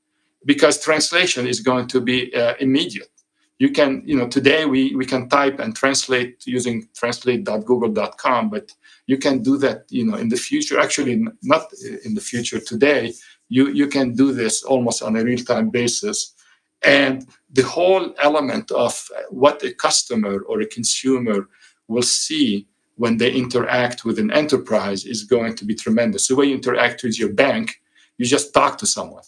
because 0.48 0.82
translation 0.82 1.46
is 1.46 1.60
going 1.60 1.88
to 1.88 2.02
be 2.02 2.34
uh, 2.34 2.56
immediate. 2.60 3.12
You 3.60 3.72
can, 3.72 4.02
you 4.06 4.16
know, 4.16 4.28
today 4.28 4.66
we, 4.66 4.96
we 4.96 5.06
can 5.06 5.28
type 5.30 5.60
and 5.60 5.76
translate 5.76 6.44
using 6.46 6.88
translate.google.com, 6.96 8.50
but 8.50 8.72
you 9.08 9.18
can 9.18 9.42
do 9.42 9.58
that, 9.58 9.86
you 9.90 10.06
know, 10.06 10.16
in 10.16 10.30
the 10.30 10.38
future. 10.38 10.80
Actually, 10.80 11.26
not 11.42 11.64
in 12.06 12.14
the 12.14 12.22
future 12.22 12.60
today. 12.60 13.14
You 13.50 13.70
you 13.70 13.88
can 13.88 14.14
do 14.14 14.32
this 14.32 14.64
almost 14.64 15.02
on 15.02 15.16
a 15.16 15.24
real-time 15.24 15.70
basis, 15.70 16.36
and 16.84 17.28
the 17.52 17.64
whole 17.64 18.14
element 18.22 18.72
of 18.72 19.08
what 19.30 19.64
a 19.64 19.74
customer 19.74 20.42
or 20.42 20.62
a 20.62 20.66
consumer 20.66 21.50
will 21.88 22.04
see 22.04 22.68
when 22.96 23.18
they 23.18 23.32
interact 23.32 24.06
with 24.06 24.20
an 24.20 24.32
enterprise 24.32 25.06
is 25.06 25.24
going 25.24 25.56
to 25.56 25.66
be 25.66 25.76
tremendous. 25.76 26.28
The 26.28 26.36
way 26.36 26.46
you 26.46 26.56
interact 26.56 27.04
with 27.04 27.20
your 27.20 27.34
bank, 27.34 27.80
you 28.18 28.26
just 28.26 28.54
talk 28.54 28.78
to 28.80 28.88
someone. 28.88 29.24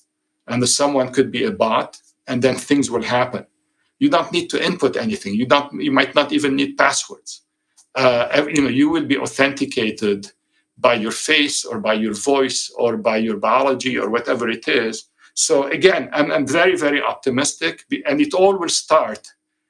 And 0.48 0.62
the 0.62 0.68
someone 0.68 1.14
could 1.14 1.32
be 1.32 1.46
a 1.46 1.52
bot 1.52 1.98
and 2.28 2.42
then 2.42 2.56
things 2.56 2.90
will 2.90 3.04
happen. 3.04 3.46
You 4.00 4.10
don't 4.10 4.32
need 4.32 4.50
to 4.52 4.64
input 4.64 4.96
anything. 4.98 5.36
You 5.36 5.46
don't 5.46 5.82
you 5.82 5.92
might 5.92 6.16
not 6.16 6.32
even 6.32 6.56
need 6.56 6.78
passwords. 6.78 7.44
Uh, 7.96 8.48
you 8.48 8.62
know 8.62 8.70
you 8.70 8.90
will 8.90 9.06
be 9.06 9.18
authenticated 9.18 10.32
by 10.78 10.94
your 10.94 11.12
face 11.12 11.66
or 11.66 11.80
by 11.80 11.94
your 11.94 12.14
voice 12.14 12.72
or 12.78 12.98
by 12.98 13.18
your 13.18 13.38
biology 13.38 13.98
or 13.98 14.10
whatever 14.10 14.50
it 14.50 14.68
is 14.68 15.09
so 15.48 15.54
again 15.80 16.10
I'm, 16.12 16.32
I'm 16.32 16.48
very 16.60 16.76
very 16.76 17.02
optimistic 17.02 17.86
and 18.06 18.20
it 18.20 18.34
all 18.34 18.56
will 18.58 18.76
start 18.86 19.24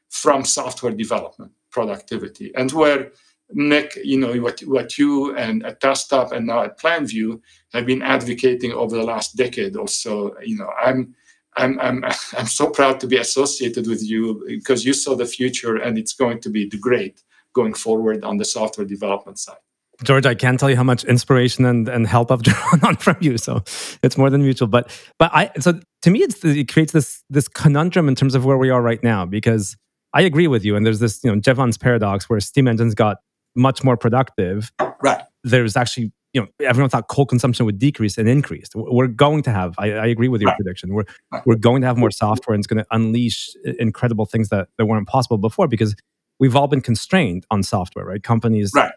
from 0.09 0.43
software 0.43 0.95
development 1.05 1.51
productivity 1.71 2.51
and 2.55 2.71
where 2.71 3.11
Mik, 3.51 3.97
you 4.03 4.19
know, 4.19 4.33
what, 4.41 4.59
what 4.61 4.97
you 4.97 5.35
and 5.35 5.65
at 5.65 5.81
Tasktop 5.81 6.31
and 6.31 6.45
now 6.45 6.63
at 6.63 6.79
PlanView 6.79 7.41
have 7.73 7.85
been 7.85 8.01
advocating 8.01 8.71
over 8.73 8.95
the 8.95 9.03
last 9.03 9.35
decade 9.35 9.75
or 9.75 9.87
so. 9.87 10.35
You 10.43 10.57
know, 10.57 10.71
I'm, 10.79 11.15
I'm, 11.57 11.79
I'm, 11.79 12.03
I'm 12.37 12.45
so 12.45 12.69
proud 12.69 12.99
to 12.99 13.07
be 13.07 13.17
associated 13.17 13.87
with 13.87 14.03
you 14.03 14.43
because 14.47 14.85
you 14.85 14.93
saw 14.93 15.15
the 15.15 15.25
future 15.25 15.77
and 15.77 15.97
it's 15.97 16.13
going 16.13 16.41
to 16.41 16.49
be 16.49 16.69
great 16.69 17.23
going 17.53 17.73
forward 17.73 18.23
on 18.23 18.37
the 18.37 18.45
software 18.45 18.85
development 18.85 19.39
side. 19.39 19.57
George, 20.03 20.25
I 20.25 20.33
can't 20.33 20.59
tell 20.59 20.69
you 20.69 20.75
how 20.75 20.83
much 20.83 21.03
inspiration 21.03 21.65
and, 21.65 21.87
and 21.89 22.07
help 22.07 22.31
I've 22.31 22.41
drawn 22.43 22.83
on 22.83 22.95
from 22.95 23.17
you. 23.19 23.37
So 23.37 23.63
it's 24.01 24.17
more 24.17 24.29
than 24.29 24.41
mutual. 24.41 24.67
But 24.67 24.91
but 25.17 25.31
I 25.33 25.51
so 25.59 25.79
to 26.03 26.09
me 26.09 26.19
it's 26.19 26.43
it 26.43 26.71
creates 26.71 26.93
this 26.93 27.23
this 27.29 27.47
conundrum 27.47 28.07
in 28.07 28.15
terms 28.15 28.35
of 28.35 28.45
where 28.45 28.57
we 28.57 28.69
are 28.69 28.81
right 28.81 29.03
now 29.03 29.25
because 29.25 29.75
I 30.13 30.21
agree 30.21 30.47
with 30.47 30.63
you. 30.65 30.75
And 30.75 30.85
there's 30.85 30.99
this 30.99 31.23
you 31.23 31.31
know 31.31 31.39
Jevons 31.39 31.77
paradox 31.77 32.29
where 32.29 32.39
steam 32.39 32.67
engines 32.67 32.95
got 32.95 33.17
much 33.55 33.83
more 33.83 33.97
productive, 33.97 34.71
right? 35.01 35.21
There's 35.43 35.75
actually, 35.75 36.11
you 36.33 36.41
know, 36.41 36.47
everyone 36.65 36.89
thought 36.89 37.07
coal 37.07 37.25
consumption 37.25 37.65
would 37.65 37.79
decrease 37.79 38.17
and 38.17 38.27
increased. 38.27 38.73
We're 38.75 39.07
going 39.07 39.43
to 39.43 39.51
have. 39.51 39.75
I, 39.77 39.91
I 39.91 40.05
agree 40.07 40.27
with 40.27 40.41
your 40.41 40.49
right. 40.49 40.57
prediction. 40.57 40.93
We're 40.93 41.05
right. 41.31 41.43
we're 41.45 41.55
going 41.55 41.81
to 41.81 41.87
have 41.87 41.97
more 41.97 42.11
software, 42.11 42.53
and 42.53 42.61
it's 42.61 42.67
going 42.67 42.83
to 42.83 42.87
unleash 42.91 43.49
uh, 43.67 43.73
incredible 43.79 44.25
things 44.25 44.49
that 44.49 44.69
that 44.77 44.85
weren't 44.85 45.07
possible 45.07 45.37
before 45.37 45.67
because 45.67 45.95
we've 46.39 46.55
all 46.55 46.67
been 46.67 46.81
constrained 46.81 47.45
on 47.51 47.63
software, 47.63 48.05
right? 48.05 48.23
Companies, 48.23 48.71
right. 48.75 48.91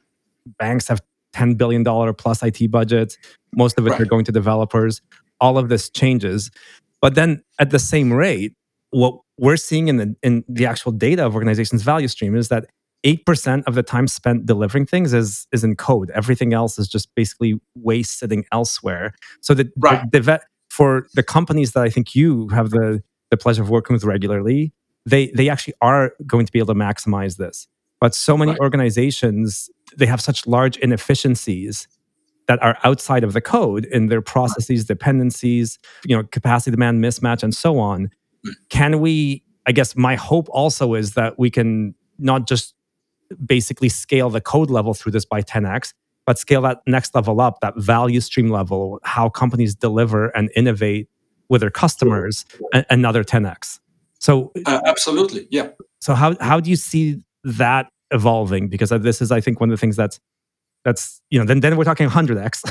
Banks 0.59 0.89
have 0.89 1.01
ten 1.33 1.55
billion 1.55 1.83
dollar 1.83 2.13
plus 2.13 2.43
IT 2.43 2.71
budgets. 2.71 3.17
Most 3.55 3.79
of 3.79 3.87
it 3.87 3.91
right. 3.91 4.01
are 4.01 4.07
going 4.07 4.25
to 4.25 4.33
developers. 4.33 5.01
All 5.41 5.59
of 5.59 5.69
this 5.69 5.91
changes, 5.91 6.51
but 7.01 7.15
then 7.15 7.43
at 7.59 7.71
the 7.71 7.79
same 7.79 8.13
rate, 8.13 8.55
what 8.91 9.19
we're 9.39 9.57
seeing 9.57 9.89
in 9.89 9.97
the 9.97 10.17
in 10.23 10.45
the 10.49 10.67
actual 10.67 10.93
data 10.93 11.27
of 11.27 11.35
organizations' 11.35 11.83
value 11.83 12.09
stream 12.09 12.37
is 12.37 12.49
that 12.49 12.67
8% 13.05 13.65
of 13.67 13.75
the 13.75 13.83
time 13.83 14.07
spent 14.07 14.47
delivering 14.47 14.87
things 14.87 15.13
is 15.13 15.47
is 15.53 15.65
in 15.65 15.75
code. 15.77 16.11
Everything 16.15 16.53
else 16.53 16.79
is 16.79 16.89
just 16.89 17.13
basically 17.15 17.61
waste 17.75 18.19
sitting 18.19 18.45
elsewhere. 18.53 19.15
So 19.41 19.55
the, 19.55 19.71
right. 19.77 20.11
the, 20.13 20.21
the 20.21 20.41
for 20.71 21.09
the 21.15 21.23
companies 21.23 21.73
that 21.73 21.83
I 21.83 21.91
think 21.91 22.15
you 22.15 22.49
have 22.49 22.71
the 22.71 23.03
the 23.31 23.37
pleasure 23.37 23.63
of 23.63 23.71
working 23.71 23.95
with 23.95 24.05
regularly, 24.05 24.73
they 25.05 25.29
they 25.29 25.49
actually 25.49 25.75
are 25.81 26.13
going 26.27 26.47
to 26.47 26.53
be 26.53 26.61
able 26.61 26.75
to 26.75 26.81
maximize 26.81 27.37
this. 27.37 27.67
But 28.01 28.15
so 28.15 28.37
many 28.37 28.53
right. 28.53 28.61
organizations 28.61 29.69
they 29.97 30.07
have 30.07 30.21
such 30.21 30.47
large 30.47 30.77
inefficiencies 30.79 31.89
that 32.49 32.63
are 32.63 32.77
outside 32.85 33.25
of 33.25 33.33
the 33.33 33.41
code 33.41 33.85
in 33.87 34.09
their 34.09 34.21
processes, 34.23 34.85
dependencies, 34.85 35.79
you 36.05 36.17
know, 36.17 36.25
capacity 36.25 36.73
demand 36.73 37.03
mismatch, 37.03 37.43
and 37.43 37.55
so 37.55 37.79
on. 37.79 38.11
Can 38.69 39.01
we? 39.01 39.45
I 39.67 39.73
guess 39.73 39.95
my 39.95 40.17
hope 40.17 40.49
also 40.51 40.95
is 40.95 41.15
that 41.15 41.39
we 41.39 41.51
can 41.51 41.95
not 42.19 42.49
just 42.49 42.75
basically 43.47 43.89
scale 43.89 44.29
the 44.29 44.41
code 44.41 44.71
level 44.71 44.93
through 44.93 45.13
this 45.13 45.25
by 45.25 45.41
10x, 45.41 45.95
but 46.27 46.39
scale 46.39 46.63
that 46.63 46.81
next 46.87 47.15
level 47.15 47.41
up, 47.41 47.61
that 47.61 47.75
value 47.77 48.21
stream 48.21 48.51
level, 48.51 48.99
how 49.05 49.29
companies 49.29 49.75
deliver 49.75 50.29
and 50.29 50.51
innovate 50.57 51.09
with 51.49 51.61
their 51.61 51.71
customers, 51.71 52.45
another 52.91 53.23
10x. 53.23 53.79
So 54.19 54.53
uh, 54.67 54.81
absolutely, 54.87 55.49
yeah. 55.51 55.71
So 56.01 56.15
how 56.15 56.37
how 56.41 56.61
do 56.61 56.71
you 56.71 56.77
see 56.77 57.21
that 57.45 57.89
evolving? 58.13 58.69
Because 58.69 58.91
this 58.91 59.23
is, 59.23 59.33
I 59.33 59.41
think, 59.41 59.61
one 59.61 59.71
of 59.71 59.77
the 59.79 59.81
things 59.81 59.97
that's 59.97 60.21
that's 60.85 61.21
you 61.31 61.39
know 61.39 61.45
then 61.47 61.61
then 61.61 61.77
we're 61.77 61.85
talking 61.85 62.09
100x, 62.09 62.63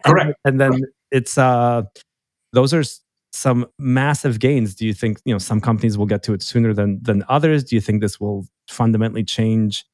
correct, 0.06 0.38
and, 0.44 0.60
and 0.60 0.60
then 0.60 0.80
it's 1.10 1.38
uh 1.38 1.82
those 2.52 2.72
are 2.74 2.82
some 3.32 3.66
massive 3.78 4.40
gains. 4.40 4.74
Do 4.74 4.86
you 4.86 4.94
think 4.94 5.18
you 5.24 5.34
know 5.34 5.38
some 5.38 5.60
companies 5.60 5.98
will 5.98 6.06
get 6.06 6.22
to 6.24 6.32
it 6.34 6.42
sooner 6.42 6.72
than 6.74 7.00
than 7.02 7.24
others? 7.28 7.64
Do 7.64 7.76
you 7.76 7.80
think 7.80 8.00
this 8.00 8.20
will 8.20 8.46
fundamentally 8.68 9.24
change 9.24 9.84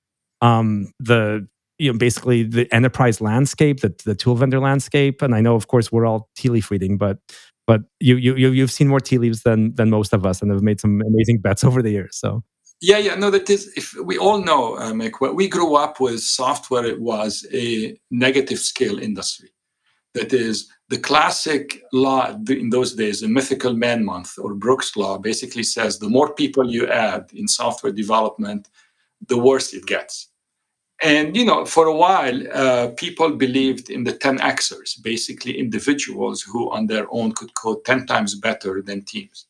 um, 0.41 0.93
the 1.01 1.47
you 1.79 1.93
know 1.93 1.99
basically 1.99 2.45
the 2.45 2.73
enterprise 2.73 3.21
landscape, 3.21 3.81
the 3.81 3.95
the 4.05 4.15
tool 4.15 4.37
vendor 4.37 4.61
landscape? 4.61 5.23
And 5.23 5.35
I 5.35 5.41
know, 5.41 5.55
of 5.57 5.69
course, 5.69 5.91
we're 5.93 6.07
all 6.07 6.29
tea 6.37 6.49
leaf 6.51 6.71
reading, 6.71 6.97
but 6.99 7.19
but 7.67 7.83
you 8.01 8.17
you 8.17 8.37
you've 8.37 8.73
seen 8.73 8.89
more 8.89 9.01
tea 9.01 9.19
leaves 9.19 9.43
than 9.43 9.75
than 9.75 9.91
most 9.91 10.13
of 10.13 10.25
us, 10.27 10.43
and 10.43 10.51
have 10.51 10.63
made 10.63 10.81
some 10.81 11.01
amazing 11.03 11.41
bets 11.41 11.65
over 11.69 11.83
the 11.83 11.91
years. 11.91 12.17
So. 12.17 12.43
Yeah, 12.85 12.99
yeah, 12.99 13.15
no, 13.15 13.31
that 13.31 13.49
is. 13.49 13.73
If 13.77 13.95
we 13.95 14.19
all 14.19 14.45
know, 14.45 14.77
uh, 14.77 14.93
we 15.33 15.49
grew 15.49 15.75
up 15.75 16.01
with 16.01 16.21
software. 16.21 16.85
It 16.85 17.01
was 17.01 17.47
a 17.51 17.99
negative 18.11 18.59
scale 18.59 18.99
industry. 18.99 19.49
That 20.13 20.35
is, 20.35 20.69
the 20.91 20.99
classic 20.99 21.83
law 21.95 22.37
in 22.47 22.69
those 22.69 22.93
days, 22.95 23.23
the 23.23 23.29
mythical 23.29 23.73
man 23.73 24.05
month 24.05 24.35
or 24.39 24.53
Brooks 24.53 24.99
law, 24.99 25.17
basically 25.17 25.63
says 25.63 25.99
the 25.99 26.11
more 26.11 26.35
people 26.35 26.71
you 26.71 26.87
add 26.87 27.31
in 27.33 27.49
software 27.49 27.93
development, 27.93 28.69
the 29.29 29.39
worse 29.39 29.73
it 29.73 29.87
gets. 29.87 30.29
And 31.03 31.35
you 31.35 31.47
know, 31.47 31.65
for 31.65 31.87
a 31.87 31.97
while, 31.97 32.39
uh, 32.53 32.89
people 32.99 33.31
believed 33.31 33.89
in 33.89 34.05
the 34.05 34.13
10xers, 34.13 35.03
basically 35.03 35.59
individuals 35.59 36.43
who 36.43 36.71
on 36.71 36.87
their 36.87 37.07
own 37.11 37.33
could 37.33 37.55
code 37.55 37.83
10 37.87 38.05
times 38.05 38.35
better 38.35 38.83
than 38.83 39.07
teams. 39.07 39.47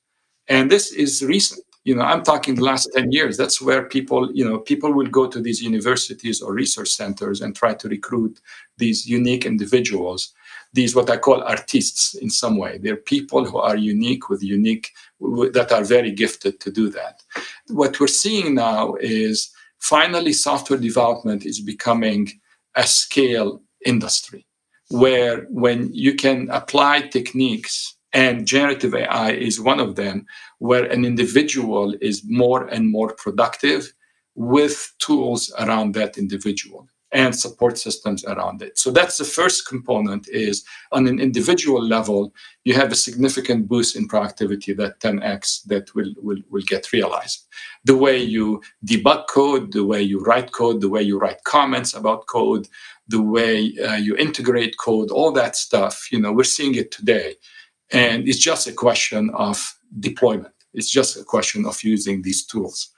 And 0.47 0.70
this 0.70 0.92
is 0.92 1.25
recent. 1.25 1.63
You 1.85 1.94
know, 1.94 2.03
I'm 2.03 2.23
talking 2.23 2.55
the 2.55 2.64
last 2.64 2.90
10 2.94 3.12
years. 3.12 3.37
That's 3.37 3.61
where 3.61 3.85
people, 3.85 4.33
you 4.33 4.44
know, 4.44 4.59
people 4.59 4.92
will 4.92 5.07
go 5.07 5.27
to 5.27 5.40
these 5.40 5.62
universities 5.62 6.40
or 6.40 6.55
research 6.55 6.88
centers 6.88 7.42
and 7.42 7.55
try 7.55 7.75
to 7.75 7.88
recruit 7.88 8.40
these 8.79 9.07
unique 9.07 9.44
individuals 9.44 10.35
these 10.75 10.94
what 10.94 11.09
I 11.09 11.16
call 11.16 11.42
artists 11.42 12.14
in 12.14 12.29
some 12.29 12.57
way. 12.57 12.79
They're 12.79 12.97
people 12.97 13.44
who 13.44 13.59
are 13.59 13.77
unique 13.77 14.29
with 14.29 14.42
unique 14.42 14.90
that 15.20 15.70
are 15.73 15.85
very 15.85 16.11
gifted 16.11 16.61
to 16.61 16.70
do 16.70 16.90
that. 16.90 17.23
What 17.68 17.99
we're 17.99 18.09
seeing 18.09 18.57
now 18.57 18.94
is 18.97 19.51
finally 19.79 20.33
software 20.33 20.79
development 20.79 21.47
is 21.47 21.61
becoming 21.61 22.29
a 22.75 22.87
scale 22.87 23.62
industry 23.87 24.47
where 24.90 25.42
when 25.49 25.90
you 25.92 26.14
can 26.14 26.51
apply 26.51 27.03
techniques 27.03 27.93
and 28.14 28.46
generative 28.46 28.94
AI 28.94 29.33
is 29.33 29.61
one 29.61 29.81
of 29.81 29.96
them 29.96 30.27
where 30.59 30.85
an 30.85 31.05
individual 31.05 31.94
is 32.00 32.22
more 32.24 32.66
and 32.68 32.90
more 32.90 33.12
productive 33.14 33.92
with 34.37 34.92
tools 34.98 35.53
around 35.59 35.94
that 35.94 36.16
individual 36.16 36.88
and 37.14 37.35
support 37.35 37.79
systems 37.79 38.24
around 38.24 38.61
it. 38.61 38.77
So 38.77 38.90
that's 38.90 39.18
the 39.18 39.24
first 39.24 39.68
component 39.68 40.29
is 40.29 40.64
on 40.90 41.07
an 41.07 41.20
individual 41.20 41.81
level, 41.81 42.35
you 42.64 42.74
have 42.74 42.90
a 42.90 42.96
significant 42.96 43.68
boost 43.68 43.94
in 43.94 44.09
productivity 44.09 44.72
that 44.74 44.98
10x 44.98 45.64
that 45.66 45.94
will, 45.94 46.12
will, 46.16 46.42
will 46.50 46.64
get 46.66 46.92
realized. 46.92 47.46
The 47.85 47.96
way 47.96 48.18
you 48.18 48.62
debug 48.85 49.29
code, 49.29 49.72
the 49.72 49.85
way 49.85 50.03
you 50.03 50.20
write 50.20 50.50
code, 50.50 50.81
the 50.81 50.88
way 50.88 51.03
you 51.03 51.16
write 51.16 51.44
comments 51.44 51.94
about 51.94 52.27
code, 52.27 52.66
the 53.07 53.22
way 53.22 53.77
uh, 53.79 53.94
you 53.94 54.16
integrate 54.16 54.77
code, 54.79 55.12
all 55.12 55.31
that 55.33 55.55
stuff, 55.55 56.11
you 56.11 56.20
know, 56.20 56.33
we're 56.33 56.42
seeing 56.42 56.74
it 56.74 56.90
today. 56.90 57.37
And 57.94 58.28
it's 58.28 58.38
just 58.38 58.66
a 58.66 58.72
question 58.72 59.30
of 59.35 59.76
deployment. 60.00 60.54
It's 60.72 60.90
just 60.90 61.16
a 61.16 61.24
question 61.24 61.64
of 61.66 61.83
using 61.83 62.22
these 62.22 62.44
tools. 62.44 62.90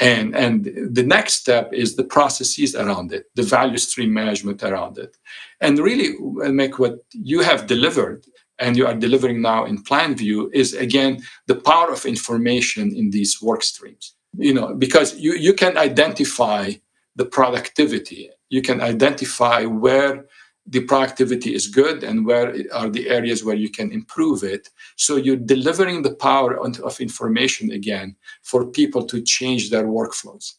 And, 0.00 0.34
and 0.36 0.64
the 0.92 1.02
next 1.02 1.34
step 1.34 1.72
is 1.72 1.96
the 1.96 2.04
processes 2.04 2.76
around 2.76 3.12
it, 3.12 3.26
the 3.34 3.42
value 3.42 3.78
stream 3.78 4.12
management 4.12 4.62
around 4.62 4.96
it. 4.96 5.16
And 5.60 5.78
really, 5.78 6.14
uh, 6.44 6.50
Mik 6.50 6.78
what 6.78 6.98
you 7.12 7.40
have 7.40 7.66
delivered 7.66 8.24
and 8.60 8.76
you 8.76 8.86
are 8.86 8.94
delivering 8.94 9.42
now 9.42 9.64
in 9.64 9.82
Planview 9.82 10.52
is 10.52 10.72
again 10.74 11.22
the 11.46 11.56
power 11.56 11.92
of 11.92 12.06
information 12.06 12.94
in 12.94 13.10
these 13.10 13.42
work 13.42 13.62
streams. 13.62 14.14
You 14.36 14.54
know, 14.54 14.74
because 14.74 15.16
you, 15.16 15.32
you 15.34 15.52
can 15.52 15.76
identify 15.76 16.72
the 17.16 17.24
productivity, 17.24 18.30
you 18.50 18.62
can 18.62 18.80
identify 18.80 19.64
where 19.64 20.26
the 20.70 20.80
productivity 20.80 21.54
is 21.54 21.66
good 21.66 22.04
and 22.04 22.26
where 22.26 22.54
are 22.74 22.90
the 22.90 23.08
areas 23.08 23.42
where 23.42 23.56
you 23.56 23.70
can 23.70 23.90
improve 23.90 24.42
it. 24.42 24.68
So 24.96 25.16
you're 25.16 25.36
delivering 25.36 26.02
the 26.02 26.14
power 26.14 26.58
of 26.58 27.00
information 27.00 27.70
again 27.70 28.16
for 28.42 28.66
people 28.66 29.04
to 29.06 29.22
change 29.22 29.70
their 29.70 29.86
workflows. 29.86 30.54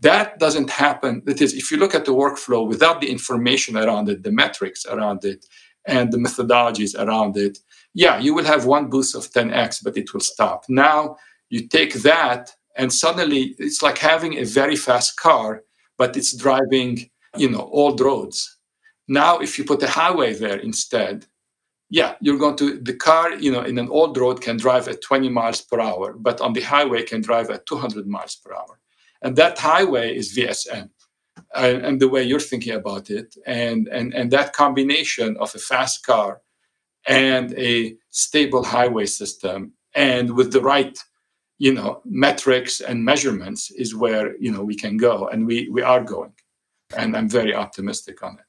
That 0.00 0.38
doesn't 0.38 0.70
happen. 0.70 1.22
That 1.26 1.40
is, 1.40 1.54
if 1.54 1.70
you 1.70 1.76
look 1.76 1.94
at 1.94 2.04
the 2.04 2.12
workflow 2.12 2.66
without 2.66 3.00
the 3.00 3.10
information 3.10 3.76
around 3.76 4.08
it, 4.08 4.24
the 4.24 4.32
metrics 4.32 4.84
around 4.84 5.24
it, 5.24 5.46
and 5.86 6.12
the 6.12 6.18
methodologies 6.18 6.98
around 6.98 7.36
it, 7.36 7.58
yeah, 7.94 8.18
you 8.18 8.34
will 8.34 8.44
have 8.44 8.66
one 8.66 8.90
boost 8.90 9.14
of 9.14 9.30
10x, 9.30 9.82
but 9.84 9.96
it 9.96 10.12
will 10.12 10.20
stop. 10.20 10.64
Now 10.68 11.16
you 11.48 11.68
take 11.68 11.94
that, 12.02 12.52
and 12.76 12.92
suddenly 12.92 13.54
it's 13.58 13.80
like 13.82 13.98
having 13.98 14.36
a 14.38 14.44
very 14.44 14.76
fast 14.76 15.16
car, 15.16 15.62
but 15.96 16.16
it's 16.16 16.36
driving, 16.36 17.08
you 17.36 17.48
know, 17.48 17.70
old 17.72 18.00
roads 18.00 18.55
now, 19.08 19.38
if 19.38 19.58
you 19.58 19.64
put 19.64 19.82
a 19.82 19.88
highway 19.88 20.34
there 20.34 20.56
instead, 20.56 21.26
yeah, 21.88 22.14
you're 22.20 22.38
going 22.38 22.56
to 22.56 22.80
the 22.80 22.94
car, 22.94 23.34
you 23.34 23.52
know, 23.52 23.62
in 23.62 23.78
an 23.78 23.88
old 23.88 24.16
road 24.18 24.40
can 24.40 24.56
drive 24.56 24.88
at 24.88 25.02
20 25.02 25.28
miles 25.28 25.60
per 25.60 25.80
hour, 25.80 26.14
but 26.14 26.40
on 26.40 26.52
the 26.52 26.62
highway 26.62 27.02
can 27.04 27.20
drive 27.20 27.48
at 27.50 27.66
200 27.66 28.06
miles 28.08 28.34
per 28.36 28.52
hour. 28.52 28.80
And 29.22 29.36
that 29.36 29.58
highway 29.58 30.16
is 30.16 30.36
VSM. 30.36 30.90
And, 31.54 31.84
and 31.84 32.00
the 32.00 32.08
way 32.08 32.24
you're 32.24 32.40
thinking 32.40 32.74
about 32.74 33.10
it, 33.10 33.36
and, 33.46 33.88
and 33.88 34.14
and 34.14 34.30
that 34.30 34.54
combination 34.54 35.36
of 35.38 35.54
a 35.54 35.58
fast 35.58 36.04
car 36.04 36.40
and 37.06 37.52
a 37.58 37.96
stable 38.08 38.64
highway 38.64 39.06
system, 39.06 39.72
and 39.94 40.34
with 40.34 40.52
the 40.52 40.62
right, 40.62 40.98
you 41.58 41.74
know, 41.74 42.00
metrics 42.04 42.80
and 42.80 43.04
measurements, 43.04 43.70
is 43.70 43.94
where 43.94 44.36
you 44.38 44.50
know 44.50 44.64
we 44.64 44.74
can 44.74 44.96
go, 44.96 45.28
and 45.28 45.46
we 45.46 45.68
we 45.68 45.82
are 45.82 46.02
going, 46.02 46.32
and 46.96 47.14
I'm 47.14 47.28
very 47.28 47.54
optimistic 47.54 48.22
on 48.22 48.38
it. 48.38 48.45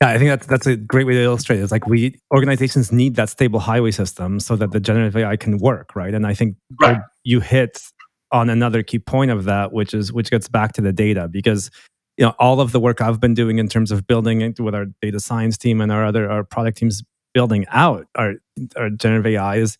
Yeah, 0.00 0.10
I 0.10 0.18
think 0.18 0.28
that's 0.28 0.46
that's 0.46 0.66
a 0.66 0.76
great 0.76 1.06
way 1.06 1.14
to 1.14 1.22
illustrate 1.22 1.58
it. 1.58 1.62
It's 1.62 1.72
like 1.72 1.86
we 1.86 2.20
organizations 2.32 2.92
need 2.92 3.16
that 3.16 3.30
stable 3.30 3.58
highway 3.58 3.90
system 3.90 4.38
so 4.38 4.54
that 4.54 4.70
the 4.70 4.78
generative 4.78 5.16
AI 5.16 5.36
can 5.36 5.58
work, 5.58 5.96
right? 5.96 6.14
And 6.14 6.24
I 6.24 6.34
think 6.34 6.56
right. 6.80 7.00
you 7.24 7.40
hit 7.40 7.82
on 8.30 8.48
another 8.48 8.84
key 8.84 9.00
point 9.00 9.32
of 9.32 9.44
that, 9.44 9.72
which 9.72 9.94
is 9.94 10.12
which 10.12 10.30
gets 10.30 10.48
back 10.48 10.72
to 10.74 10.80
the 10.80 10.92
data 10.92 11.26
because 11.26 11.70
you 12.16 12.24
know 12.24 12.32
all 12.38 12.60
of 12.60 12.70
the 12.70 12.78
work 12.78 13.00
I've 13.00 13.20
been 13.20 13.34
doing 13.34 13.58
in 13.58 13.68
terms 13.68 13.90
of 13.90 14.06
building 14.06 14.40
it 14.40 14.60
with 14.60 14.74
our 14.74 14.86
data 15.02 15.18
science 15.18 15.58
team 15.58 15.80
and 15.80 15.90
our 15.90 16.04
other 16.04 16.30
our 16.30 16.44
product 16.44 16.78
teams 16.78 17.02
building 17.34 17.66
out 17.70 18.06
our 18.14 18.34
our 18.76 18.90
generative 18.90 19.26
AI 19.26 19.56
is 19.56 19.78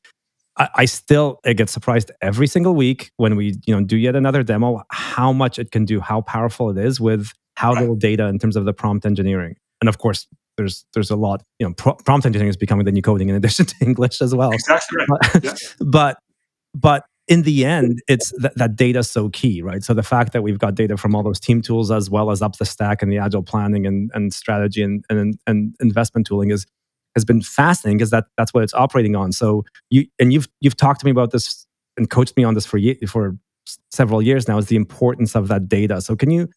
I, 0.56 0.68
I 0.74 0.84
still 0.86 1.38
I 1.44 1.52
get 1.52 1.70
surprised 1.70 2.10
every 2.20 2.48
single 2.48 2.74
week 2.74 3.12
when 3.18 3.36
we 3.36 3.56
you 3.66 3.74
know 3.74 3.84
do 3.84 3.96
yet 3.96 4.16
another 4.16 4.42
demo 4.42 4.82
how 4.90 5.32
much 5.32 5.60
it 5.60 5.70
can 5.70 5.84
do, 5.84 6.00
how 6.00 6.22
powerful 6.22 6.70
it 6.70 6.78
is 6.78 7.00
with 7.00 7.32
how 7.54 7.72
right. 7.72 7.80
little 7.82 7.96
data 7.96 8.26
in 8.26 8.40
terms 8.40 8.56
of 8.56 8.64
the 8.64 8.72
prompt 8.72 9.06
engineering 9.06 9.54
and 9.80 9.88
of 9.88 9.98
course 9.98 10.26
there's 10.56 10.84
there's 10.92 11.10
a 11.10 11.16
lot 11.16 11.42
you 11.58 11.66
know 11.66 11.72
pro- 11.74 11.94
prompt 11.94 12.26
engineering 12.26 12.50
is 12.50 12.56
becoming 12.56 12.84
the 12.84 12.92
new 12.92 13.02
coding 13.02 13.28
in 13.28 13.34
addition 13.34 13.64
to 13.64 13.74
english 13.80 14.20
as 14.20 14.34
well 14.34 14.50
exactly 14.50 14.98
right. 14.98 15.20
but, 15.32 15.44
yeah. 15.44 15.54
but 15.80 16.18
but 16.74 17.04
in 17.28 17.42
the 17.42 17.64
end 17.64 18.00
it's 18.08 18.32
th- 18.40 18.52
that 18.56 18.76
data 18.76 19.00
is 19.00 19.10
so 19.10 19.28
key 19.30 19.62
right 19.62 19.82
so 19.82 19.94
the 19.94 20.02
fact 20.02 20.32
that 20.32 20.42
we've 20.42 20.58
got 20.58 20.74
data 20.74 20.96
from 20.96 21.14
all 21.14 21.22
those 21.22 21.40
team 21.40 21.62
tools 21.62 21.90
as 21.90 22.10
well 22.10 22.30
as 22.30 22.42
up 22.42 22.56
the 22.56 22.64
stack 22.64 23.02
and 23.02 23.12
the 23.12 23.18
agile 23.18 23.42
planning 23.42 23.86
and, 23.86 24.10
and 24.14 24.34
strategy 24.34 24.82
and, 24.82 25.04
and, 25.08 25.38
and 25.46 25.74
investment 25.80 26.26
tooling 26.26 26.50
is 26.50 26.66
has 27.14 27.24
been 27.24 27.42
fascinating 27.42 27.98
because 27.98 28.10
that 28.10 28.26
that's 28.36 28.52
what 28.54 28.62
it's 28.62 28.74
operating 28.74 29.16
on 29.16 29.32
so 29.32 29.64
you 29.90 30.06
and 30.18 30.32
you've 30.32 30.48
you've 30.60 30.76
talked 30.76 31.00
to 31.00 31.06
me 31.06 31.10
about 31.10 31.30
this 31.30 31.66
and 31.96 32.10
coached 32.10 32.36
me 32.36 32.44
on 32.44 32.54
this 32.54 32.66
for 32.66 32.78
for 33.06 33.36
several 33.90 34.22
years 34.22 34.48
now 34.48 34.56
is 34.56 34.66
the 34.66 34.76
importance 34.76 35.34
of 35.34 35.48
that 35.48 35.68
data 35.68 36.00
so 36.00 36.16
can 36.16 36.30
you 36.30 36.48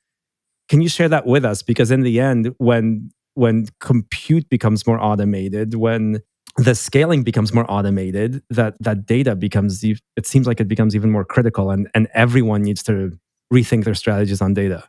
can 0.71 0.79
you 0.79 0.87
share 0.87 1.09
that 1.09 1.25
with 1.25 1.43
us? 1.43 1.61
Because 1.61 1.91
in 1.91 2.03
the 2.03 2.21
end, 2.21 2.55
when 2.57 3.11
when 3.33 3.67
compute 3.81 4.47
becomes 4.47 4.87
more 4.87 5.03
automated, 5.03 5.75
when 5.75 6.21
the 6.55 6.75
scaling 6.75 7.23
becomes 7.23 7.53
more 7.53 7.69
automated, 7.69 8.41
that 8.49 8.75
that 8.79 9.05
data 9.05 9.35
becomes 9.35 9.83
it 9.83 10.25
seems 10.25 10.47
like 10.47 10.61
it 10.61 10.69
becomes 10.69 10.95
even 10.95 11.11
more 11.11 11.25
critical, 11.25 11.71
and 11.71 11.89
and 11.93 12.07
everyone 12.13 12.61
needs 12.61 12.81
to 12.83 13.11
rethink 13.53 13.83
their 13.83 13.93
strategies 13.93 14.41
on 14.41 14.53
data. 14.53 14.87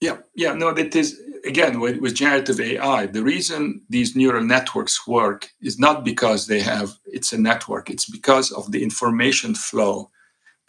Yeah, 0.00 0.18
yeah, 0.36 0.52
no, 0.52 0.72
that 0.72 0.94
is 0.94 1.20
again 1.44 1.80
with, 1.80 1.96
with 1.98 2.14
generative 2.14 2.60
AI. 2.60 3.06
The 3.06 3.24
reason 3.24 3.82
these 3.90 4.14
neural 4.14 4.44
networks 4.44 5.04
work 5.04 5.50
is 5.60 5.80
not 5.80 6.04
because 6.04 6.46
they 6.46 6.60
have 6.60 6.92
it's 7.06 7.32
a 7.32 7.38
network. 7.38 7.90
It's 7.90 8.08
because 8.08 8.52
of 8.52 8.70
the 8.70 8.84
information 8.84 9.56
flow 9.56 10.10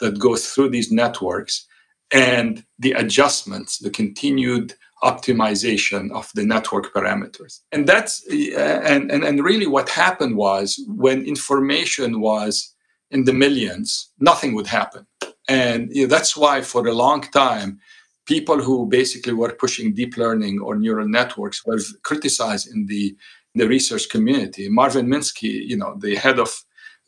that 0.00 0.18
goes 0.18 0.48
through 0.48 0.70
these 0.70 0.90
networks 0.90 1.68
and 2.12 2.64
the 2.78 2.92
adjustments, 2.92 3.78
the 3.78 3.90
continued 3.90 4.74
optimization 5.02 6.10
of 6.12 6.30
the 6.34 6.44
network 6.44 6.92
parameters. 6.92 7.60
And 7.72 7.86
that's 7.86 8.26
and, 8.28 9.10
and, 9.10 9.24
and 9.24 9.44
really 9.44 9.66
what 9.66 9.88
happened 9.88 10.36
was 10.36 10.82
when 10.88 11.24
information 11.24 12.20
was 12.20 12.74
in 13.10 13.24
the 13.24 13.32
millions, 13.32 14.12
nothing 14.18 14.54
would 14.54 14.66
happen. 14.66 15.06
And 15.48 15.88
you 15.90 16.02
know, 16.02 16.08
that's 16.08 16.36
why 16.36 16.60
for 16.60 16.86
a 16.86 16.94
long 16.94 17.22
time, 17.22 17.80
people 18.26 18.62
who 18.62 18.86
basically 18.86 19.32
were 19.32 19.52
pushing 19.52 19.94
deep 19.94 20.16
learning 20.16 20.60
or 20.60 20.76
neural 20.76 21.08
networks 21.08 21.64
were 21.66 21.80
criticized 22.04 22.68
in 22.72 22.86
the, 22.86 23.16
the 23.54 23.66
research 23.66 24.08
community. 24.08 24.68
Marvin 24.68 25.06
Minsky, 25.06 25.66
you 25.66 25.76
know, 25.76 25.96
the 25.98 26.14
head 26.14 26.38
of 26.38 26.50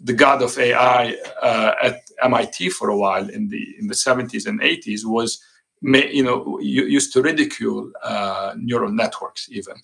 the 0.03 0.13
god 0.13 0.43
of 0.43 0.59
AI 0.59 1.17
uh, 1.41 1.73
at 1.83 2.01
MIT 2.23 2.71
for 2.71 2.89
a 2.89 2.97
while 2.97 3.29
in 3.29 3.49
the 3.49 3.75
in 3.79 3.87
the 3.87 3.95
70s 3.95 4.47
and 4.47 4.61
80s 4.61 5.05
was 5.05 5.41
you 5.83 6.23
know 6.23 6.59
used 6.61 7.13
to 7.13 7.23
ridicule 7.23 7.91
uh, 8.03 8.55
neural 8.57 8.93
networks 8.93 9.49
even. 9.51 9.75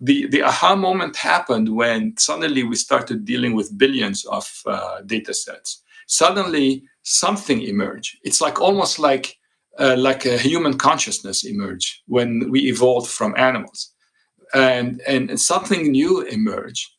The 0.00 0.26
the 0.28 0.42
aha 0.42 0.74
moment 0.74 1.16
happened 1.16 1.68
when 1.74 2.14
suddenly 2.18 2.62
we 2.64 2.76
started 2.76 3.24
dealing 3.24 3.54
with 3.54 3.78
billions 3.78 4.24
of 4.26 4.46
uh, 4.66 5.02
data 5.02 5.34
sets. 5.34 5.82
Suddenly 6.06 6.82
something 7.02 7.62
emerged. 7.62 8.18
It's 8.24 8.40
like 8.40 8.60
almost 8.60 8.98
like 8.98 9.36
uh, 9.78 9.96
like 9.96 10.26
a 10.26 10.36
human 10.36 10.76
consciousness 10.76 11.44
emerged 11.44 12.00
when 12.06 12.50
we 12.50 12.60
evolved 12.68 13.10
from 13.10 13.34
animals. 13.36 13.92
And 14.54 15.00
and 15.06 15.40
something 15.40 15.90
new 15.90 16.22
emerged 16.22 16.90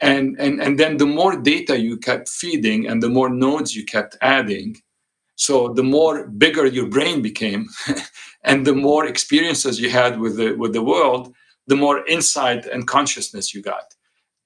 and 0.00 0.38
and 0.38 0.60
and 0.60 0.78
then 0.78 0.96
the 0.96 1.06
more 1.06 1.36
data 1.36 1.78
you 1.78 1.96
kept 1.96 2.28
feeding 2.28 2.86
and 2.88 3.02
the 3.02 3.08
more 3.08 3.28
nodes 3.28 3.76
you 3.76 3.84
kept 3.84 4.16
adding 4.20 4.76
so 5.40 5.72
the 5.72 5.82
more 5.82 6.26
bigger 6.26 6.66
your 6.66 6.86
brain 6.86 7.22
became, 7.22 7.66
and 8.44 8.66
the 8.66 8.74
more 8.74 9.06
experiences 9.06 9.80
you 9.80 9.88
had 9.88 10.20
with 10.20 10.36
the 10.36 10.52
with 10.52 10.74
the 10.74 10.82
world, 10.82 11.34
the 11.66 11.76
more 11.76 12.06
insight 12.06 12.66
and 12.66 12.86
consciousness 12.86 13.54
you 13.54 13.62
got, 13.62 13.94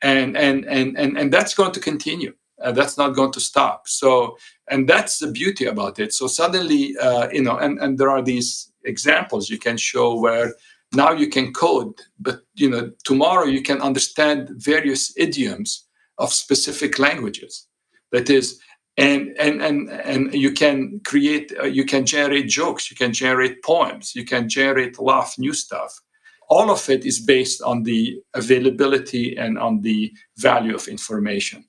and 0.03 0.37
and 0.37 0.65
and 0.67 0.97
and, 0.97 1.19
and 1.19 1.33
that's 1.33 1.53
going 1.53 1.73
to 1.73 1.81
continue. 1.81 2.33
Uh, 2.63 2.71
that's 2.71 2.97
not 2.97 3.17
going 3.17 3.33
to 3.33 3.41
stop. 3.41 3.89
So 3.89 4.37
and 4.71 4.89
that's 4.89 5.19
the 5.19 5.33
beauty 5.33 5.65
about 5.67 5.99
it. 5.99 6.13
So 6.15 6.29
suddenly, 6.29 6.97
uh, 6.99 7.29
you 7.33 7.43
know, 7.43 7.57
and 7.59 7.81
and 7.81 7.99
there 7.99 8.11
are 8.11 8.23
these 8.23 8.71
examples 8.85 9.51
you 9.51 9.59
can 9.59 9.77
show 9.77 10.15
where 10.15 10.55
now 10.95 11.13
you 11.13 11.29
can 11.29 11.53
code, 11.53 11.95
but 12.19 12.41
you 12.55 12.71
know 12.71 12.93
tomorrow 13.05 13.47
you 13.47 13.63
can 13.63 13.81
understand 13.81 14.51
various 14.57 15.13
idioms 15.17 15.87
of 16.19 16.33
specific 16.33 16.99
languages. 16.99 17.67
That 18.13 18.31
is, 18.31 18.61
and 18.97 19.37
and 19.39 19.63
and 19.63 19.91
and 19.91 20.35
you 20.35 20.53
can 20.53 21.01
create 21.05 21.53
uh, 21.61 21.65
you 21.65 21.85
can 21.85 22.07
generate 22.07 22.49
jokes 22.49 22.91
you 22.91 22.97
can 22.97 23.13
generate 23.13 23.63
poems 23.65 24.15
you 24.15 24.25
can 24.25 24.49
generate 24.49 25.01
laugh 25.01 25.35
new 25.37 25.53
stuff 25.53 26.01
all 26.49 26.71
of 26.71 26.89
it 26.89 27.05
is 27.05 27.19
based 27.19 27.61
on 27.63 27.83
the 27.83 28.21
availability 28.35 29.37
and 29.37 29.59
on 29.59 29.81
the 29.81 30.13
value 30.37 30.75
of 30.75 30.87
information 30.87 31.65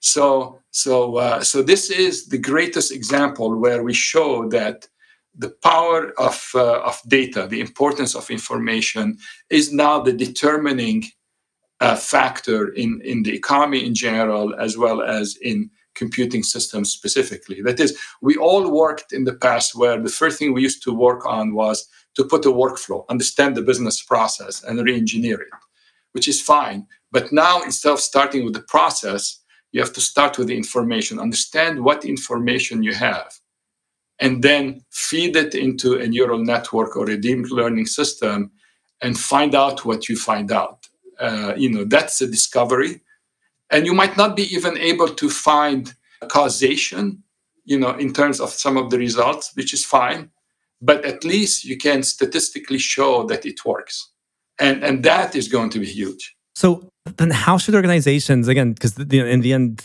so 0.00 0.58
so 0.70 1.16
uh, 1.16 1.42
so 1.42 1.62
this 1.62 1.90
is 1.90 2.28
the 2.28 2.38
greatest 2.38 2.92
example 2.92 3.58
where 3.58 3.82
we 3.82 3.92
show 3.92 4.48
that 4.48 4.88
the 5.40 5.54
power 5.62 6.12
of 6.18 6.36
uh, 6.54 6.80
of 6.90 6.96
data 7.08 7.46
the 7.48 7.60
importance 7.60 8.12
of 8.14 8.30
information 8.30 9.06
is 9.48 9.72
now 9.72 9.94
the 10.00 10.12
determining 10.12 10.98
uh, 11.80 11.96
factor 11.96 12.68
in 12.82 13.00
in 13.04 13.22
the 13.24 13.34
economy 13.34 13.80
in 13.88 13.94
general 13.94 14.54
as 14.66 14.76
well 14.76 14.98
as 15.02 15.36
in 15.50 15.70
computing 15.94 16.42
systems 16.42 16.92
specifically. 16.92 17.60
That 17.62 17.80
is, 17.80 17.98
we 18.22 18.36
all 18.36 18.70
worked 18.70 19.12
in 19.12 19.24
the 19.24 19.34
past 19.34 19.74
where 19.74 20.00
the 20.00 20.08
first 20.08 20.38
thing 20.38 20.52
we 20.52 20.62
used 20.62 20.82
to 20.84 20.94
work 20.94 21.26
on 21.26 21.54
was 21.54 21.88
to 22.16 22.24
put 22.24 22.46
a 22.46 22.48
workflow, 22.48 23.04
understand 23.08 23.56
the 23.56 23.62
business 23.62 24.02
process, 24.02 24.62
and 24.64 24.78
re 24.80 24.96
engineer 24.96 25.40
it, 25.40 25.48
which 26.12 26.28
is 26.28 26.40
fine. 26.40 26.86
But 27.12 27.32
now, 27.32 27.62
instead 27.62 27.92
of 27.92 28.00
starting 28.00 28.44
with 28.44 28.54
the 28.54 28.62
process, 28.62 29.40
you 29.72 29.80
have 29.80 29.92
to 29.92 30.00
start 30.00 30.38
with 30.38 30.48
the 30.48 30.56
information, 30.56 31.18
understand 31.18 31.84
what 31.84 32.04
information 32.04 32.82
you 32.82 32.94
have, 32.94 33.32
and 34.20 34.42
then 34.42 34.84
feed 34.90 35.34
it 35.36 35.54
into 35.54 35.98
a 35.98 36.06
neural 36.06 36.38
network 36.38 36.96
or 36.96 37.08
a 37.08 37.16
deep 37.16 37.50
learning 37.50 37.86
system 37.86 38.50
and 39.02 39.18
find 39.18 39.54
out 39.54 39.84
what 39.84 40.08
you 40.08 40.16
find 40.16 40.52
out. 40.52 40.86
Uh, 41.18 41.54
you 41.56 41.70
know, 41.70 41.84
that's 41.84 42.20
a 42.20 42.26
discovery. 42.26 43.00
And 43.70 43.86
you 43.86 43.94
might 43.94 44.16
not 44.16 44.36
be 44.36 44.42
even 44.54 44.76
able 44.78 45.08
to 45.08 45.30
find 45.30 45.92
causation 46.28 47.22
you 47.64 47.78
know 47.78 47.90
in 47.90 48.12
terms 48.12 48.40
of 48.40 48.50
some 48.50 48.76
of 48.76 48.90
the 48.90 48.98
results 48.98 49.52
which 49.54 49.72
is 49.72 49.84
fine 49.84 50.30
but 50.80 51.04
at 51.04 51.24
least 51.24 51.64
you 51.64 51.76
can 51.76 52.02
statistically 52.02 52.78
show 52.78 53.24
that 53.24 53.44
it 53.44 53.64
works. 53.64 54.10
And 54.58 54.82
and 54.82 55.02
that 55.04 55.34
is 55.36 55.48
going 55.48 55.70
to 55.70 55.78
be 55.78 55.86
huge. 55.86 56.36
So 56.54 56.88
then 57.16 57.30
how 57.30 57.58
should 57.58 57.74
organizations 57.74 58.48
again 58.48 58.72
because 58.72 58.98
in 58.98 59.40
the 59.40 59.52
end 59.52 59.84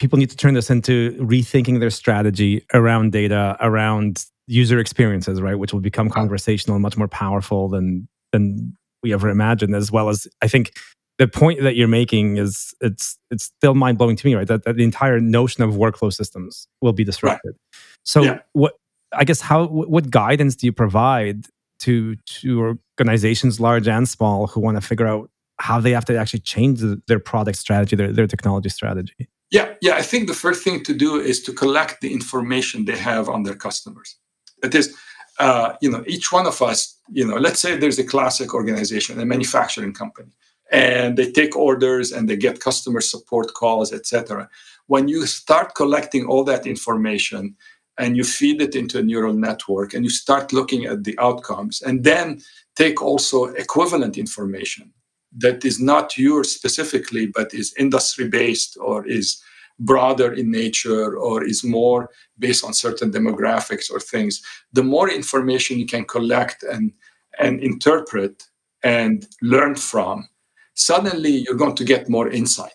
people 0.00 0.18
need 0.18 0.30
to 0.30 0.36
turn 0.36 0.54
this 0.54 0.70
into 0.70 1.12
rethinking 1.20 1.78
their 1.80 1.90
strategy 1.90 2.64
around 2.74 3.12
data 3.12 3.56
around 3.60 4.24
user 4.46 4.78
experiences 4.78 5.40
right 5.40 5.58
which 5.58 5.72
will 5.72 5.80
become 5.80 6.10
conversational 6.10 6.74
and 6.74 6.82
much 6.82 6.96
more 6.96 7.08
powerful 7.08 7.68
than 7.68 8.08
than 8.32 8.76
we 9.02 9.12
ever 9.12 9.28
imagined 9.28 9.74
as 9.74 9.92
well 9.92 10.08
as 10.08 10.26
i 10.42 10.48
think 10.48 10.72
the 11.20 11.28
point 11.28 11.60
that 11.60 11.76
you're 11.76 11.86
making 11.86 12.38
is 12.38 12.74
it's 12.80 13.18
it's 13.30 13.44
still 13.44 13.74
mind 13.74 13.98
blowing 13.98 14.16
to 14.16 14.26
me, 14.26 14.34
right? 14.34 14.46
That, 14.46 14.64
that 14.64 14.76
the 14.76 14.84
entire 14.84 15.20
notion 15.20 15.62
of 15.62 15.74
workflow 15.74 16.10
systems 16.10 16.66
will 16.80 16.94
be 16.94 17.04
disrupted. 17.04 17.52
Right. 17.52 17.82
So 18.04 18.22
yeah. 18.22 18.38
what 18.54 18.72
I 19.12 19.24
guess 19.24 19.42
how 19.42 19.66
what 19.66 20.08
guidance 20.10 20.56
do 20.56 20.66
you 20.66 20.72
provide 20.72 21.44
to 21.80 22.16
to 22.16 22.78
organizations 22.98 23.60
large 23.60 23.86
and 23.86 24.08
small 24.08 24.46
who 24.46 24.60
want 24.60 24.78
to 24.78 24.80
figure 24.80 25.06
out 25.06 25.30
how 25.58 25.78
they 25.78 25.90
have 25.90 26.06
to 26.06 26.16
actually 26.16 26.40
change 26.40 26.80
the, 26.80 27.02
their 27.06 27.18
product 27.18 27.58
strategy, 27.58 27.96
their, 27.96 28.12
their 28.12 28.26
technology 28.26 28.70
strategy? 28.70 29.28
Yeah, 29.50 29.74
yeah. 29.80 29.94
I 29.94 30.02
think 30.02 30.28
the 30.28 30.34
first 30.34 30.62
thing 30.62 30.84
to 30.84 30.94
do 30.94 31.16
is 31.20 31.42
to 31.42 31.52
collect 31.52 32.00
the 32.00 32.12
information 32.12 32.84
they 32.84 32.96
have 32.96 33.28
on 33.28 33.42
their 33.42 33.56
customers. 33.56 34.16
That 34.62 34.74
is, 34.74 34.96
uh, 35.38 35.74
you 35.80 35.90
know, 35.90 36.04
each 36.06 36.30
one 36.32 36.46
of 36.46 36.62
us, 36.62 36.96
you 37.10 37.26
know, 37.26 37.36
let's 37.36 37.60
say 37.60 37.76
there's 37.76 37.98
a 37.98 38.04
classic 38.04 38.54
organization, 38.54 39.20
a 39.20 39.26
manufacturing 39.26 39.92
company 39.92 40.32
and 40.70 41.16
they 41.16 41.30
take 41.30 41.56
orders 41.56 42.12
and 42.12 42.28
they 42.28 42.36
get 42.36 42.60
customer 42.60 43.00
support 43.00 43.52
calls 43.54 43.92
etc 43.92 44.48
when 44.86 45.08
you 45.08 45.26
start 45.26 45.74
collecting 45.74 46.26
all 46.26 46.44
that 46.44 46.66
information 46.66 47.54
and 47.98 48.16
you 48.16 48.24
feed 48.24 48.62
it 48.62 48.74
into 48.74 48.98
a 48.98 49.02
neural 49.02 49.34
network 49.34 49.92
and 49.92 50.04
you 50.04 50.10
start 50.10 50.52
looking 50.52 50.84
at 50.84 51.04
the 51.04 51.18
outcomes 51.18 51.82
and 51.82 52.04
then 52.04 52.40
take 52.76 53.02
also 53.02 53.46
equivalent 53.46 54.16
information 54.16 54.92
that 55.36 55.64
is 55.64 55.80
not 55.80 56.18
yours 56.18 56.52
specifically 56.52 57.26
but 57.26 57.54
is 57.54 57.74
industry 57.78 58.28
based 58.28 58.76
or 58.80 59.06
is 59.06 59.42
broader 59.78 60.32
in 60.32 60.50
nature 60.50 61.16
or 61.16 61.44
is 61.44 61.64
more 61.64 62.10
based 62.38 62.64
on 62.64 62.74
certain 62.74 63.10
demographics 63.10 63.90
or 63.90 64.00
things 64.00 64.42
the 64.72 64.82
more 64.82 65.08
information 65.08 65.78
you 65.78 65.86
can 65.86 66.04
collect 66.04 66.62
and 66.64 66.92
and 67.38 67.60
interpret 67.60 68.44
and 68.82 69.26
learn 69.42 69.74
from 69.74 70.28
suddenly 70.74 71.30
you're 71.30 71.54
going 71.54 71.74
to 71.76 71.84
get 71.84 72.08
more 72.08 72.28
insight. 72.30 72.72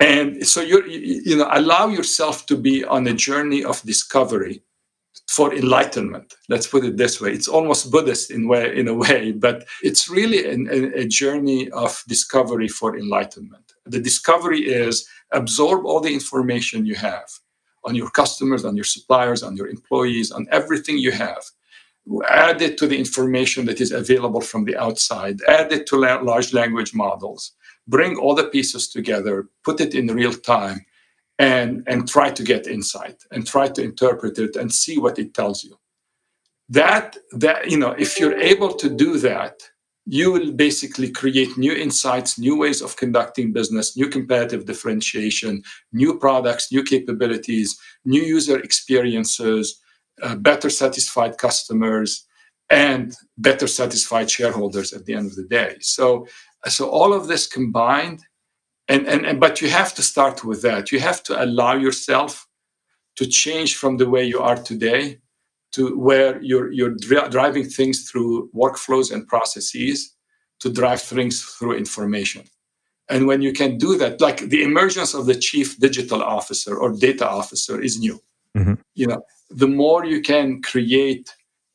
And 0.00 0.46
so 0.46 0.60
you 0.60 0.84
you 0.86 1.36
know 1.36 1.48
allow 1.52 1.88
yourself 1.88 2.46
to 2.46 2.56
be 2.56 2.84
on 2.84 3.06
a 3.06 3.14
journey 3.14 3.64
of 3.64 3.82
discovery 3.82 4.62
for 5.32 5.54
enlightenment. 5.54 6.34
Let's 6.50 6.66
put 6.66 6.84
it 6.84 6.98
this 6.98 7.18
way. 7.18 7.32
It's 7.32 7.48
almost 7.48 7.90
buddhist 7.90 8.30
in 8.30 8.48
way 8.48 8.64
in 8.80 8.86
a 8.86 8.96
way 9.04 9.32
but 9.32 9.64
it's 9.82 10.04
really 10.16 10.40
an, 10.52 10.62
a, 11.02 11.06
journey 11.06 11.70
of 11.70 11.90
discovery 12.06 12.68
for 12.68 12.98
enlightenment. 12.98 13.66
The 13.86 14.02
discovery 14.10 14.60
is 14.82 14.94
absorb 15.40 15.86
all 15.86 16.00
the 16.00 16.12
information 16.12 16.84
you 16.84 16.96
have 16.96 17.28
on 17.86 17.94
your 17.94 18.10
customers 18.10 18.62
on 18.66 18.76
your 18.76 18.90
suppliers 18.96 19.42
on 19.42 19.56
your 19.56 19.68
employees 19.68 20.30
on 20.30 20.46
everything 20.50 20.98
you 20.98 21.12
have. 21.12 21.42
Add 22.28 22.60
it 22.60 22.76
to 22.78 22.86
the 22.86 22.98
information 22.98 23.64
that 23.66 23.80
is 23.80 23.92
available 23.92 24.42
from 24.42 24.64
the 24.64 24.76
outside, 24.76 25.36
add 25.48 25.72
it 25.72 25.86
to 25.86 25.96
la- 25.96 26.20
large 26.30 26.52
language 26.52 26.92
models, 26.94 27.52
bring 27.86 28.18
all 28.18 28.34
the 28.34 28.50
pieces 28.56 28.88
together, 28.96 29.48
put 29.64 29.80
it 29.80 29.94
in 29.94 30.08
real 30.08 30.34
time, 30.34 30.84
and, 31.42 31.82
and 31.88 32.08
try 32.08 32.30
to 32.30 32.42
get 32.44 32.68
insight 32.68 33.16
and 33.32 33.44
try 33.44 33.66
to 33.66 33.82
interpret 33.82 34.38
it 34.38 34.54
and 34.54 34.72
see 34.72 34.96
what 34.96 35.18
it 35.18 35.34
tells 35.34 35.64
you. 35.64 35.76
That, 36.68 37.16
that, 37.32 37.68
you 37.68 37.78
know, 37.78 37.90
if 37.98 38.20
you're 38.20 38.38
able 38.38 38.72
to 38.74 38.88
do 38.88 39.18
that, 39.18 39.54
you 40.06 40.30
will 40.30 40.52
basically 40.52 41.10
create 41.10 41.58
new 41.58 41.72
insights, 41.72 42.38
new 42.38 42.56
ways 42.56 42.80
of 42.80 42.96
conducting 42.96 43.52
business, 43.52 43.96
new 43.96 44.08
competitive 44.08 44.66
differentiation, 44.66 45.62
new 45.92 46.16
products, 46.16 46.70
new 46.70 46.84
capabilities, 46.84 47.76
new 48.04 48.22
user 48.22 48.60
experiences, 48.60 49.80
uh, 50.22 50.36
better 50.36 50.70
satisfied 50.70 51.38
customers, 51.38 52.24
and 52.70 53.16
better 53.38 53.66
satisfied 53.66 54.30
shareholders 54.30 54.92
at 54.92 55.04
the 55.06 55.14
end 55.14 55.26
of 55.26 55.34
the 55.34 55.48
day. 55.60 55.76
So, 55.80 56.26
so 56.68 56.88
all 56.88 57.12
of 57.12 57.26
this 57.26 57.48
combined, 57.48 58.20
and, 58.92 59.06
and, 59.06 59.26
and 59.26 59.40
but 59.40 59.60
you 59.60 59.68
have 59.70 59.94
to 59.94 60.02
start 60.02 60.44
with 60.44 60.60
that. 60.62 60.92
You 60.92 61.00
have 61.00 61.22
to 61.24 61.42
allow 61.42 61.74
yourself 61.74 62.46
to 63.16 63.26
change 63.26 63.76
from 63.76 63.96
the 63.96 64.08
way 64.08 64.24
you 64.24 64.40
are 64.40 64.56
today 64.56 65.18
to 65.72 65.98
where 65.98 66.40
you're 66.42 66.70
you're 66.72 66.94
dri- 67.06 67.28
driving 67.30 67.64
things 67.64 68.08
through 68.08 68.50
workflows 68.62 69.12
and 69.12 69.26
processes 69.26 70.14
to 70.60 70.68
drive 70.70 71.00
things 71.00 71.42
through 71.42 71.76
information. 71.76 72.42
And 73.08 73.26
when 73.26 73.42
you 73.42 73.52
can 73.52 73.78
do 73.78 73.98
that, 73.98 74.20
like 74.20 74.38
the 74.54 74.62
emergence 74.62 75.12
of 75.14 75.26
the 75.26 75.34
chief 75.34 75.78
digital 75.78 76.22
officer 76.22 76.76
or 76.76 76.92
data 76.92 77.28
officer 77.28 77.80
is 77.80 77.98
new. 77.98 78.20
Mm-hmm. 78.56 78.74
You 78.94 79.06
know, 79.08 79.22
the 79.50 79.68
more 79.68 80.04
you 80.04 80.20
can 80.20 80.62
create 80.62 81.34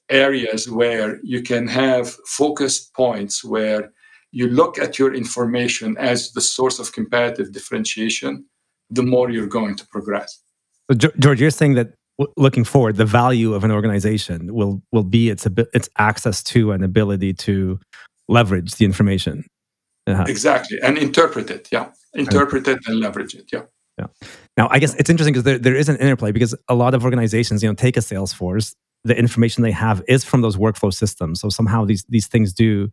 areas 0.09 0.69
where 0.69 1.19
you 1.23 1.41
can 1.41 1.67
have 1.67 2.09
focused 2.25 2.93
points 2.93 3.43
where 3.43 3.91
you 4.31 4.47
look 4.47 4.77
at 4.77 4.99
your 4.99 5.13
information 5.13 5.97
as 5.97 6.31
the 6.33 6.41
source 6.41 6.79
of 6.79 6.91
competitive 6.93 7.51
differentiation, 7.51 8.45
the 8.89 9.03
more 9.03 9.29
you're 9.29 9.47
going 9.47 9.75
to 9.75 9.87
progress. 9.87 10.41
So, 10.89 11.09
George, 11.19 11.41
you're 11.41 11.51
saying 11.51 11.73
that 11.73 11.93
looking 12.37 12.63
forward, 12.63 12.95
the 12.95 13.05
value 13.05 13.53
of 13.53 13.63
an 13.63 13.71
organization 13.71 14.53
will 14.53 14.81
will 14.91 15.03
be 15.03 15.29
its 15.29 15.47
its 15.73 15.89
access 15.97 16.43
to 16.43 16.71
and 16.71 16.83
ability 16.83 17.33
to 17.33 17.79
leverage 18.27 18.75
the 18.75 18.85
information. 18.85 19.45
Uh-huh. 20.07 20.25
Exactly, 20.27 20.77
and 20.81 20.97
interpret 20.97 21.49
it. 21.49 21.67
Yeah, 21.71 21.91
interpret 22.13 22.67
it 22.67 22.79
and 22.87 22.99
leverage 22.99 23.35
it. 23.35 23.49
Yeah. 23.51 23.63
Yeah. 23.97 24.05
Now, 24.57 24.67
I 24.69 24.77
guess 24.77 24.93
it's 24.93 25.09
interesting 25.09 25.33
because 25.33 25.43
there, 25.43 25.57
there 25.57 25.75
is 25.75 25.89
an 25.89 25.97
interplay 25.97 26.31
because 26.31 26.53
a 26.67 26.75
lot 26.75 26.93
of 26.93 27.03
organizations, 27.03 27.63
you 27.63 27.69
know, 27.69 27.73
take 27.73 27.97
a 27.97 27.99
Salesforce, 27.99 28.75
the 29.03 29.17
information 29.17 29.63
they 29.63 29.71
have 29.71 30.03
is 30.07 30.23
from 30.23 30.41
those 30.41 30.55
workflow 30.55 30.93
systems. 30.93 31.41
So 31.41 31.49
somehow 31.49 31.83
these 31.83 32.05
these 32.07 32.27
things 32.27 32.53
do 32.53 32.89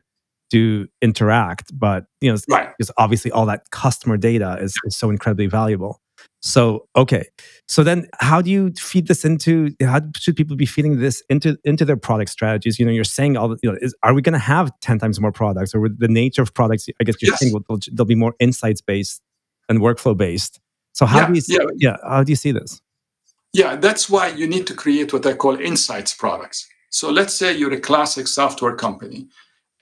do 0.50 0.86
interact, 1.02 1.76
but 1.78 2.04
you 2.20 2.30
know, 2.30 2.38
right. 2.48 2.70
because 2.76 2.90
obviously 2.96 3.30
all 3.30 3.46
that 3.46 3.70
customer 3.70 4.16
data 4.16 4.58
is, 4.60 4.74
is 4.84 4.96
so 4.96 5.10
incredibly 5.10 5.46
valuable. 5.46 6.00
So 6.40 6.86
okay, 6.94 7.26
so 7.66 7.82
then 7.82 8.06
how 8.20 8.42
do 8.42 8.50
you 8.50 8.72
feed 8.78 9.08
this 9.08 9.24
into? 9.24 9.74
How 9.80 10.00
should 10.16 10.36
people 10.36 10.56
be 10.56 10.66
feeding 10.66 11.00
this 11.00 11.22
into 11.28 11.56
into 11.64 11.84
their 11.84 11.96
product 11.96 12.30
strategies? 12.30 12.78
You 12.78 12.86
know, 12.86 12.92
you're 12.92 13.04
saying 13.04 13.36
all 13.36 13.48
the, 13.48 13.58
you 13.62 13.72
know, 13.72 13.78
is, 13.80 13.94
are 14.02 14.14
we 14.14 14.22
going 14.22 14.34
to 14.34 14.38
have 14.38 14.70
ten 14.80 14.98
times 14.98 15.20
more 15.20 15.32
products, 15.32 15.74
or 15.74 15.80
with 15.80 15.98
the 15.98 16.08
nature 16.08 16.42
of 16.42 16.52
products? 16.52 16.86
I 17.00 17.04
guess 17.04 17.16
you're 17.20 17.32
yes. 17.32 17.40
saying 17.40 17.52
they'll, 17.68 17.78
they'll 17.92 18.06
be 18.06 18.14
more 18.14 18.34
insights 18.38 18.80
based 18.80 19.22
and 19.68 19.80
workflow 19.80 20.16
based. 20.16 20.60
So 20.92 21.06
how 21.06 21.20
yeah, 21.20 21.26
do 21.26 21.34
you 21.34 21.40
see, 21.40 21.54
yeah. 21.54 21.68
yeah 21.76 21.96
how 22.06 22.22
do 22.22 22.30
you 22.30 22.36
see 22.36 22.52
this? 22.52 22.80
Yeah, 23.52 23.76
that's 23.76 24.10
why 24.10 24.28
you 24.28 24.46
need 24.46 24.66
to 24.66 24.74
create 24.74 25.12
what 25.12 25.26
I 25.26 25.34
call 25.34 25.58
insights 25.58 26.14
products. 26.14 26.68
So 26.90 27.10
let's 27.10 27.34
say 27.34 27.56
you're 27.56 27.72
a 27.72 27.80
classic 27.80 28.28
software 28.28 28.76
company 28.76 29.28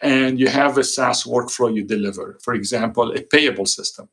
and 0.02 0.38
you 0.38 0.48
have 0.48 0.76
a 0.78 0.84
SaaS 0.84 1.24
workflow 1.24 1.74
you 1.74 1.84
deliver, 1.84 2.38
for 2.42 2.54
example, 2.54 3.12
a 3.12 3.22
payable 3.22 3.66
system. 3.66 4.08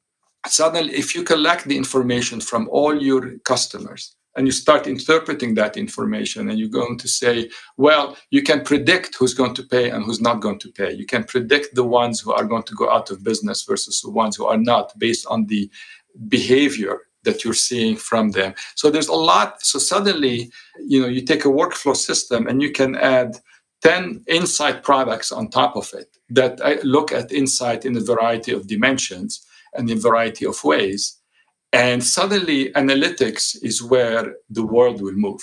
Suddenly, 0.48 0.94
if 0.94 1.16
you 1.16 1.24
collect 1.24 1.66
the 1.66 1.76
information 1.76 2.40
from 2.40 2.70
all 2.72 3.02
your 3.02 3.38
customers 3.40 4.16
and 4.36 4.48
you 4.48 4.52
start 4.52 4.88
interpreting 4.88 5.56
that 5.56 5.76
information 5.76 6.50
and 6.50 6.60
you're 6.60 6.70
going 6.70 6.98
to 7.00 7.08
say, 7.08 7.50
well, 7.76 8.16
you 8.30 8.44
can 8.44 8.62
predict 8.62 9.16
who's 9.16 9.34
going 9.34 9.56
to 9.56 9.64
pay 9.64 9.90
and 9.90 10.06
who's 10.06 10.22
not 10.22 10.40
going 10.40 10.60
to 10.60 10.72
pay. 10.72 10.94
You 10.94 11.06
can 11.06 11.24
predict 11.24 11.76
the 11.76 11.84
ones 11.84 12.22
who 12.22 12.32
are 12.32 12.46
going 12.46 12.64
to 12.64 12.76
go 12.76 12.90
out 12.90 13.10
of 13.10 13.24
business 13.24 13.64
versus 13.64 14.00
the 14.02 14.12
ones 14.12 14.38
who 14.38 14.46
are 14.46 14.58
not 14.58 14.98
based 14.98 15.26
on 15.26 15.48
the 15.48 15.70
behavior 16.28 17.02
that 17.24 17.44
you're 17.44 17.54
seeing 17.54 17.98
from 17.98 18.32
them. 18.32 18.54
So 18.76 18.90
there's 18.90 19.10
a 19.10 19.14
lot. 19.14 19.62
So 19.62 19.78
suddenly, 19.80 20.52
you 20.88 21.02
know, 21.02 21.08
you 21.08 21.22
take 21.22 21.44
a 21.46 21.50
workflow 21.50 21.96
system 21.96 22.48
and 22.48 22.62
you 22.62 22.72
can 22.72 22.96
add 22.96 23.40
10 23.82 24.25
insight 24.27 24.84
products 24.84 25.32
on 25.32 25.49
top 25.49 25.75
of 25.75 25.91
it 25.93 26.17
that 26.30 26.59
look 26.84 27.11
at 27.11 27.32
insight 27.32 27.86
in 27.86 27.95
a 27.95 28.01
variety 28.01 28.51
of 28.51 28.67
dimensions 28.67 29.45
and 29.73 29.89
in 29.89 29.97
a 29.97 30.01
variety 30.01 30.45
of 30.45 30.61
ways. 30.63 31.17
And 31.71 32.03
suddenly, 32.03 32.71
analytics 32.73 33.55
is 33.61 33.84
where 33.84 34.36
the 34.49 34.65
world 34.65 35.01
will 35.01 35.13
move. 35.13 35.41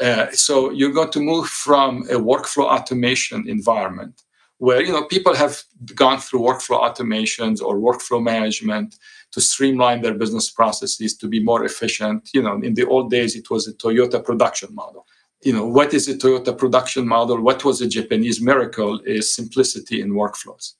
Uh, 0.00 0.30
so 0.30 0.70
you're 0.70 0.92
going 0.92 1.10
to 1.10 1.20
move 1.20 1.48
from 1.48 2.02
a 2.04 2.14
workflow 2.14 2.64
automation 2.64 3.48
environment 3.48 4.22
where 4.58 4.82
you 4.82 4.92
know 4.92 5.04
people 5.04 5.34
have 5.34 5.62
gone 5.94 6.18
through 6.18 6.40
workflow 6.40 6.80
automations 6.80 7.60
or 7.60 7.76
workflow 7.76 8.22
management 8.22 8.96
to 9.32 9.40
streamline 9.40 10.02
their 10.02 10.14
business 10.14 10.50
processes 10.50 11.16
to 11.16 11.26
be 11.28 11.42
more 11.42 11.64
efficient 11.64 12.28
you 12.32 12.42
know 12.42 12.60
in 12.62 12.74
the 12.74 12.86
old 12.86 13.10
days 13.10 13.34
it 13.34 13.50
was 13.50 13.66
a 13.66 13.74
toyota 13.74 14.22
production 14.22 14.72
model 14.74 15.06
you 15.42 15.52
know 15.52 15.66
what 15.66 15.94
is 15.94 16.08
a 16.08 16.16
toyota 16.16 16.56
production 16.56 17.06
model? 17.06 17.40
What 17.40 17.64
was 17.64 17.80
a 17.80 17.88
japanese 17.88 18.40
miracle? 18.40 19.00
Is 19.04 19.34
simplicity 19.34 20.00
in 20.00 20.10
workflows. 20.12 20.74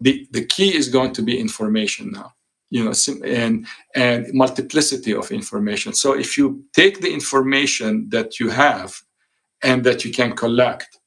The, 0.00 0.26
the 0.30 0.46
key 0.46 0.74
is 0.74 0.88
going 0.88 1.12
to 1.12 1.22
be 1.22 1.38
information 1.38 2.10
now 2.10 2.34
you 2.70 2.84
know 2.84 2.92
and 3.24 3.66
and 3.94 4.32
multiplicity 4.32 5.12
of 5.12 5.30
information. 5.30 5.92
So 5.92 6.16
if 6.16 6.38
you 6.38 6.64
take 6.72 7.00
the 7.00 7.12
information 7.12 8.08
that 8.10 8.40
you 8.40 8.48
have 8.48 9.02
and 9.62 9.84
that 9.84 10.04
you 10.04 10.12
can 10.12 10.34
collect 10.34 10.98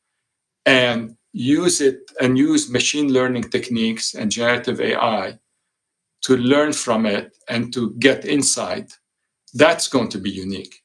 and 0.65 1.15
use 1.31 1.81
it 1.81 2.11
and 2.21 2.37
use 2.37 2.69
machine 2.69 3.11
learning 3.11 3.49
techniques 3.49 4.13
and 4.13 4.29
generative 4.29 4.79
AI 4.79 5.39
to 6.21 6.37
learn 6.37 6.73
from 6.73 7.05
it 7.05 7.35
and 7.49 7.73
to 7.73 7.95
get 7.99 8.25
insight, 8.25 8.93
that's 9.53 9.87
going 9.87 10.09
to 10.09 10.19
be 10.19 10.29
unique. 10.29 10.82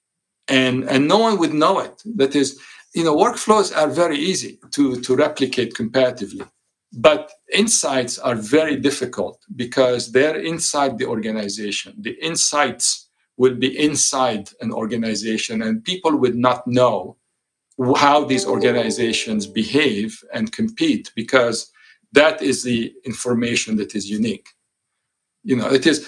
And, 0.48 0.84
and 0.84 1.06
no 1.06 1.18
one 1.18 1.38
would 1.38 1.54
know 1.54 1.80
it. 1.80 2.02
That 2.16 2.34
is, 2.34 2.60
you 2.94 3.04
know, 3.04 3.16
workflows 3.16 3.76
are 3.76 3.88
very 3.88 4.18
easy 4.18 4.58
to, 4.72 5.00
to 5.00 5.16
replicate 5.16 5.74
comparatively, 5.74 6.46
but 6.92 7.32
insights 7.52 8.18
are 8.18 8.34
very 8.34 8.76
difficult 8.76 9.44
because 9.56 10.10
they're 10.10 10.40
inside 10.40 10.98
the 10.98 11.06
organization. 11.06 11.94
The 11.98 12.16
insights 12.24 13.08
will 13.36 13.54
be 13.54 13.78
inside 13.78 14.50
an 14.60 14.72
organization, 14.72 15.62
and 15.62 15.84
people 15.84 16.16
would 16.16 16.34
not 16.34 16.66
know 16.66 17.16
how 17.96 18.24
these 18.24 18.44
organizations 18.44 19.46
behave 19.46 20.20
and 20.34 20.50
compete 20.50 21.12
because 21.14 21.70
that 22.12 22.42
is 22.42 22.64
the 22.64 22.92
information 23.04 23.76
that 23.76 23.94
is 23.94 24.10
unique 24.10 24.48
you 25.48 25.56
know 25.56 25.68
it 25.78 25.86
is 25.86 25.98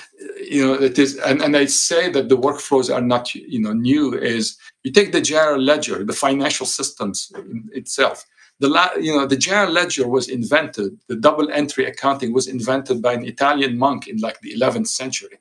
you 0.50 0.62
know 0.66 0.74
it 0.74 0.98
is 0.98 1.16
and, 1.28 1.40
and 1.40 1.56
i 1.56 1.64
say 1.64 2.10
that 2.10 2.28
the 2.28 2.36
workflows 2.46 2.94
are 2.94 3.06
not 3.14 3.34
you 3.34 3.60
know 3.64 3.72
new 3.72 4.14
is 4.36 4.58
you 4.84 4.92
take 4.92 5.12
the 5.12 5.26
general 5.32 5.60
ledger 5.70 6.04
the 6.04 6.20
financial 6.26 6.66
systems 6.66 7.32
itself. 7.72 8.24
The 8.62 8.68
la, 8.68 8.90
you 9.06 9.12
know 9.16 9.26
the 9.26 9.42
general 9.48 9.72
ledger 9.72 10.06
was 10.16 10.28
invented 10.28 10.90
the 11.08 11.16
double 11.16 11.48
entry 11.60 11.84
accounting 11.86 12.30
was 12.38 12.46
invented 12.56 13.00
by 13.06 13.14
an 13.14 13.24
italian 13.24 13.78
monk 13.84 14.00
in 14.06 14.18
like 14.26 14.38
the 14.40 14.52
11th 14.60 14.88
century. 15.02 15.36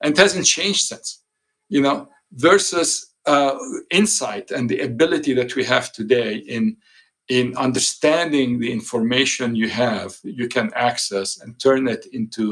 And 0.00 0.12
it 0.14 0.18
hasn't 0.24 0.46
changed 0.46 0.84
since 0.90 1.08
you 1.68 1.82
know 1.84 2.08
versus 2.32 2.88
uh, 3.26 3.54
insight 3.90 4.50
and 4.50 4.64
the 4.68 4.80
ability 4.90 5.32
that 5.34 5.54
we 5.56 5.64
have 5.64 5.92
today 5.92 6.30
in 6.56 6.64
in 7.28 7.46
understanding 7.56 8.48
the 8.58 8.70
information 8.78 9.54
you 9.62 9.68
have 9.68 10.10
you 10.40 10.46
can 10.56 10.68
access 10.90 11.28
and 11.40 11.58
turn 11.66 11.82
it 11.88 12.04
into 12.18 12.44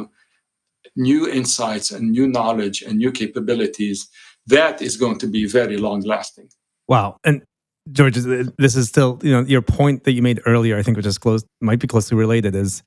new 0.96 1.28
insights 1.28 1.90
and 1.90 2.10
new 2.10 2.26
knowledge 2.26 2.82
and 2.82 2.98
new 2.98 3.12
capabilities 3.12 4.08
that 4.46 4.82
is 4.82 4.96
going 4.96 5.18
to 5.18 5.26
be 5.26 5.46
very 5.46 5.76
long 5.76 6.00
lasting 6.00 6.48
wow. 6.88 7.16
And 7.24 7.42
george 7.90 8.14
this 8.14 8.76
is 8.76 8.88
still 8.88 9.18
you 9.22 9.32
know 9.32 9.40
your 9.40 9.62
point 9.62 10.04
that 10.04 10.12
you 10.12 10.22
made 10.22 10.40
earlier 10.46 10.78
i 10.78 10.84
think 10.84 10.96
which 10.96 11.04
is 11.04 11.18
close 11.18 11.42
might 11.60 11.80
be 11.80 11.88
closely 11.88 12.16
related 12.16 12.54
is 12.54 12.80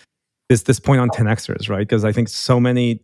this 0.48 0.64
this 0.64 0.80
point 0.80 1.02
on 1.02 1.10
10xers 1.10 1.68
right? 1.68 1.80
Because 1.80 2.06
i 2.06 2.14
think 2.14 2.30
so 2.30 2.60
many 2.62 3.02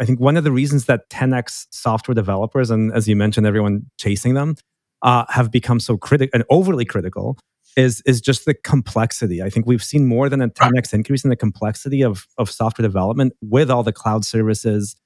I 0.00 0.04
think 0.04 0.20
one 0.20 0.36
of 0.36 0.44
the 0.44 0.50
reasons 0.50 0.86
that 0.86 1.08
10x 1.10 1.66
software 1.70 2.14
developers 2.14 2.70
and 2.70 2.92
as 2.92 3.06
you 3.06 3.16
mentioned, 3.16 3.46
everyone 3.46 3.86
chasing 3.98 4.34
them 4.34 4.56
uh, 5.02 5.24
have 5.28 5.50
become 5.50 5.78
so 5.78 5.96
critical 5.96 6.30
and 6.34 6.44
overly 6.50 6.84
critical 6.84 7.38
is 7.76 8.02
is 8.06 8.20
just 8.20 8.44
the 8.44 8.54
complexity. 8.54 9.42
I 9.42 9.50
think 9.50 9.66
we've 9.66 9.82
seen 9.82 10.06
more 10.06 10.28
than 10.28 10.40
a 10.40 10.48
10x 10.48 10.92
increase 10.92 11.24
in 11.24 11.30
the 11.30 11.36
complexity 11.36 12.02
of 12.02 12.26
of 12.38 12.50
software 12.50 12.86
development 12.86 13.32
with 13.42 13.70
all 13.70 13.82
the 13.82 13.92
cloud 13.92 14.24
services, 14.24 14.96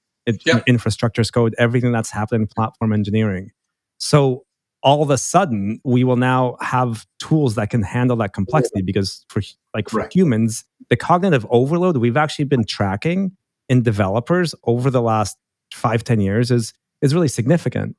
yeah. 0.44 0.60
infrastructure 0.66 1.20
as 1.20 1.30
code, 1.30 1.54
everything 1.58 1.92
that's 1.92 2.10
happening 2.10 2.42
in 2.42 2.46
platform 2.48 2.92
engineering. 2.92 3.50
So 3.98 4.44
all 4.82 5.02
of 5.02 5.10
a 5.10 5.18
sudden, 5.18 5.80
we 5.84 6.04
will 6.04 6.16
now 6.16 6.56
have 6.60 7.06
tools 7.18 7.56
that 7.56 7.70
can 7.70 7.82
handle 7.82 8.16
that 8.16 8.32
complexity 8.32 8.82
because 8.82 9.24
for 9.28 9.42
like 9.74 9.88
for 9.88 9.98
right. 9.98 10.12
humans, 10.12 10.64
the 10.88 10.96
cognitive 10.96 11.46
overload 11.50 11.96
we've 11.96 12.16
actually 12.16 12.44
been 12.44 12.64
tracking 12.64 13.36
in 13.68 13.82
developers 13.82 14.54
over 14.64 14.90
the 14.90 15.02
last 15.02 15.36
five 15.72 16.04
ten 16.04 16.20
years 16.20 16.50
is 16.50 16.72
is 17.02 17.14
really 17.14 17.28
significant. 17.28 17.96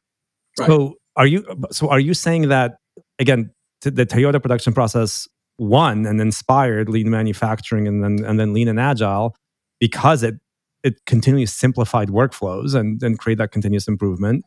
Right. 0.58 0.68
So 0.68 0.96
are 1.16 1.28
you 1.28 1.46
so 1.72 1.90
are 1.90 2.00
you 2.00 2.14
saying 2.14 2.50
that 2.50 2.78
again 3.18 3.52
the 3.82 4.06
Toyota 4.06 4.42
production 4.42 4.74
process 4.74 5.28
won 5.58 6.06
and 6.06 6.22
inspired 6.22 6.90
lean 6.90 7.10
manufacturing 7.10 7.88
and 7.88 8.04
then 8.04 8.26
and 8.26 8.40
then 8.40 8.54
lean 8.54 8.68
and 8.68 8.80
agile 8.80 9.36
because 9.80 10.24
it 10.24 10.36
it 10.84 11.06
continually 11.06 11.46
simplified 11.46 12.10
workflows 12.10 12.76
and 12.76 13.02
and 13.04 13.20
create 13.20 13.38
that 13.38 13.52
continuous 13.52 13.88
improvement. 13.88 14.46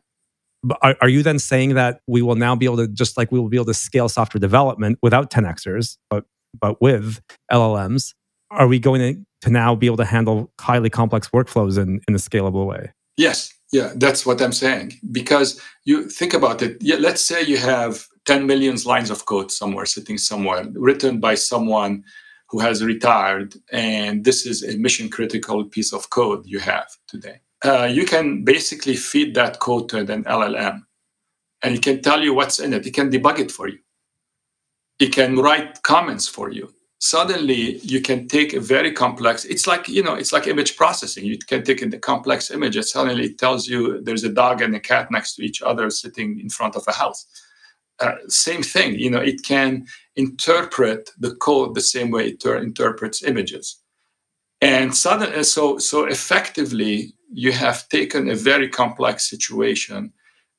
are, 0.81 0.95
are 1.01 1.09
you 1.09 1.21
then 1.21 1.39
saying 1.39 1.75
that 1.75 2.01
we 2.07 2.21
will 2.21 2.35
now 2.35 2.55
be 2.55 2.65
able 2.65 2.77
to 2.77 2.87
just 2.87 3.17
like 3.17 3.31
we 3.31 3.39
will 3.39 3.49
be 3.49 3.57
able 3.57 3.65
to 3.65 3.73
scale 3.73 4.09
software 4.09 4.39
development 4.39 4.97
without 5.01 5.29
10xers, 5.29 5.97
but 6.09 6.25
but 6.59 6.81
with 6.81 7.19
LLMs? 7.51 8.13
Are 8.51 8.67
we 8.67 8.79
going 8.79 9.01
to, 9.01 9.25
to 9.41 9.49
now 9.49 9.73
be 9.73 9.87
able 9.87 9.97
to 9.97 10.05
handle 10.05 10.51
highly 10.61 10.89
complex 10.89 11.29
workflows 11.29 11.81
in, 11.81 12.01
in 12.07 12.13
a 12.13 12.19
scalable 12.19 12.67
way? 12.67 12.91
Yes, 13.17 13.51
yeah, 13.71 13.93
that's 13.95 14.25
what 14.25 14.41
I'm 14.41 14.51
saying. 14.51 14.93
Because 15.11 15.59
you 15.85 16.07
think 16.07 16.33
about 16.33 16.61
it. 16.61 16.77
Yeah, 16.79 16.97
let's 16.97 17.21
say 17.21 17.41
you 17.41 17.57
have 17.57 18.05
10 18.25 18.45
million 18.45 18.77
lines 18.85 19.09
of 19.09 19.25
code 19.25 19.51
somewhere 19.51 19.85
sitting 19.85 20.17
somewhere, 20.17 20.65
written 20.73 21.19
by 21.19 21.35
someone 21.35 22.03
who 22.49 22.59
has 22.59 22.83
retired, 22.83 23.55
and 23.71 24.23
this 24.23 24.45
is 24.45 24.63
a 24.63 24.77
mission 24.77 25.09
critical 25.09 25.65
piece 25.65 25.91
of 25.91 26.09
code 26.09 26.45
you 26.45 26.59
have 26.59 26.87
today. 27.07 27.39
Uh, 27.65 27.85
you 27.85 28.05
can 28.05 28.43
basically 28.43 28.95
feed 28.95 29.33
that 29.35 29.59
code 29.59 29.89
to 29.89 29.97
an 29.97 30.23
LLM, 30.25 30.81
and 31.63 31.75
it 31.75 31.81
can 31.81 32.01
tell 32.01 32.21
you 32.21 32.33
what's 32.33 32.59
in 32.59 32.73
it. 32.73 32.85
It 32.85 32.93
can 32.93 33.09
debug 33.09 33.39
it 33.39 33.51
for 33.51 33.67
you. 33.67 33.79
It 34.99 35.11
can 35.13 35.37
write 35.37 35.81
comments 35.83 36.27
for 36.27 36.51
you 36.51 36.73
suddenly 37.03 37.79
you 37.79 37.99
can 37.99 38.29
take 38.29 38.53
a 38.53 38.61
very 38.61 38.89
complex 38.89 39.43
it's 39.43 39.67
like 39.67 39.89
you 39.89 40.01
know 40.01 40.13
it's 40.13 40.31
like 40.31 40.47
image 40.47 40.77
processing 40.77 41.25
you 41.25 41.37
can 41.37 41.61
take 41.61 41.81
in 41.81 41.93
a 41.93 41.99
complex 41.99 42.49
image 42.49 42.77
and 42.77 42.85
suddenly 42.85 43.25
it 43.25 43.37
tells 43.37 43.67
you 43.67 43.99
there's 44.03 44.23
a 44.23 44.29
dog 44.29 44.61
and 44.61 44.73
a 44.73 44.79
cat 44.79 45.11
next 45.11 45.35
to 45.35 45.43
each 45.43 45.61
other 45.61 45.89
sitting 45.89 46.39
in 46.39 46.49
front 46.49 46.77
of 46.77 46.83
a 46.87 46.93
house 46.93 47.25
uh, 47.99 48.15
same 48.27 48.63
thing 48.63 48.95
you 48.95 49.09
know 49.09 49.19
it 49.19 49.43
can 49.43 49.85
interpret 50.15 51.09
the 51.19 51.35
code 51.35 51.75
the 51.75 51.81
same 51.81 52.11
way 52.11 52.27
it 52.27 52.39
ter- 52.39 52.57
interprets 52.57 53.23
images 53.23 53.81
and 54.61 54.95
suddenly 54.95 55.43
so 55.43 55.77
so 55.77 56.05
effectively 56.05 57.13
you 57.31 57.51
have 57.51 57.87
taken 57.89 58.29
a 58.29 58.35
very 58.35 58.69
complex 58.69 59.29
situation 59.29 60.11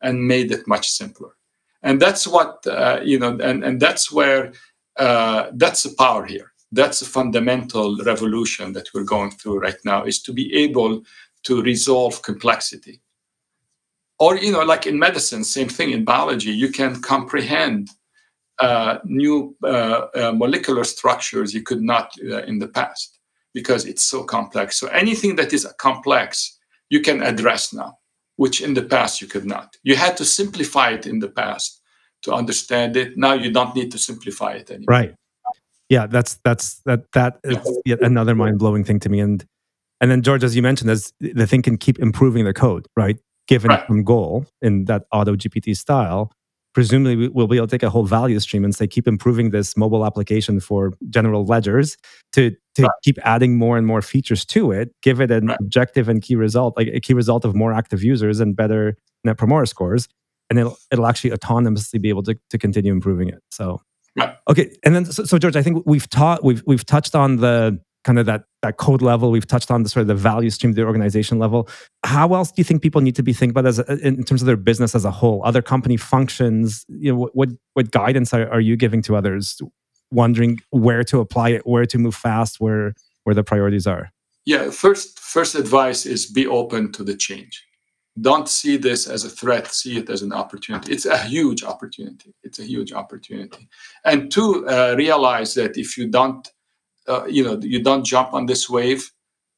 and 0.02 0.28
made 0.28 0.50
it 0.50 0.66
much 0.66 0.88
simpler 0.88 1.30
and 1.82 2.00
that's 2.00 2.26
what 2.26 2.66
uh, 2.66 3.00
you 3.02 3.18
know 3.18 3.38
and, 3.40 3.64
and 3.64 3.80
that's 3.80 4.10
where 4.10 4.52
uh, 4.96 5.50
that's 5.54 5.82
the 5.82 5.94
power 5.98 6.24
here. 6.24 6.52
That's 6.72 7.02
a 7.02 7.06
fundamental 7.06 7.96
revolution 8.04 8.72
that 8.72 8.88
we're 8.94 9.04
going 9.04 9.30
through 9.32 9.60
right 9.60 9.78
now 9.84 10.04
is 10.04 10.22
to 10.22 10.32
be 10.32 10.52
able 10.54 11.02
to 11.44 11.62
resolve 11.62 12.22
complexity. 12.22 13.00
Or, 14.18 14.36
you 14.36 14.52
know, 14.52 14.62
like 14.62 14.86
in 14.86 14.98
medicine, 14.98 15.44
same 15.44 15.68
thing 15.68 15.90
in 15.90 16.04
biology, 16.04 16.50
you 16.50 16.70
can 16.70 17.00
comprehend 17.02 17.90
uh, 18.60 18.98
new 19.04 19.56
uh, 19.64 20.06
uh, 20.14 20.32
molecular 20.32 20.84
structures 20.84 21.52
you 21.52 21.62
could 21.62 21.82
not 21.82 22.12
uh, 22.24 22.42
in 22.44 22.58
the 22.58 22.68
past 22.68 23.18
because 23.52 23.84
it's 23.84 24.04
so 24.04 24.22
complex. 24.22 24.78
So 24.78 24.86
anything 24.88 25.36
that 25.36 25.52
is 25.52 25.66
complex, 25.78 26.58
you 26.90 27.00
can 27.00 27.22
address 27.22 27.72
now, 27.72 27.98
which 28.36 28.60
in 28.60 28.74
the 28.74 28.82
past 28.82 29.20
you 29.20 29.26
could 29.26 29.44
not. 29.44 29.76
You 29.82 29.96
had 29.96 30.16
to 30.18 30.24
simplify 30.24 30.90
it 30.90 31.06
in 31.06 31.18
the 31.18 31.28
past 31.28 31.80
to 32.22 32.32
understand 32.32 32.96
it. 32.96 33.16
Now 33.16 33.34
you 33.34 33.52
don't 33.52 33.74
need 33.74 33.90
to 33.92 33.98
simplify 33.98 34.52
it 34.52 34.70
anymore. 34.70 34.86
Right. 34.88 35.14
Yeah, 35.88 36.06
that's 36.06 36.38
that's 36.44 36.80
that 36.86 37.10
that 37.12 37.38
is 37.44 37.58
yet 37.84 38.00
another 38.02 38.34
mind 38.34 38.58
blowing 38.58 38.84
thing 38.84 39.00
to 39.00 39.08
me. 39.08 39.20
And 39.20 39.44
and 40.00 40.10
then 40.10 40.22
George, 40.22 40.42
as 40.42 40.56
you 40.56 40.62
mentioned, 40.62 40.90
as 40.90 41.12
the 41.20 41.46
thing 41.46 41.62
can 41.62 41.76
keep 41.76 41.98
improving 41.98 42.44
the 42.44 42.54
code, 42.54 42.86
right? 42.96 43.18
Given 43.46 43.70
right. 43.70 43.86
some 43.86 44.04
goal 44.04 44.46
in 44.62 44.86
that 44.86 45.04
auto 45.12 45.36
GPT 45.36 45.76
style, 45.76 46.32
presumably 46.72 47.28
we'll 47.28 47.46
be 47.46 47.56
able 47.56 47.66
to 47.66 47.70
take 47.70 47.82
a 47.82 47.90
whole 47.90 48.04
value 48.04 48.40
stream 48.40 48.64
and 48.64 48.74
say 48.74 48.86
keep 48.86 49.06
improving 49.06 49.50
this 49.50 49.76
mobile 49.76 50.04
application 50.06 50.60
for 50.60 50.92
general 51.10 51.44
ledgers 51.44 51.96
to 52.32 52.50
to 52.74 52.82
right. 52.82 52.90
keep 53.04 53.18
adding 53.22 53.56
more 53.58 53.76
and 53.76 53.86
more 53.86 54.02
features 54.02 54.44
to 54.44 54.72
it 54.72 54.90
give 55.02 55.20
it 55.20 55.30
an 55.30 55.46
right. 55.46 55.58
objective 55.60 56.08
and 56.08 56.22
key 56.22 56.34
result 56.34 56.76
like 56.76 56.88
a 56.88 56.98
key 56.98 57.14
result 57.14 57.44
of 57.44 57.54
more 57.54 57.72
active 57.72 58.02
users 58.02 58.40
and 58.40 58.56
better 58.56 58.96
net 59.24 59.36
promoter 59.36 59.66
scores 59.66 60.08
and 60.50 60.58
it'll 60.58 60.78
it'll 60.90 61.06
actually 61.06 61.30
autonomously 61.30 62.00
be 62.00 62.08
able 62.08 62.22
to, 62.22 62.36
to 62.50 62.58
continue 62.58 62.92
improving 62.92 63.28
it. 63.28 63.42
So 63.50 63.80
okay, 64.48 64.76
and 64.84 64.94
then 64.94 65.04
so, 65.06 65.24
so 65.24 65.38
George, 65.38 65.56
I 65.56 65.62
think 65.62 65.82
we've 65.86 66.08
taught 66.08 66.44
we've 66.44 66.62
we've 66.66 66.84
touched 66.84 67.14
on 67.14 67.36
the 67.36 67.80
kind 68.04 68.18
of 68.18 68.26
that 68.26 68.44
that 68.64 68.78
code 68.78 69.02
level. 69.02 69.30
We've 69.30 69.46
touched 69.46 69.70
on 69.70 69.82
the 69.82 69.88
sort 69.88 70.02
of 70.02 70.08
the 70.08 70.14
value 70.14 70.50
stream, 70.50 70.72
the 70.72 70.84
organization 70.84 71.38
level. 71.38 71.68
How 72.04 72.34
else 72.34 72.50
do 72.50 72.54
you 72.58 72.64
think 72.64 72.82
people 72.82 73.00
need 73.00 73.16
to 73.16 73.22
be 73.22 73.32
thinking 73.32 73.50
about 73.50 73.66
as 73.66 73.78
in 73.78 74.24
terms 74.24 74.42
of 74.42 74.46
their 74.46 74.56
business 74.56 74.94
as 74.94 75.04
a 75.04 75.10
whole, 75.10 75.42
other 75.44 75.62
company 75.62 75.96
functions? 75.96 76.84
You 76.88 77.12
know, 77.12 77.30
what 77.32 77.48
what 77.74 77.90
guidance 77.90 78.32
are, 78.34 78.48
are 78.50 78.60
you 78.60 78.76
giving 78.76 79.02
to 79.02 79.16
others? 79.16 79.60
Wondering 80.10 80.60
where 80.70 81.04
to 81.04 81.20
apply 81.20 81.50
it, 81.50 81.66
where 81.66 81.86
to 81.86 81.98
move 81.98 82.14
fast, 82.14 82.60
where 82.60 82.94
where 83.24 83.34
the 83.34 83.44
priorities 83.44 83.86
are. 83.86 84.10
Yeah, 84.44 84.70
first 84.70 85.18
first 85.18 85.54
advice 85.54 86.06
is 86.06 86.26
be 86.26 86.46
open 86.46 86.92
to 86.92 87.04
the 87.04 87.16
change 87.16 87.64
don't 88.20 88.48
see 88.48 88.76
this 88.76 89.08
as 89.08 89.24
a 89.24 89.28
threat 89.28 89.66
see 89.72 89.98
it 89.98 90.08
as 90.08 90.22
an 90.22 90.32
opportunity 90.32 90.92
it's 90.92 91.06
a 91.06 91.18
huge 91.18 91.64
opportunity 91.64 92.32
it's 92.44 92.60
a 92.60 92.64
huge 92.64 92.92
opportunity 92.92 93.68
and 94.04 94.30
two 94.30 94.64
uh, 94.68 94.94
realize 94.96 95.54
that 95.54 95.76
if 95.76 95.98
you 95.98 96.08
don't 96.08 96.48
uh, 97.08 97.24
you 97.26 97.42
know 97.44 97.58
you 97.60 97.82
don't 97.82 98.04
jump 98.04 98.32
on 98.32 98.46
this 98.46 98.68
wave 98.68 99.10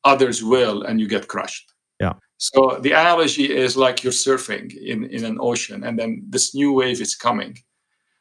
others 0.05 0.43
will 0.43 0.83
and 0.83 1.01
you 1.01 1.09
get 1.09 1.29
crushed 1.29 1.73
yeah 2.01 2.15
so 2.39 2.79
the 2.83 2.93
analogy 2.93 3.55
is 3.55 3.77
like 3.77 4.03
you're 4.03 4.13
surfing 4.13 4.75
in 4.77 5.05
in 5.05 5.25
an 5.25 5.39
ocean 5.41 5.85
and 5.85 5.99
then 5.99 6.23
this 6.29 6.55
new 6.55 6.73
wave 6.73 7.01
is 7.01 7.15
coming 7.15 7.57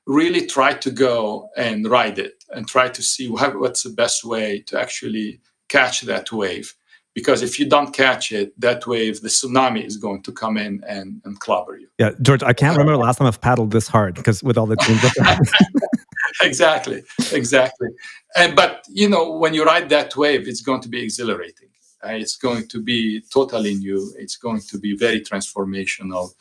really 0.07 0.45
try 0.45 0.73
to 0.73 0.91
go 0.91 1.49
and 1.57 1.88
ride 1.89 2.19
it 2.19 2.43
and 2.51 2.67
try 2.67 2.88
to 2.88 3.01
see 3.01 3.28
what's 3.28 3.84
the 3.84 3.89
best 3.89 4.23
way 4.23 4.59
to 4.67 4.80
actually 4.80 5.41
catch 5.67 6.01
that 6.01 6.32
wave 6.32 6.76
because 7.15 7.41
if 7.41 7.57
you 7.57 7.67
don't 7.67 7.93
catch 7.93 8.34
it, 8.34 8.59
that 8.59 8.86
wave, 8.86 9.21
the 9.21 9.30
tsunami 9.30 9.84
is 9.84 9.95
going 9.95 10.21
to 10.23 10.34
come 10.34 10.57
in 10.57 10.84
and, 10.86 11.21
and 11.23 11.39
clobber 11.39 11.78
you. 11.78 11.88
Yeah, 11.97 12.11
George, 12.21 12.43
I 12.43 12.51
can't 12.51 12.78
remember 12.78 12.91
the 12.91 13.03
last 13.03 13.17
time 13.17 13.28
I've 13.28 13.39
paddled 13.39 13.71
this 13.71 13.88
hard 13.88 14.15
because 14.15 14.43
with 14.43 14.57
all 14.57 14.65
the 14.65 14.76
teams. 14.76 15.01
exactly, 16.41 17.03
exactly. 17.31 17.89
And 18.36 18.55
but 18.55 18.86
you 18.89 19.09
know, 19.09 19.31
when 19.31 19.53
you 19.53 19.63
ride 19.63 19.89
that 19.89 20.15
wave, 20.15 20.47
it's 20.47 20.61
going 20.61 20.81
to 20.81 20.89
be 20.89 21.01
exhilarating. 21.01 21.69
Uh, 22.03 22.09
it's 22.09 22.36
going 22.38 22.67
to 22.67 22.81
be 22.81 23.21
totally 23.33 23.75
new. 23.75 24.13
It's 24.17 24.36
going 24.36 24.61
to 24.61 24.77
be 24.77 24.95
very 24.95 25.21
transformational, 25.21 26.31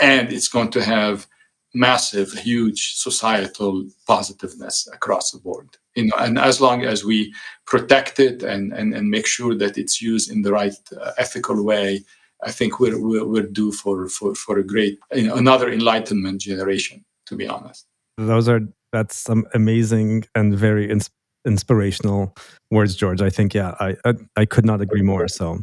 and 0.00 0.32
it's 0.32 0.48
going 0.48 0.70
to 0.70 0.82
have 0.82 1.26
massive, 1.74 2.32
huge 2.32 2.94
societal 2.94 3.86
positiveness 4.06 4.88
across 4.92 5.30
the 5.30 5.38
board. 5.38 5.68
You 5.94 6.06
know, 6.06 6.16
and 6.18 6.38
as 6.38 6.60
long 6.60 6.84
as 6.84 7.04
we 7.04 7.34
protect 7.66 8.20
it 8.20 8.42
and 8.42 8.72
and, 8.72 8.94
and 8.94 9.10
make 9.10 9.26
sure 9.26 9.54
that 9.56 9.76
it's 9.76 10.00
used 10.00 10.30
in 10.30 10.42
the 10.42 10.52
right 10.52 10.74
uh, 10.98 11.12
ethical 11.18 11.62
way, 11.64 12.04
I 12.42 12.50
think 12.50 12.80
we're, 12.80 13.00
we're, 13.00 13.26
we're 13.26 13.46
due 13.46 13.72
for 13.72 14.08
for 14.08 14.34
for 14.34 14.58
a 14.58 14.64
great 14.64 14.98
you 15.14 15.28
know, 15.28 15.36
another 15.36 15.70
enlightenment 15.70 16.40
generation. 16.40 17.04
To 17.26 17.36
be 17.36 17.46
honest, 17.46 17.86
those 18.18 18.48
are 18.48 18.60
that's 18.92 19.16
some 19.16 19.46
amazing 19.54 20.24
and 20.34 20.54
very 20.54 20.90
ins- 20.90 21.10
inspirational 21.46 22.34
words, 22.70 22.94
George. 22.94 23.22
I 23.22 23.30
think 23.30 23.54
yeah, 23.54 23.74
I, 23.80 23.96
I 24.04 24.14
I 24.36 24.44
could 24.44 24.64
not 24.66 24.80
agree 24.80 25.02
more. 25.02 25.28
So 25.28 25.60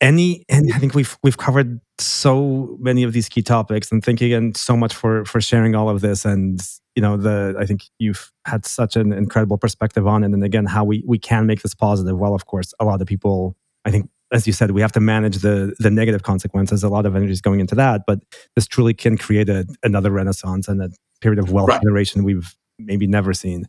any 0.00 0.44
and 0.48 0.72
i 0.72 0.78
think 0.78 0.94
we've 0.94 1.18
we've 1.24 1.38
covered 1.38 1.80
so 1.98 2.76
many 2.80 3.02
of 3.02 3.12
these 3.12 3.28
key 3.28 3.42
topics 3.42 3.90
and 3.90 4.04
thank 4.04 4.20
you 4.20 4.28
again 4.28 4.54
so 4.54 4.76
much 4.76 4.94
for 4.94 5.24
for 5.24 5.40
sharing 5.40 5.74
all 5.74 5.88
of 5.88 6.00
this. 6.00 6.24
And 6.24 6.60
you 6.94 7.02
know 7.02 7.16
the 7.16 7.56
i 7.58 7.66
think 7.66 7.82
you've 7.98 8.30
had 8.46 8.64
such 8.64 8.96
an 8.96 9.12
incredible 9.12 9.58
perspective 9.58 10.06
on 10.06 10.22
it. 10.22 10.26
And 10.26 10.44
again 10.44 10.66
how 10.66 10.84
we 10.84 11.02
we 11.06 11.18
can 11.18 11.46
make 11.46 11.62
this 11.62 11.74
positive. 11.74 12.16
Well 12.18 12.34
of 12.34 12.46
course 12.46 12.72
a 12.80 12.84
lot 12.84 13.00
of 13.00 13.06
people 13.06 13.56
i 13.84 13.90
think 13.90 14.08
as 14.32 14.46
you 14.46 14.52
said 14.52 14.70
we 14.72 14.80
have 14.80 14.92
to 14.92 15.00
manage 15.00 15.38
the 15.38 15.74
the 15.78 15.90
negative 15.90 16.22
consequences. 16.22 16.84
A 16.84 16.88
lot 16.88 17.06
of 17.06 17.16
energy 17.16 17.32
is 17.32 17.40
going 17.40 17.60
into 17.60 17.74
that. 17.74 18.02
But 18.06 18.20
this 18.54 18.66
truly 18.66 18.94
can 18.94 19.16
create 19.18 19.48
a, 19.48 19.66
another 19.82 20.10
renaissance 20.10 20.68
and 20.68 20.80
a 20.82 20.90
period 21.20 21.38
of 21.38 21.50
wealth 21.50 21.68
right. 21.68 21.82
generation 21.82 22.24
we've 22.24 22.54
maybe 22.78 23.06
never 23.06 23.32
seen 23.32 23.64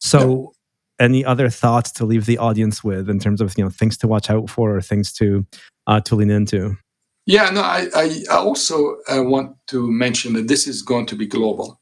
so 0.00 0.52
any 1.00 1.24
other 1.24 1.48
thoughts 1.48 1.90
to 1.92 2.04
leave 2.04 2.26
the 2.26 2.38
audience 2.38 2.84
with 2.84 3.08
in 3.08 3.18
terms 3.18 3.40
of 3.40 3.56
you 3.56 3.64
know 3.64 3.70
things 3.70 3.96
to 3.96 4.06
watch 4.06 4.30
out 4.30 4.48
for 4.48 4.76
or 4.76 4.80
things 4.80 5.12
to 5.14 5.44
uh, 5.86 6.00
to 6.00 6.14
lean 6.14 6.30
into? 6.30 6.76
Yeah, 7.26 7.50
no, 7.50 7.62
I, 7.62 7.88
I, 7.94 8.22
also 8.30 8.96
uh, 9.08 9.22
want 9.22 9.56
to 9.68 9.90
mention 9.90 10.32
that 10.32 10.48
this 10.48 10.66
is 10.66 10.82
going 10.82 11.06
to 11.06 11.16
be 11.16 11.26
global. 11.26 11.80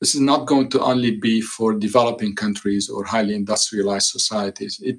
This 0.00 0.14
is 0.14 0.20
not 0.20 0.46
going 0.46 0.70
to 0.70 0.80
only 0.80 1.16
be 1.16 1.40
for 1.40 1.72
developing 1.74 2.34
countries 2.34 2.88
or 2.88 3.04
highly 3.04 3.34
industrialized 3.34 4.08
societies. 4.08 4.80
It, 4.82 4.96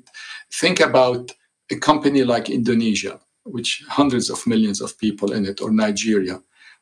think 0.54 0.80
about 0.80 1.32
a 1.72 1.76
company 1.76 2.24
like 2.24 2.50
Indonesia, 2.50 3.20
which 3.44 3.84
hundreds 3.90 4.30
of 4.30 4.46
millions 4.46 4.80
of 4.80 4.98
people 5.00 5.34
in 5.34 5.46
it, 5.46 5.60
or 5.60 5.72
Nigeria, 5.72 6.40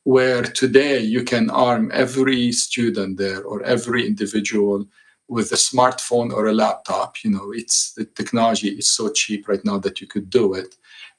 where 0.08 0.42
today 0.42 1.00
you 1.00 1.22
can 1.22 1.50
arm 1.50 1.92
every 1.94 2.50
student 2.54 3.18
there 3.18 3.44
or 3.44 3.62
every 3.64 4.08
individual 4.08 4.86
with 5.28 5.52
a 5.52 5.56
smartphone 5.56 6.32
or 6.32 6.48
a 6.48 6.54
laptop. 6.54 7.22
You 7.26 7.32
know 7.32 7.52
it's 7.52 7.92
the 7.92 8.06
technology 8.06 8.70
is 8.70 8.88
so 8.90 9.10
cheap 9.10 9.50
right 9.50 9.66
now 9.66 9.78
that 9.80 10.00
you 10.00 10.08
could 10.08 10.30
do 10.30 10.54
it. 10.54 10.76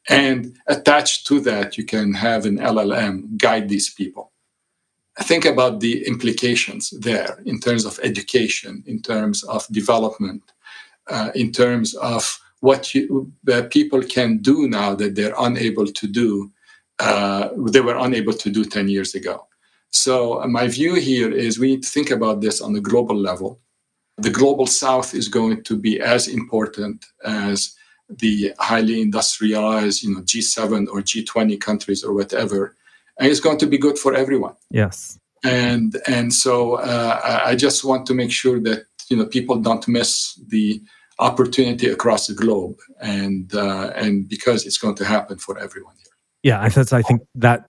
And 0.08 0.56
attached 0.68 1.26
to 1.26 1.38
that 1.40 1.76
you 1.76 1.84
can 1.84 2.14
have 2.14 2.46
an 2.46 2.56
llm 2.56 3.36
guide 3.36 3.68
these 3.68 3.92
people. 3.92 4.32
Think 5.20 5.44
about 5.44 5.80
the 5.80 6.06
implications 6.06 6.88
there 7.08 7.42
in 7.44 7.60
terms 7.60 7.84
of 7.84 8.00
education 8.02 8.82
in 8.86 9.02
terms 9.02 9.44
of 9.44 9.66
development 9.70 10.42
uh, 11.08 11.30
in 11.34 11.52
terms 11.52 11.94
of 11.96 12.22
what 12.60 12.94
you, 12.94 13.30
uh, 13.52 13.62
people 13.70 14.02
can 14.02 14.38
do 14.38 14.66
now 14.66 14.94
that 14.94 15.14
they're 15.14 15.40
unable 15.48 15.88
to 16.00 16.06
do 16.06 16.50
uh, 17.00 17.48
they 17.56 17.80
were 17.80 17.96
unable 17.96 18.32
to 18.32 18.50
do 18.50 18.64
10 18.64 18.88
years 18.88 19.14
ago. 19.14 19.46
So, 19.90 20.42
uh, 20.42 20.46
my 20.46 20.68
view 20.68 20.94
here 20.94 21.30
is 21.30 21.58
we 21.58 21.68
need 21.68 21.82
to 21.82 21.88
think 21.88 22.10
about 22.10 22.40
this 22.40 22.60
on 22.60 22.72
the 22.72 22.80
global 22.80 23.16
level. 23.16 23.60
The 24.18 24.30
global 24.30 24.66
south 24.66 25.14
is 25.14 25.28
going 25.28 25.62
to 25.64 25.76
be 25.76 26.00
as 26.00 26.28
important 26.28 27.06
as 27.24 27.74
the 28.08 28.52
highly 28.58 29.00
industrialized, 29.00 30.02
you 30.02 30.14
know, 30.14 30.22
G7 30.22 30.88
or 30.88 31.00
G20 31.00 31.60
countries 31.60 32.02
or 32.02 32.12
whatever. 32.14 32.74
And 33.18 33.30
it's 33.30 33.40
going 33.40 33.58
to 33.58 33.66
be 33.66 33.78
good 33.78 33.98
for 33.98 34.14
everyone. 34.14 34.54
Yes. 34.70 35.18
And 35.44 35.96
and 36.08 36.34
so 36.34 36.74
uh, 36.74 37.40
I 37.44 37.54
just 37.54 37.84
want 37.84 38.06
to 38.06 38.14
make 38.14 38.32
sure 38.32 38.58
that 38.60 38.86
you 39.08 39.16
know 39.16 39.26
people 39.26 39.56
don't 39.56 39.86
miss 39.86 40.34
the 40.48 40.82
opportunity 41.20 41.88
across 41.88 42.26
the 42.26 42.34
globe, 42.34 42.76
and 43.00 43.54
uh, 43.54 43.92
and 43.94 44.28
because 44.28 44.66
it's 44.66 44.78
going 44.78 44.96
to 44.96 45.04
happen 45.04 45.38
for 45.38 45.56
everyone. 45.56 45.94
Yeah, 46.42 46.62
I 46.62 46.68
think 46.68 46.92
I 46.92 47.02
think 47.02 47.22
that 47.36 47.66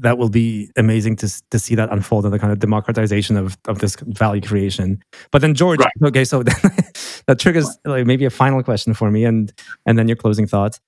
that 0.00 0.18
will 0.18 0.28
be 0.28 0.70
amazing 0.76 1.16
to 1.16 1.42
to 1.50 1.58
see 1.58 1.74
that 1.74 1.92
unfold 1.92 2.24
and 2.24 2.32
the 2.32 2.38
kind 2.38 2.52
of 2.52 2.58
democratization 2.58 3.36
of 3.36 3.56
of 3.68 3.78
this 3.78 3.96
value 3.96 4.40
creation. 4.40 5.02
But 5.30 5.42
then 5.42 5.54
George, 5.54 5.80
right. 5.80 5.92
okay, 6.04 6.24
so 6.24 6.42
that 7.26 7.38
triggers 7.38 7.78
like 7.84 8.06
maybe 8.06 8.24
a 8.24 8.30
final 8.30 8.62
question 8.62 8.94
for 8.94 9.10
me, 9.10 9.24
and 9.24 9.52
and 9.86 9.98
then 9.98 10.08
your 10.08 10.16
closing 10.16 10.46
thoughts. 10.46 10.80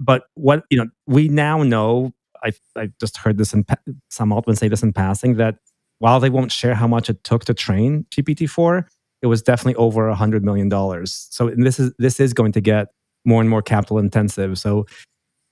But 0.00 0.24
what 0.34 0.64
you 0.70 0.78
know, 0.78 0.86
we 1.06 1.28
now 1.28 1.62
know. 1.62 2.12
I 2.44 2.52
I 2.76 2.90
just 3.00 3.16
heard 3.16 3.38
this 3.38 3.54
in 3.54 3.64
Sam 4.10 4.32
Altman 4.32 4.56
say 4.56 4.68
this 4.68 4.82
in 4.82 4.92
passing 4.92 5.36
that 5.36 5.56
while 5.98 6.20
they 6.20 6.30
won't 6.30 6.52
share 6.52 6.74
how 6.74 6.86
much 6.86 7.08
it 7.08 7.24
took 7.24 7.46
to 7.46 7.54
train 7.54 8.04
GPT 8.10 8.48
four, 8.48 8.88
it 9.22 9.26
was 9.26 9.42
definitely 9.42 9.76
over 9.76 10.08
a 10.08 10.14
hundred 10.14 10.44
million 10.44 10.68
dollars. 10.68 11.26
So 11.30 11.50
this 11.56 11.80
is 11.80 11.92
this 11.98 12.20
is 12.20 12.34
going 12.34 12.52
to 12.52 12.60
get 12.60 12.88
more 13.24 13.40
and 13.40 13.48
more 13.48 13.62
capital 13.62 13.98
intensive. 13.98 14.58
So 14.58 14.86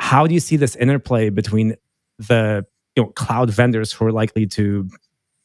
how 0.00 0.26
do 0.26 0.34
you 0.34 0.40
see 0.40 0.56
this 0.56 0.76
interplay 0.76 1.30
between 1.30 1.76
the 2.18 2.64
you 2.96 3.02
know 3.02 3.10
cloud 3.10 3.50
vendors 3.50 3.92
who 3.92 4.06
are 4.06 4.12
likely 4.12 4.46
to 4.46 4.88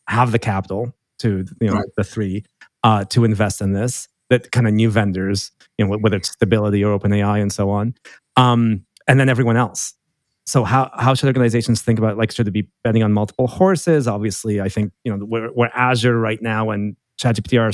have 0.07 0.31
the 0.31 0.39
capital 0.39 0.93
to 1.19 1.45
you 1.61 1.67
know 1.67 1.73
right. 1.73 1.85
the 1.97 2.03
three 2.03 2.43
uh, 2.83 3.03
to 3.05 3.23
invest 3.23 3.61
in 3.61 3.73
this 3.73 4.07
that 4.29 4.51
kind 4.51 4.67
of 4.67 4.73
new 4.73 4.89
vendors 4.89 5.51
you 5.77 5.85
know 5.85 5.97
whether 5.97 6.17
it's 6.17 6.29
stability 6.31 6.83
or 6.83 6.97
openai 6.97 7.41
and 7.41 7.51
so 7.51 7.69
on 7.69 7.93
um, 8.37 8.85
and 9.07 9.19
then 9.19 9.27
everyone 9.27 9.57
else. 9.57 9.93
So 10.45 10.63
how, 10.63 10.89
how 10.93 11.13
should 11.13 11.27
organizations 11.27 11.81
think 11.81 11.99
about 11.99 12.17
like 12.17 12.31
should 12.31 12.47
they 12.47 12.51
be 12.51 12.67
betting 12.83 13.03
on 13.03 13.11
multiple 13.11 13.47
horses? 13.47 14.07
Obviously 14.07 14.61
i 14.61 14.69
think 14.69 14.91
you 15.03 15.15
know 15.15 15.23
we're, 15.25 15.51
we're 15.53 15.69
azure 15.75 16.17
right 16.17 16.41
now 16.41 16.71
and 16.71 16.95
chatgpt 17.21 17.59
are 17.59 17.71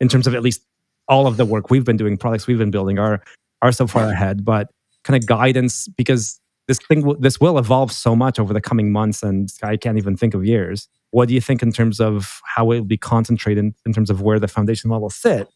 in 0.00 0.08
terms 0.08 0.26
of 0.26 0.34
at 0.34 0.42
least 0.42 0.62
all 1.08 1.26
of 1.26 1.36
the 1.38 1.46
work 1.46 1.70
we've 1.70 1.84
been 1.84 1.96
doing 1.96 2.16
products 2.16 2.46
we've 2.46 2.58
been 2.58 2.70
building 2.70 2.98
are 2.98 3.22
are 3.62 3.72
so 3.72 3.86
far 3.86 4.10
ahead 4.10 4.44
but 4.44 4.70
kind 5.08 5.20
of 5.20 5.26
guidance 5.26 5.88
because 5.88 6.38
this 6.66 6.78
thing 6.86 7.16
this 7.18 7.40
will 7.40 7.56
evolve 7.58 7.90
so 7.90 8.14
much 8.14 8.38
over 8.38 8.52
the 8.52 8.60
coming 8.60 8.92
months 8.92 9.22
and 9.22 9.50
i 9.62 9.74
can't 9.74 9.96
even 9.96 10.16
think 10.16 10.34
of 10.34 10.44
years. 10.44 10.86
What 11.10 11.28
do 11.28 11.34
you 11.34 11.40
think 11.40 11.62
in 11.62 11.72
terms 11.72 11.98
of 11.98 12.42
how 12.44 12.70
it 12.72 12.80
will 12.80 12.84
be 12.84 12.98
concentrated 12.98 13.72
in, 13.86 13.92
terms 13.94 14.10
of 14.10 14.20
where 14.20 14.38
the 14.38 14.48
foundation 14.48 14.90
model 14.90 15.08
sit 15.08 15.48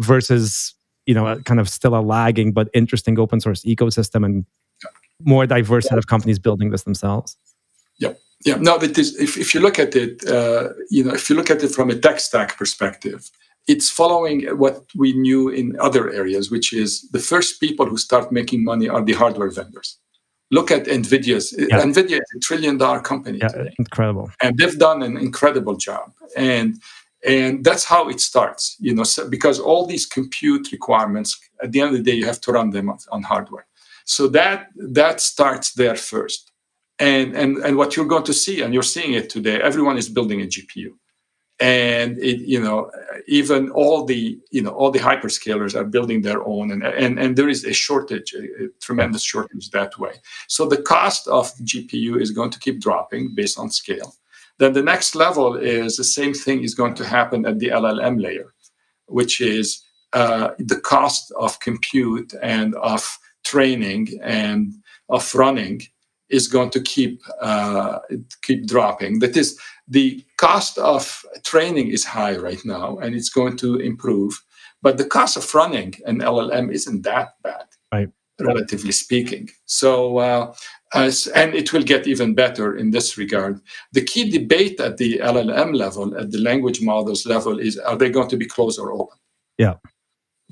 versus 0.00 0.74
you 1.06 1.14
know 1.14 1.24
kind 1.44 1.58
of 1.58 1.68
still 1.68 1.96
a 1.96 2.02
lagging 2.14 2.52
but 2.52 2.68
interesting 2.72 3.18
open 3.18 3.40
source 3.40 3.64
ecosystem 3.64 4.24
and 4.24 4.46
more 5.24 5.44
diverse 5.44 5.86
set 5.88 5.98
of 5.98 6.06
companies 6.06 6.38
building 6.38 6.70
this 6.70 6.84
themselves? 6.84 7.36
Yeah 7.98 8.12
yeah. 8.44 8.56
No 8.68 8.76
it 8.76 8.96
is 8.96 9.16
if, 9.26 9.36
if 9.36 9.52
you 9.54 9.60
look 9.60 9.80
at 9.80 9.96
it 9.96 10.24
uh, 10.28 10.68
you 10.88 11.02
know 11.02 11.14
if 11.20 11.28
you 11.28 11.34
look 11.34 11.50
at 11.50 11.64
it 11.64 11.72
from 11.76 11.90
a 11.90 11.96
tech 11.96 12.20
stack 12.20 12.56
perspective 12.56 13.28
it's 13.68 13.90
following 13.90 14.46
what 14.58 14.84
we 14.94 15.12
knew 15.12 15.48
in 15.48 15.76
other 15.80 16.10
areas 16.10 16.50
which 16.50 16.72
is 16.72 17.08
the 17.10 17.18
first 17.18 17.60
people 17.60 17.86
who 17.86 17.96
start 17.96 18.32
making 18.32 18.64
money 18.64 18.88
are 18.88 19.02
the 19.02 19.12
hardware 19.12 19.50
vendors. 19.50 19.98
Look 20.50 20.70
at 20.70 20.86
nvidia's 20.86 21.54
yeah. 21.56 21.80
nvidia 21.80 22.18
is 22.24 22.30
a 22.36 22.40
trillion 22.40 22.78
dollar 22.78 23.00
company 23.00 23.38
yeah, 23.38 23.48
today. 23.48 23.74
incredible. 23.78 24.30
And 24.42 24.56
they've 24.58 24.78
done 24.78 25.02
an 25.02 25.16
incredible 25.16 25.76
job. 25.76 26.12
And 26.36 26.80
and 27.24 27.64
that's 27.64 27.84
how 27.84 28.08
it 28.08 28.18
starts 28.18 28.76
you 28.80 28.94
know 28.94 29.02
so 29.04 29.28
because 29.28 29.60
all 29.60 29.84
these 29.84 30.06
compute 30.06 30.72
requirements 30.72 31.38
at 31.62 31.70
the 31.70 31.80
end 31.80 31.90
of 31.90 31.96
the 31.98 32.02
day 32.02 32.16
you 32.16 32.24
have 32.24 32.40
to 32.40 32.50
run 32.50 32.70
them 32.70 32.88
on, 32.88 32.98
on 33.12 33.22
hardware. 33.22 33.66
So 34.04 34.26
that 34.28 34.68
that 34.76 35.20
starts 35.20 35.74
there 35.74 35.96
first. 35.96 36.50
And 36.98 37.36
and 37.36 37.58
and 37.58 37.76
what 37.76 37.94
you're 37.94 38.12
going 38.14 38.24
to 38.24 38.34
see 38.34 38.62
and 38.62 38.74
you're 38.74 38.82
seeing 38.94 39.12
it 39.12 39.30
today 39.30 39.60
everyone 39.60 39.96
is 39.98 40.08
building 40.08 40.40
a 40.42 40.46
gpu 40.46 40.90
and 41.60 42.16
it, 42.18 42.40
you 42.40 42.60
know 42.60 42.90
even 43.28 43.70
all 43.70 44.04
the 44.04 44.38
you 44.50 44.62
know 44.62 44.70
all 44.70 44.90
the 44.90 44.98
hyperscalers 44.98 45.74
are 45.74 45.84
building 45.84 46.22
their 46.22 46.42
own 46.46 46.70
and 46.70 46.82
and, 46.82 47.18
and 47.18 47.36
there 47.36 47.48
is 47.48 47.64
a 47.64 47.72
shortage 47.72 48.32
a, 48.34 48.64
a 48.64 48.68
tremendous 48.80 49.22
shortage 49.22 49.70
that 49.70 49.96
way 49.98 50.12
so 50.48 50.66
the 50.66 50.80
cost 50.80 51.28
of 51.28 51.54
gpu 51.58 52.20
is 52.20 52.30
going 52.30 52.50
to 52.50 52.58
keep 52.58 52.80
dropping 52.80 53.34
based 53.34 53.58
on 53.58 53.70
scale 53.70 54.14
then 54.58 54.72
the 54.72 54.82
next 54.82 55.14
level 55.14 55.56
is 55.56 55.96
the 55.96 56.04
same 56.04 56.32
thing 56.32 56.62
is 56.62 56.74
going 56.74 56.94
to 56.94 57.04
happen 57.04 57.44
at 57.44 57.58
the 57.58 57.68
llm 57.68 58.20
layer 58.20 58.54
which 59.06 59.40
is 59.40 59.82
uh, 60.12 60.50
the 60.58 60.80
cost 60.80 61.30
of 61.32 61.60
compute 61.60 62.32
and 62.42 62.74
of 62.76 63.18
training 63.44 64.08
and 64.22 64.74
of 65.08 65.34
running 65.34 65.80
is 66.30 66.46
going 66.48 66.70
to 66.70 66.80
keep 66.80 67.20
uh, 67.40 67.98
keep 68.42 68.66
dropping. 68.66 69.18
That 69.18 69.36
is, 69.36 69.58
the 69.90 70.24
cost 70.36 70.78
of 70.78 71.24
training 71.42 71.88
is 71.88 72.04
high 72.04 72.36
right 72.36 72.64
now, 72.64 72.98
and 72.98 73.14
it's 73.14 73.28
going 73.28 73.56
to 73.58 73.76
improve. 73.76 74.40
But 74.82 74.96
the 74.96 75.04
cost 75.04 75.36
of 75.36 75.54
running 75.54 75.94
an 76.06 76.20
LLM 76.20 76.72
isn't 76.72 77.02
that 77.02 77.34
bad, 77.42 77.66
right? 77.92 78.08
Relatively 78.38 78.92
speaking. 78.92 79.50
So, 79.66 80.18
uh, 80.18 80.54
as, 80.94 81.26
and 81.26 81.54
it 81.54 81.72
will 81.72 81.82
get 81.82 82.06
even 82.06 82.34
better 82.34 82.76
in 82.76 82.92
this 82.92 83.18
regard. 83.18 83.60
The 83.92 84.02
key 84.02 84.30
debate 84.30 84.80
at 84.80 84.96
the 84.96 85.18
LLM 85.18 85.76
level, 85.76 86.16
at 86.16 86.30
the 86.30 86.38
language 86.38 86.80
models 86.80 87.26
level, 87.26 87.58
is 87.58 87.76
are 87.76 87.96
they 87.96 88.10
going 88.10 88.28
to 88.28 88.36
be 88.36 88.46
closed 88.46 88.78
or 88.78 88.92
open? 88.92 89.18
Yeah. 89.58 89.74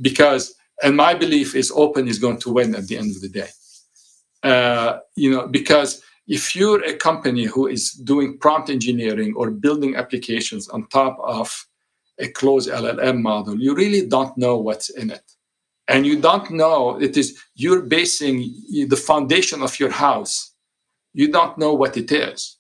Because, 0.03 0.55
and 0.83 0.97
my 0.97 1.15
belief 1.15 1.55
is 1.55 1.73
open 1.75 2.09
is 2.09 2.19
going 2.19 2.39
to 2.41 2.53
win 2.53 2.75
at 2.75 2.89
the 2.89 2.99
end 2.99 3.17
of 3.17 3.23
the 3.23 3.29
day. 3.29 3.49
Uh, 4.43 4.99
you 5.17 5.31
know, 5.31 5.49
because 5.49 6.03
if 6.29 6.55
you're 6.55 6.85
a 6.85 6.95
company 6.95 7.45
who 7.45 7.67
is 7.67 7.93
doing 7.93 8.39
prompt 8.39 8.69
engineering 8.69 9.33
or 9.35 9.51
building 9.51 9.97
applications 9.97 10.69
on 10.69 10.87
top 10.89 11.19
of 11.23 11.67
a 12.19 12.29
closed 12.29 12.69
LLM 12.69 13.23
model, 13.23 13.59
you 13.59 13.75
really 13.75 14.07
don't 14.07 14.37
know 14.37 14.57
what's 14.59 14.91
in 14.91 15.11
it. 15.11 15.33
And 15.89 16.07
you 16.07 16.21
don't 16.21 16.51
know 16.51 17.01
it 17.01 17.17
is 17.17 17.43
you're 17.55 17.81
basing 17.81 18.53
the 18.89 18.97
foundation 18.97 19.63
of 19.63 19.81
your 19.81 19.91
house. 19.91 20.53
You 21.15 21.33
don't 21.33 21.57
know 21.57 21.73
what 21.73 21.97
it 21.97 22.13
is. 22.13 22.59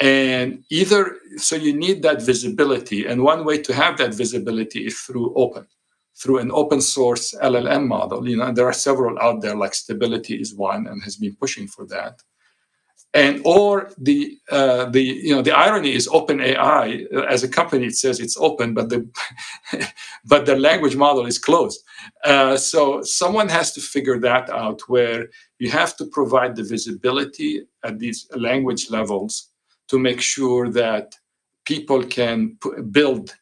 And 0.00 0.64
either 0.70 1.18
so 1.36 1.54
you 1.56 1.76
need 1.76 2.02
that 2.02 2.22
visibility. 2.22 3.06
And 3.06 3.22
one 3.22 3.44
way 3.44 3.60
to 3.62 3.74
have 3.74 3.98
that 3.98 4.14
visibility 4.14 4.86
is 4.86 4.98
through 4.98 5.34
open 5.34 5.66
through 6.16 6.38
an 6.38 6.50
open 6.50 6.80
source 6.80 7.34
LLM 7.42 7.86
model. 7.86 8.26
You 8.26 8.38
know, 8.38 8.50
there 8.50 8.66
are 8.66 8.72
several 8.72 9.18
out 9.18 9.42
there, 9.42 9.54
like 9.54 9.74
Stability 9.74 10.40
is 10.40 10.54
one, 10.54 10.86
and 10.86 11.02
has 11.02 11.16
been 11.16 11.36
pushing 11.36 11.66
for 11.66 11.86
that. 11.88 12.22
And 13.16 13.42
or 13.46 13.90
the 13.98 14.38
uh, 14.52 14.86
the 14.86 15.02
you 15.02 15.34
know 15.36 15.42
the 15.42 15.56
irony 15.56 15.94
is 15.94 16.08
OpenAI 16.08 17.06
uh, 17.14 17.22
as 17.22 17.44
a 17.44 17.48
company 17.48 17.86
it 17.86 17.96
says 17.96 18.20
it's 18.20 18.38
open, 18.38 18.74
but 18.74 18.90
the 18.90 19.08
but 20.26 20.46
the 20.46 20.56
language 20.56 20.96
model 20.96 21.26
is 21.26 21.38
closed. 21.38 21.80
Uh, 22.24 22.58
so 22.58 23.02
someone 23.02 23.48
has 23.50 23.72
to 23.74 23.82
figure 23.82 24.20
that 24.20 24.50
out, 24.50 24.82
where 24.88 25.28
you 25.60 25.70
have 25.70 25.96
to 25.98 26.06
provide 26.06 26.56
the 26.56 26.64
visibility 26.64 27.62
at 27.84 27.98
these 28.00 28.28
language 28.36 28.90
levels 28.90 29.50
to 29.88 29.98
make 29.98 30.22
sure 30.22 30.70
that 30.70 31.16
people 31.66 32.04
can 32.04 32.58
p- 32.62 32.82
build 32.92 33.36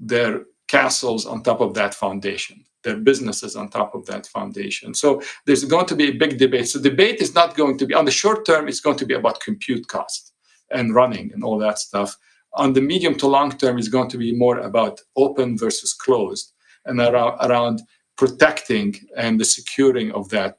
their 0.00 0.46
castles 0.68 1.26
on 1.26 1.42
top 1.42 1.60
of 1.62 1.74
that 1.74 1.94
foundation 1.94 2.64
their 2.82 2.96
businesses 2.96 3.56
on 3.56 3.68
top 3.68 3.94
of 3.94 4.06
that 4.06 4.26
foundation. 4.26 4.94
So 4.94 5.22
there's 5.46 5.64
going 5.64 5.86
to 5.86 5.96
be 5.96 6.08
a 6.08 6.12
big 6.12 6.38
debate. 6.38 6.68
So 6.68 6.80
debate 6.80 7.20
is 7.20 7.34
not 7.34 7.56
going 7.56 7.78
to 7.78 7.86
be 7.86 7.94
on 7.94 8.04
the 8.04 8.10
short 8.10 8.46
term 8.46 8.68
it's 8.68 8.80
going 8.80 8.98
to 8.98 9.06
be 9.06 9.14
about 9.14 9.40
compute 9.40 9.88
cost 9.88 10.32
and 10.70 10.94
running 10.94 11.30
and 11.32 11.44
all 11.44 11.58
that 11.58 11.78
stuff. 11.78 12.16
On 12.54 12.72
the 12.72 12.80
medium 12.80 13.14
to 13.16 13.26
long 13.26 13.56
term 13.56 13.78
it's 13.78 13.88
going 13.88 14.10
to 14.10 14.18
be 14.18 14.34
more 14.34 14.58
about 14.58 15.00
open 15.16 15.56
versus 15.56 15.92
closed 15.94 16.52
and 16.84 17.00
around, 17.00 17.38
around 17.40 17.82
protecting 18.16 18.94
and 19.16 19.40
the 19.40 19.44
securing 19.44 20.12
of 20.12 20.28
that 20.30 20.58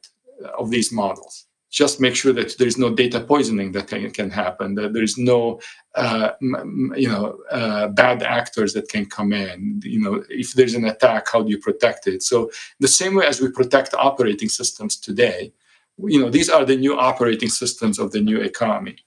of 0.58 0.70
these 0.70 0.92
models 0.92 1.46
just 1.74 2.00
make 2.00 2.16
sure 2.16 2.32
that 2.34 2.56
there 2.60 2.68
is 2.68 2.78
no 2.78 2.94
data 2.94 3.20
poisoning 3.20 3.72
that 3.72 3.88
can, 3.88 4.10
can 4.12 4.30
happen, 4.30 4.76
that 4.76 4.94
there 4.94 5.02
is 5.02 5.18
no, 5.18 5.60
uh, 5.96 6.30
you 6.40 7.10
know, 7.10 7.40
uh, 7.50 7.88
bad 7.88 8.22
actors 8.22 8.74
that 8.74 8.88
can 8.90 9.08
come 9.08 9.34
in. 9.34 9.82
You 9.84 10.00
know, 10.00 10.24
if 10.30 10.54
there's 10.54 10.76
an 10.76 10.86
attack, 10.86 11.28
how 11.32 11.42
do 11.42 11.50
you 11.50 11.58
protect 11.58 12.06
it? 12.06 12.22
So 12.22 12.52
the 12.80 12.88
same 12.88 13.16
way 13.16 13.26
as 13.26 13.42
we 13.42 13.50
protect 13.50 13.96
operating 13.96 14.50
systems 14.50 14.98
today, 14.98 15.52
you 15.98 16.22
know, 16.22 16.30
these 16.30 16.48
are 16.48 16.64
the 16.64 16.78
new 16.78 16.96
operating 16.96 17.50
systems 17.50 17.98
of 17.98 18.12
the 18.12 18.22
new 18.22 18.40
economy. 18.40 18.98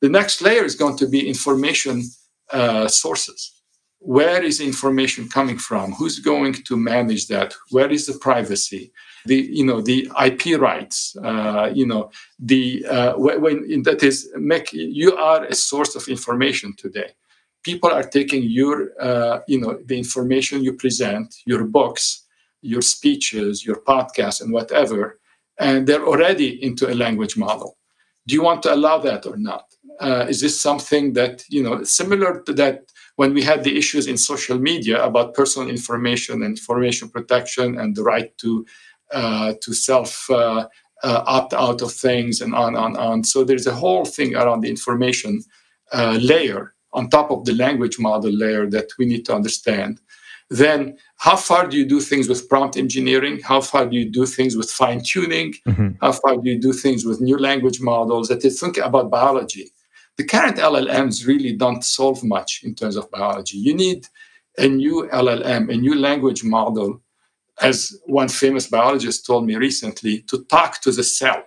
The 0.00 0.08
next 0.08 0.40
layer 0.40 0.64
is 0.64 0.76
going 0.76 0.96
to 0.98 1.06
be 1.06 1.28
information 1.28 2.04
uh, 2.50 2.88
sources. 2.88 3.52
Where 3.98 4.42
is 4.42 4.60
information 4.62 5.28
coming 5.28 5.58
from? 5.58 5.92
Who's 5.92 6.20
going 6.20 6.54
to 6.54 6.76
manage 6.76 7.28
that? 7.28 7.54
Where 7.70 7.90
is 7.90 8.06
the 8.06 8.18
privacy? 8.18 8.92
The 9.24 9.36
you 9.36 9.64
know 9.64 9.80
the 9.80 10.10
IP 10.24 10.60
rights, 10.60 11.16
uh, 11.22 11.70
you 11.74 11.86
know 11.86 12.10
the 12.38 12.84
uh, 12.86 13.14
when 13.16 13.82
that 13.82 14.02
is 14.02 14.30
make 14.36 14.72
you 14.72 15.16
are 15.16 15.44
a 15.44 15.54
source 15.54 15.94
of 15.94 16.08
information 16.08 16.74
today. 16.76 17.10
People 17.62 17.90
are 17.90 18.02
taking 18.02 18.42
your 18.42 18.90
uh, 19.00 19.40
you 19.48 19.60
know 19.60 19.78
the 19.86 19.96
information 19.96 20.62
you 20.62 20.74
present, 20.74 21.34
your 21.46 21.64
books, 21.64 22.24
your 22.60 22.82
speeches, 22.82 23.64
your 23.64 23.76
podcasts, 23.76 24.40
and 24.40 24.52
whatever, 24.52 25.18
and 25.58 25.86
they're 25.86 26.06
already 26.06 26.62
into 26.62 26.90
a 26.92 26.94
language 26.94 27.36
model. 27.36 27.76
Do 28.26 28.34
you 28.34 28.42
want 28.42 28.62
to 28.64 28.74
allow 28.74 28.98
that 28.98 29.26
or 29.26 29.36
not? 29.36 29.66
Uh, 30.00 30.26
is 30.28 30.40
this 30.40 30.60
something 30.60 31.12
that 31.14 31.44
you 31.48 31.62
know 31.62 31.82
similar 31.84 32.42
to 32.42 32.52
that 32.54 32.82
when 33.16 33.32
we 33.32 33.42
had 33.42 33.62
the 33.62 33.76
issues 33.76 34.06
in 34.06 34.16
social 34.16 34.58
media 34.58 35.02
about 35.04 35.34
personal 35.34 35.68
information 35.68 36.42
and 36.42 36.58
information 36.58 37.08
protection 37.08 37.78
and 37.78 37.94
the 37.94 38.02
right 38.02 38.36
to 38.38 38.66
to 39.14 39.72
self 39.72 40.28
uh, 40.30 40.66
uh, 41.02 41.22
opt 41.26 41.52
out 41.54 41.82
of 41.82 41.92
things 41.92 42.40
and 42.40 42.54
on 42.54 42.76
on 42.76 42.96
on. 42.96 43.24
So 43.24 43.44
there's 43.44 43.66
a 43.66 43.74
whole 43.74 44.04
thing 44.04 44.34
around 44.34 44.62
the 44.62 44.70
information 44.70 45.42
layer 45.92 46.74
on 46.92 47.10
top 47.10 47.30
of 47.30 47.44
the 47.44 47.54
language 47.54 47.98
model 47.98 48.32
layer 48.32 48.68
that 48.70 48.88
we 48.98 49.04
need 49.04 49.24
to 49.26 49.34
understand. 49.34 50.00
Then, 50.50 50.96
how 51.16 51.36
far 51.36 51.66
do 51.66 51.76
you 51.76 51.86
do 51.86 52.00
things 52.00 52.28
with 52.28 52.48
prompt 52.48 52.76
engineering? 52.76 53.40
How 53.42 53.60
far 53.60 53.86
do 53.86 53.96
you 53.96 54.10
do 54.10 54.26
things 54.26 54.56
with 54.56 54.70
fine 54.70 55.02
tuning? 55.02 55.54
Mm-hmm. 55.66 55.88
How 56.00 56.12
far 56.12 56.36
do 56.36 56.50
you 56.50 56.60
do 56.60 56.72
things 56.72 57.04
with 57.04 57.20
new 57.20 57.38
language 57.38 57.80
models? 57.80 58.28
that 58.28 58.44
is 58.44 58.60
think 58.60 58.76
about 58.78 59.10
biology. 59.10 59.70
The 60.16 60.24
current 60.24 60.58
LLMs 60.58 61.26
really 61.26 61.54
don't 61.54 61.82
solve 61.82 62.22
much 62.22 62.60
in 62.62 62.74
terms 62.74 62.96
of 62.96 63.10
biology. 63.10 63.58
You 63.58 63.74
need 63.74 64.06
a 64.58 64.68
new 64.68 65.08
LLM, 65.12 65.72
a 65.72 65.76
new 65.76 65.98
language 65.98 66.44
model 66.44 67.00
as 67.60 67.96
one 68.06 68.28
famous 68.28 68.68
biologist 68.68 69.26
told 69.26 69.46
me 69.46 69.56
recently, 69.56 70.22
to 70.22 70.44
talk 70.44 70.80
to 70.82 70.92
the 70.92 71.04
cell. 71.04 71.44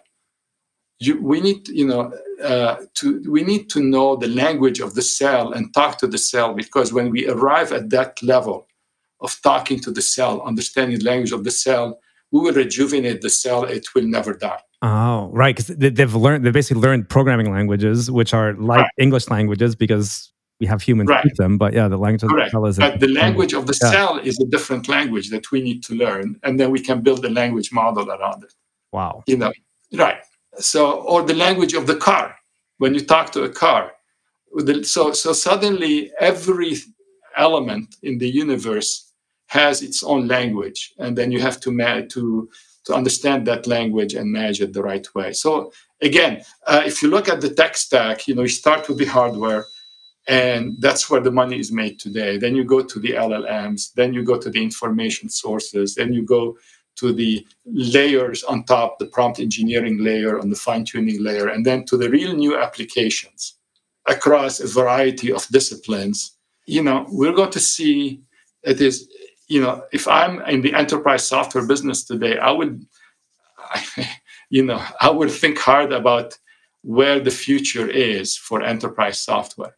You, 1.00 1.22
we 1.22 1.42
need, 1.42 1.68
you 1.68 1.86
know, 1.86 2.12
uh, 2.42 2.78
to 2.96 3.24
we 3.30 3.44
need 3.44 3.70
to 3.72 3.82
know 3.82 4.16
the 4.16 4.28
language 4.28 4.80
of 4.80 4.96
the 4.96 5.02
cell 5.02 5.52
and 5.54 5.74
talk 5.74 6.00
to 6.00 6.08
the 6.08 6.18
cell 6.18 6.54
because 6.54 6.92
when 6.92 7.12
we 7.12 7.28
arrive 7.28 7.72
at 7.72 7.90
that 7.92 8.22
level 8.24 8.68
of 9.22 9.40
talking 9.44 9.80
to 9.82 9.92
the 9.92 10.02
cell, 10.02 10.42
understanding 10.42 10.98
the 10.98 11.06
language 11.06 11.32
of 11.32 11.44
the 11.44 11.52
cell, 11.52 12.00
we 12.32 12.40
will 12.40 12.54
rejuvenate 12.54 13.22
the 13.22 13.30
cell. 13.30 13.64
It 13.64 13.94
will 13.94 14.08
never 14.08 14.34
die. 14.34 14.62
Oh, 14.82 15.30
right. 15.34 15.56
Because 15.56 15.76
they've 15.76 16.16
learned, 16.16 16.46
they 16.46 16.52
basically 16.52 16.82
learned 16.82 17.10
programming 17.10 17.52
languages, 17.52 18.12
which 18.12 18.34
are 18.34 18.54
like 18.54 18.82
right. 18.82 18.92
English 18.98 19.30
languages, 19.30 19.76
because 19.76 20.32
we 20.60 20.66
have 20.68 20.82
humans 20.82 21.10
right. 21.10 21.26
them. 21.38 21.58
But 21.58 21.74
yeah, 21.74 21.88
the 21.88 21.98
language 21.98 22.24
of 22.24 22.30
Correct. 22.30 22.52
the 22.52 22.58
cell 22.58 22.66
is. 22.66 22.78
But 22.78 23.00
the 23.00 23.08
language 23.08 23.54
of 23.54 23.68
the 23.68 23.78
yeah. 23.82 23.92
cell 23.92 24.18
is 24.18 24.40
a 24.40 24.46
different 24.46 24.88
language 24.88 25.30
that 25.30 25.52
we 25.52 25.62
need 25.62 25.84
to 25.84 25.94
learn, 25.94 26.40
and 26.44 26.60
then 26.60 26.72
we 26.72 26.80
can 26.80 27.02
build 27.02 27.24
a 27.26 27.30
language 27.30 27.72
model 27.72 28.10
around 28.10 28.44
it. 28.44 28.54
Wow. 28.92 29.24
You 29.28 29.38
know, 29.38 29.54
right? 29.94 30.20
So, 30.60 31.02
or 31.02 31.24
the 31.24 31.36
language 31.36 31.74
of 31.74 31.88
the 31.88 31.96
car. 31.96 32.36
When 32.80 32.94
you 32.94 33.02
talk 33.02 33.32
to 33.32 33.44
a 33.44 33.50
car, 33.50 33.94
so 34.84 35.12
so 35.12 35.34
suddenly 35.34 36.12
every 36.20 36.76
element 37.36 37.96
in 38.04 38.20
the 38.20 38.30
universe 38.30 39.12
has 39.48 39.82
its 39.82 40.04
own 40.04 40.28
language, 40.28 40.94
and 41.00 41.18
then 41.18 41.32
you 41.32 41.40
have 41.40 41.60
to 41.62 41.72
ma- 41.72 42.02
to 42.10 42.50
to 42.86 42.94
understand 42.94 43.46
that 43.48 43.68
language 43.68 44.14
and 44.14 44.32
manage 44.32 44.62
it 44.62 44.74
the 44.74 44.84
right 44.84 45.08
way. 45.16 45.34
So 45.34 45.72
again, 46.02 46.44
uh, 46.68 46.84
if 46.86 47.02
you 47.02 47.10
look 47.10 47.28
at 47.28 47.42
the 47.42 47.50
tech 47.50 47.76
stack, 47.76 48.28
you 48.28 48.36
know, 48.36 48.44
you 48.44 48.48
start 48.48 48.88
with 48.88 48.98
the 48.98 49.06
hardware 49.06 49.66
and 50.28 50.76
that's 50.80 51.10
where 51.10 51.22
the 51.22 51.32
money 51.32 51.58
is 51.58 51.72
made 51.72 52.00
today. 52.00 52.38
Then 52.38 52.56
you 52.56 52.66
go 52.66 52.84
to 52.84 53.00
the 53.00 53.12
LLMs, 53.12 53.94
then 53.94 54.14
you 54.14 54.24
go 54.24 54.38
to 54.38 54.50
the 54.50 54.62
information 54.62 55.30
sources, 55.30 55.96
then 55.96 56.14
you 56.14 56.24
go 56.24 56.58
to 56.98 57.14
the 57.14 57.48
layers 57.66 58.44
on 58.44 58.66
top, 58.66 59.00
the 59.00 59.06
prompt 59.06 59.40
engineering 59.40 60.04
layer, 60.04 60.40
on 60.40 60.50
the 60.50 60.56
fine 60.56 60.84
tuning 60.84 61.24
layer, 61.24 61.48
and 61.48 61.66
then 61.66 61.86
to 61.86 61.98
the 61.98 62.10
real 62.10 62.34
new 62.34 62.58
applications 62.58 63.56
across 64.08 64.60
a 64.60 64.68
variety 64.68 65.32
of 65.32 65.48
disciplines. 65.48 66.38
You 66.66 66.84
know, 66.84 67.06
we're 67.10 67.36
going 67.36 67.52
to 67.52 67.60
see 67.60 68.22
it 68.64 68.82
is, 68.82 69.08
you 69.48 69.62
know, 69.62 69.86
if 69.94 70.08
I'm 70.10 70.42
in 70.42 70.62
the 70.62 70.74
enterprise 70.74 71.26
software 71.26 71.66
business 71.66 72.04
today, 72.04 72.38
I 72.38 72.52
would, 72.52 72.86
you 74.50 74.66
know, 74.66 74.84
I 75.00 75.10
would 75.10 75.32
think 75.32 75.58
hard 75.58 75.94
about 75.94 76.38
where 76.82 77.20
the 77.20 77.32
future 77.32 77.88
is 77.88 78.36
for 78.36 78.62
enterprise 78.62 79.20
software 79.20 79.76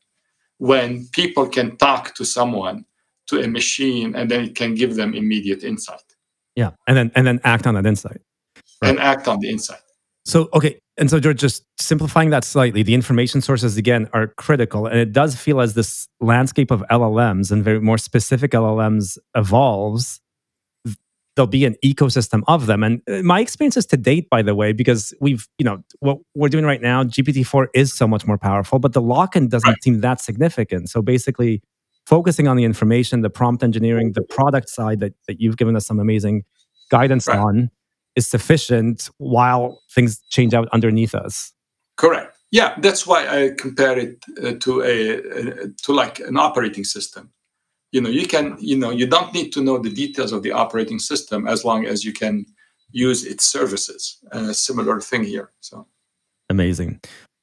when 0.59 1.07
people 1.11 1.47
can 1.47 1.75
talk 1.77 2.13
to 2.15 2.23
someone 2.23 2.85
to 3.27 3.41
a 3.41 3.47
machine 3.47 4.15
and 4.15 4.29
then 4.29 4.43
it 4.43 4.55
can 4.55 4.75
give 4.75 4.95
them 4.95 5.13
immediate 5.13 5.63
insight. 5.63 6.03
Yeah 6.55 6.71
and 6.87 6.95
then 6.95 7.11
and 7.15 7.25
then 7.25 7.39
act 7.43 7.65
on 7.67 7.73
that 7.75 7.85
insight. 7.85 8.21
Right? 8.81 8.89
and 8.89 8.99
act 8.99 9.27
on 9.27 9.39
the 9.39 9.49
insight. 9.49 9.81
So 10.25 10.49
okay 10.53 10.79
and 10.97 11.09
so 11.09 11.19
george 11.19 11.39
just 11.39 11.63
simplifying 11.79 12.29
that 12.29 12.43
slightly 12.43 12.83
the 12.83 12.93
information 12.93 13.41
sources 13.41 13.77
again 13.77 14.09
are 14.13 14.27
critical 14.27 14.85
and 14.85 14.99
it 14.99 15.11
does 15.11 15.35
feel 15.35 15.61
as 15.61 15.73
this 15.73 16.07
landscape 16.19 16.71
of 16.71 16.83
llms 16.91 17.51
and 17.51 17.63
very 17.63 17.79
more 17.79 17.97
specific 17.97 18.51
llms 18.51 19.17
evolves 19.35 20.19
there'll 21.39 21.47
be 21.47 21.63
an 21.63 21.77
ecosystem 21.85 22.43
of 22.47 22.65
them. 22.65 22.83
And 22.83 23.01
uh, 23.09 23.21
my 23.23 23.39
experiences 23.39 23.85
to 23.85 23.97
date, 23.97 24.29
by 24.29 24.41
the 24.41 24.53
way, 24.53 24.73
because 24.73 25.13
we've, 25.21 25.47
you 25.57 25.63
know, 25.63 25.81
what 26.01 26.17
we're 26.35 26.49
doing 26.49 26.65
right 26.65 26.81
now, 26.81 27.05
GPT-4 27.05 27.67
is 27.73 27.93
so 27.93 28.09
much 28.09 28.27
more 28.27 28.37
powerful, 28.37 28.77
but 28.77 28.91
the 28.91 29.01
lock-in 29.01 29.47
doesn't 29.47 29.69
right. 29.69 29.81
seem 29.81 30.01
that 30.01 30.19
significant. 30.19 30.89
So 30.89 31.01
basically, 31.01 31.61
focusing 32.05 32.49
on 32.49 32.57
the 32.57 32.65
information, 32.65 33.21
the 33.21 33.29
prompt 33.29 33.63
engineering, 33.63 34.11
the 34.11 34.21
product 34.21 34.67
side 34.67 34.99
that, 34.99 35.13
that 35.29 35.39
you've 35.39 35.55
given 35.55 35.77
us 35.77 35.85
some 35.85 35.97
amazing 35.97 36.43
guidance 36.91 37.25
right. 37.25 37.39
on 37.39 37.71
is 38.17 38.27
sufficient 38.27 39.09
while 39.17 39.81
things 39.89 40.21
change 40.29 40.53
out 40.53 40.67
underneath 40.73 41.15
us. 41.15 41.53
Correct. 41.95 42.35
Yeah, 42.51 42.75
that's 42.79 43.07
why 43.07 43.27
I 43.27 43.51
compare 43.57 43.97
it 43.97 44.25
uh, 44.43 44.53
to 44.59 44.81
a, 44.81 45.19
a 45.19 45.67
to 45.83 45.93
like 45.93 46.19
an 46.19 46.35
operating 46.35 46.83
system 46.83 47.31
you 47.91 48.01
know 48.01 48.09
you 48.09 48.27
can 48.27 48.55
you 48.59 48.77
know 48.77 48.91
you 48.91 49.07
don't 49.07 49.33
need 49.33 49.51
to 49.53 49.61
know 49.61 49.77
the 49.77 49.89
details 49.89 50.31
of 50.31 50.43
the 50.43 50.51
operating 50.51 50.99
system 50.99 51.47
as 51.47 51.65
long 51.65 51.85
as 51.85 52.03
you 52.05 52.13
can 52.13 52.45
use 52.91 53.25
its 53.25 53.45
services. 53.45 54.17
A 54.31 54.53
similar 54.53 54.99
thing 54.99 55.23
here 55.23 55.51
so. 55.59 55.87
Amazing. 56.49 56.99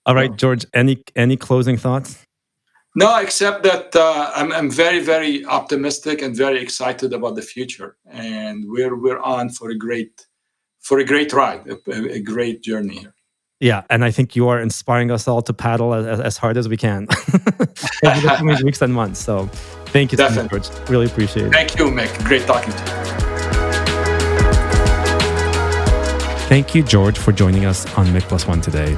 All 0.06 0.14
right 0.14 0.34
george 0.36 0.64
any 0.72 1.02
any 1.14 1.36
closing 1.36 1.76
thoughts? 1.76 2.22
No 2.94 3.16
except 3.18 3.62
that 3.64 3.94
uh, 3.94 4.32
I'm, 4.34 4.52
I'm 4.52 4.70
very 4.70 5.00
very 5.00 5.44
optimistic 5.44 6.22
and 6.22 6.34
very 6.34 6.60
excited 6.60 7.12
about 7.12 7.34
the 7.36 7.42
future. 7.42 7.96
And 8.10 8.64
we're 8.68 8.96
we're 8.96 9.20
on 9.20 9.50
for 9.50 9.70
a 9.70 9.76
great 9.76 10.26
for 10.80 10.98
a 10.98 11.04
great 11.04 11.32
ride 11.32 11.66
a, 11.68 12.12
a 12.12 12.20
great 12.20 12.62
journey 12.62 12.98
here. 12.98 13.16
Yeah, 13.58 13.84
and 13.88 14.04
I 14.04 14.10
think 14.10 14.36
you 14.36 14.48
are 14.48 14.60
inspiring 14.60 15.10
us 15.10 15.26
all 15.26 15.40
to 15.40 15.54
paddle 15.54 15.94
as, 15.94 16.20
as 16.20 16.36
hard 16.36 16.58
as 16.58 16.68
we 16.68 16.76
can. 16.76 17.06
Over 18.04 18.20
the 18.20 18.34
coming 18.36 18.62
weeks 18.62 18.82
and 18.82 18.92
months. 18.92 19.18
So 19.18 19.48
Thank 19.96 20.12
you 20.12 20.18
Definitely. 20.18 20.62
so 20.62 20.78
much, 20.78 20.90
Really 20.90 21.06
appreciate 21.06 21.46
it. 21.46 21.52
Thank 21.52 21.78
you, 21.78 21.90
Mik. 21.90 22.12
Great 22.22 22.42
talking 22.42 22.70
to 22.70 22.78
you. 22.78 22.84
Thank 26.50 26.74
you, 26.74 26.82
George, 26.82 27.16
for 27.16 27.32
joining 27.32 27.64
us 27.64 27.90
on 27.96 28.12
Mik 28.12 28.24
Plus 28.24 28.46
One 28.46 28.60
today. 28.60 28.94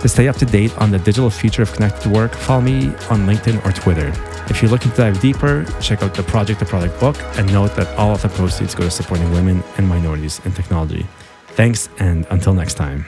To 0.00 0.08
stay 0.08 0.26
up 0.26 0.36
to 0.36 0.46
date 0.46 0.74
on 0.78 0.90
the 0.90 0.98
digital 0.98 1.28
future 1.28 1.60
of 1.60 1.70
connected 1.74 2.10
work, 2.10 2.34
follow 2.34 2.62
me 2.62 2.86
on 3.10 3.26
LinkedIn 3.26 3.62
or 3.66 3.72
Twitter. 3.72 4.14
If 4.48 4.62
you're 4.62 4.70
looking 4.70 4.92
to 4.92 4.96
dive 4.96 5.20
deeper, 5.20 5.66
check 5.82 6.02
out 6.02 6.14
the 6.14 6.22
Project 6.22 6.60
to 6.60 6.64
Product 6.64 6.98
book 6.98 7.16
and 7.36 7.46
note 7.52 7.76
that 7.76 7.94
all 7.98 8.14
of 8.14 8.22
the 8.22 8.30
proceeds 8.30 8.74
go 8.74 8.84
to 8.84 8.90
supporting 8.90 9.30
women 9.30 9.62
and 9.76 9.86
minorities 9.86 10.40
in 10.46 10.52
technology. 10.52 11.06
Thanks, 11.48 11.90
and 11.98 12.26
until 12.30 12.54
next 12.54 12.74
time. 12.74 13.04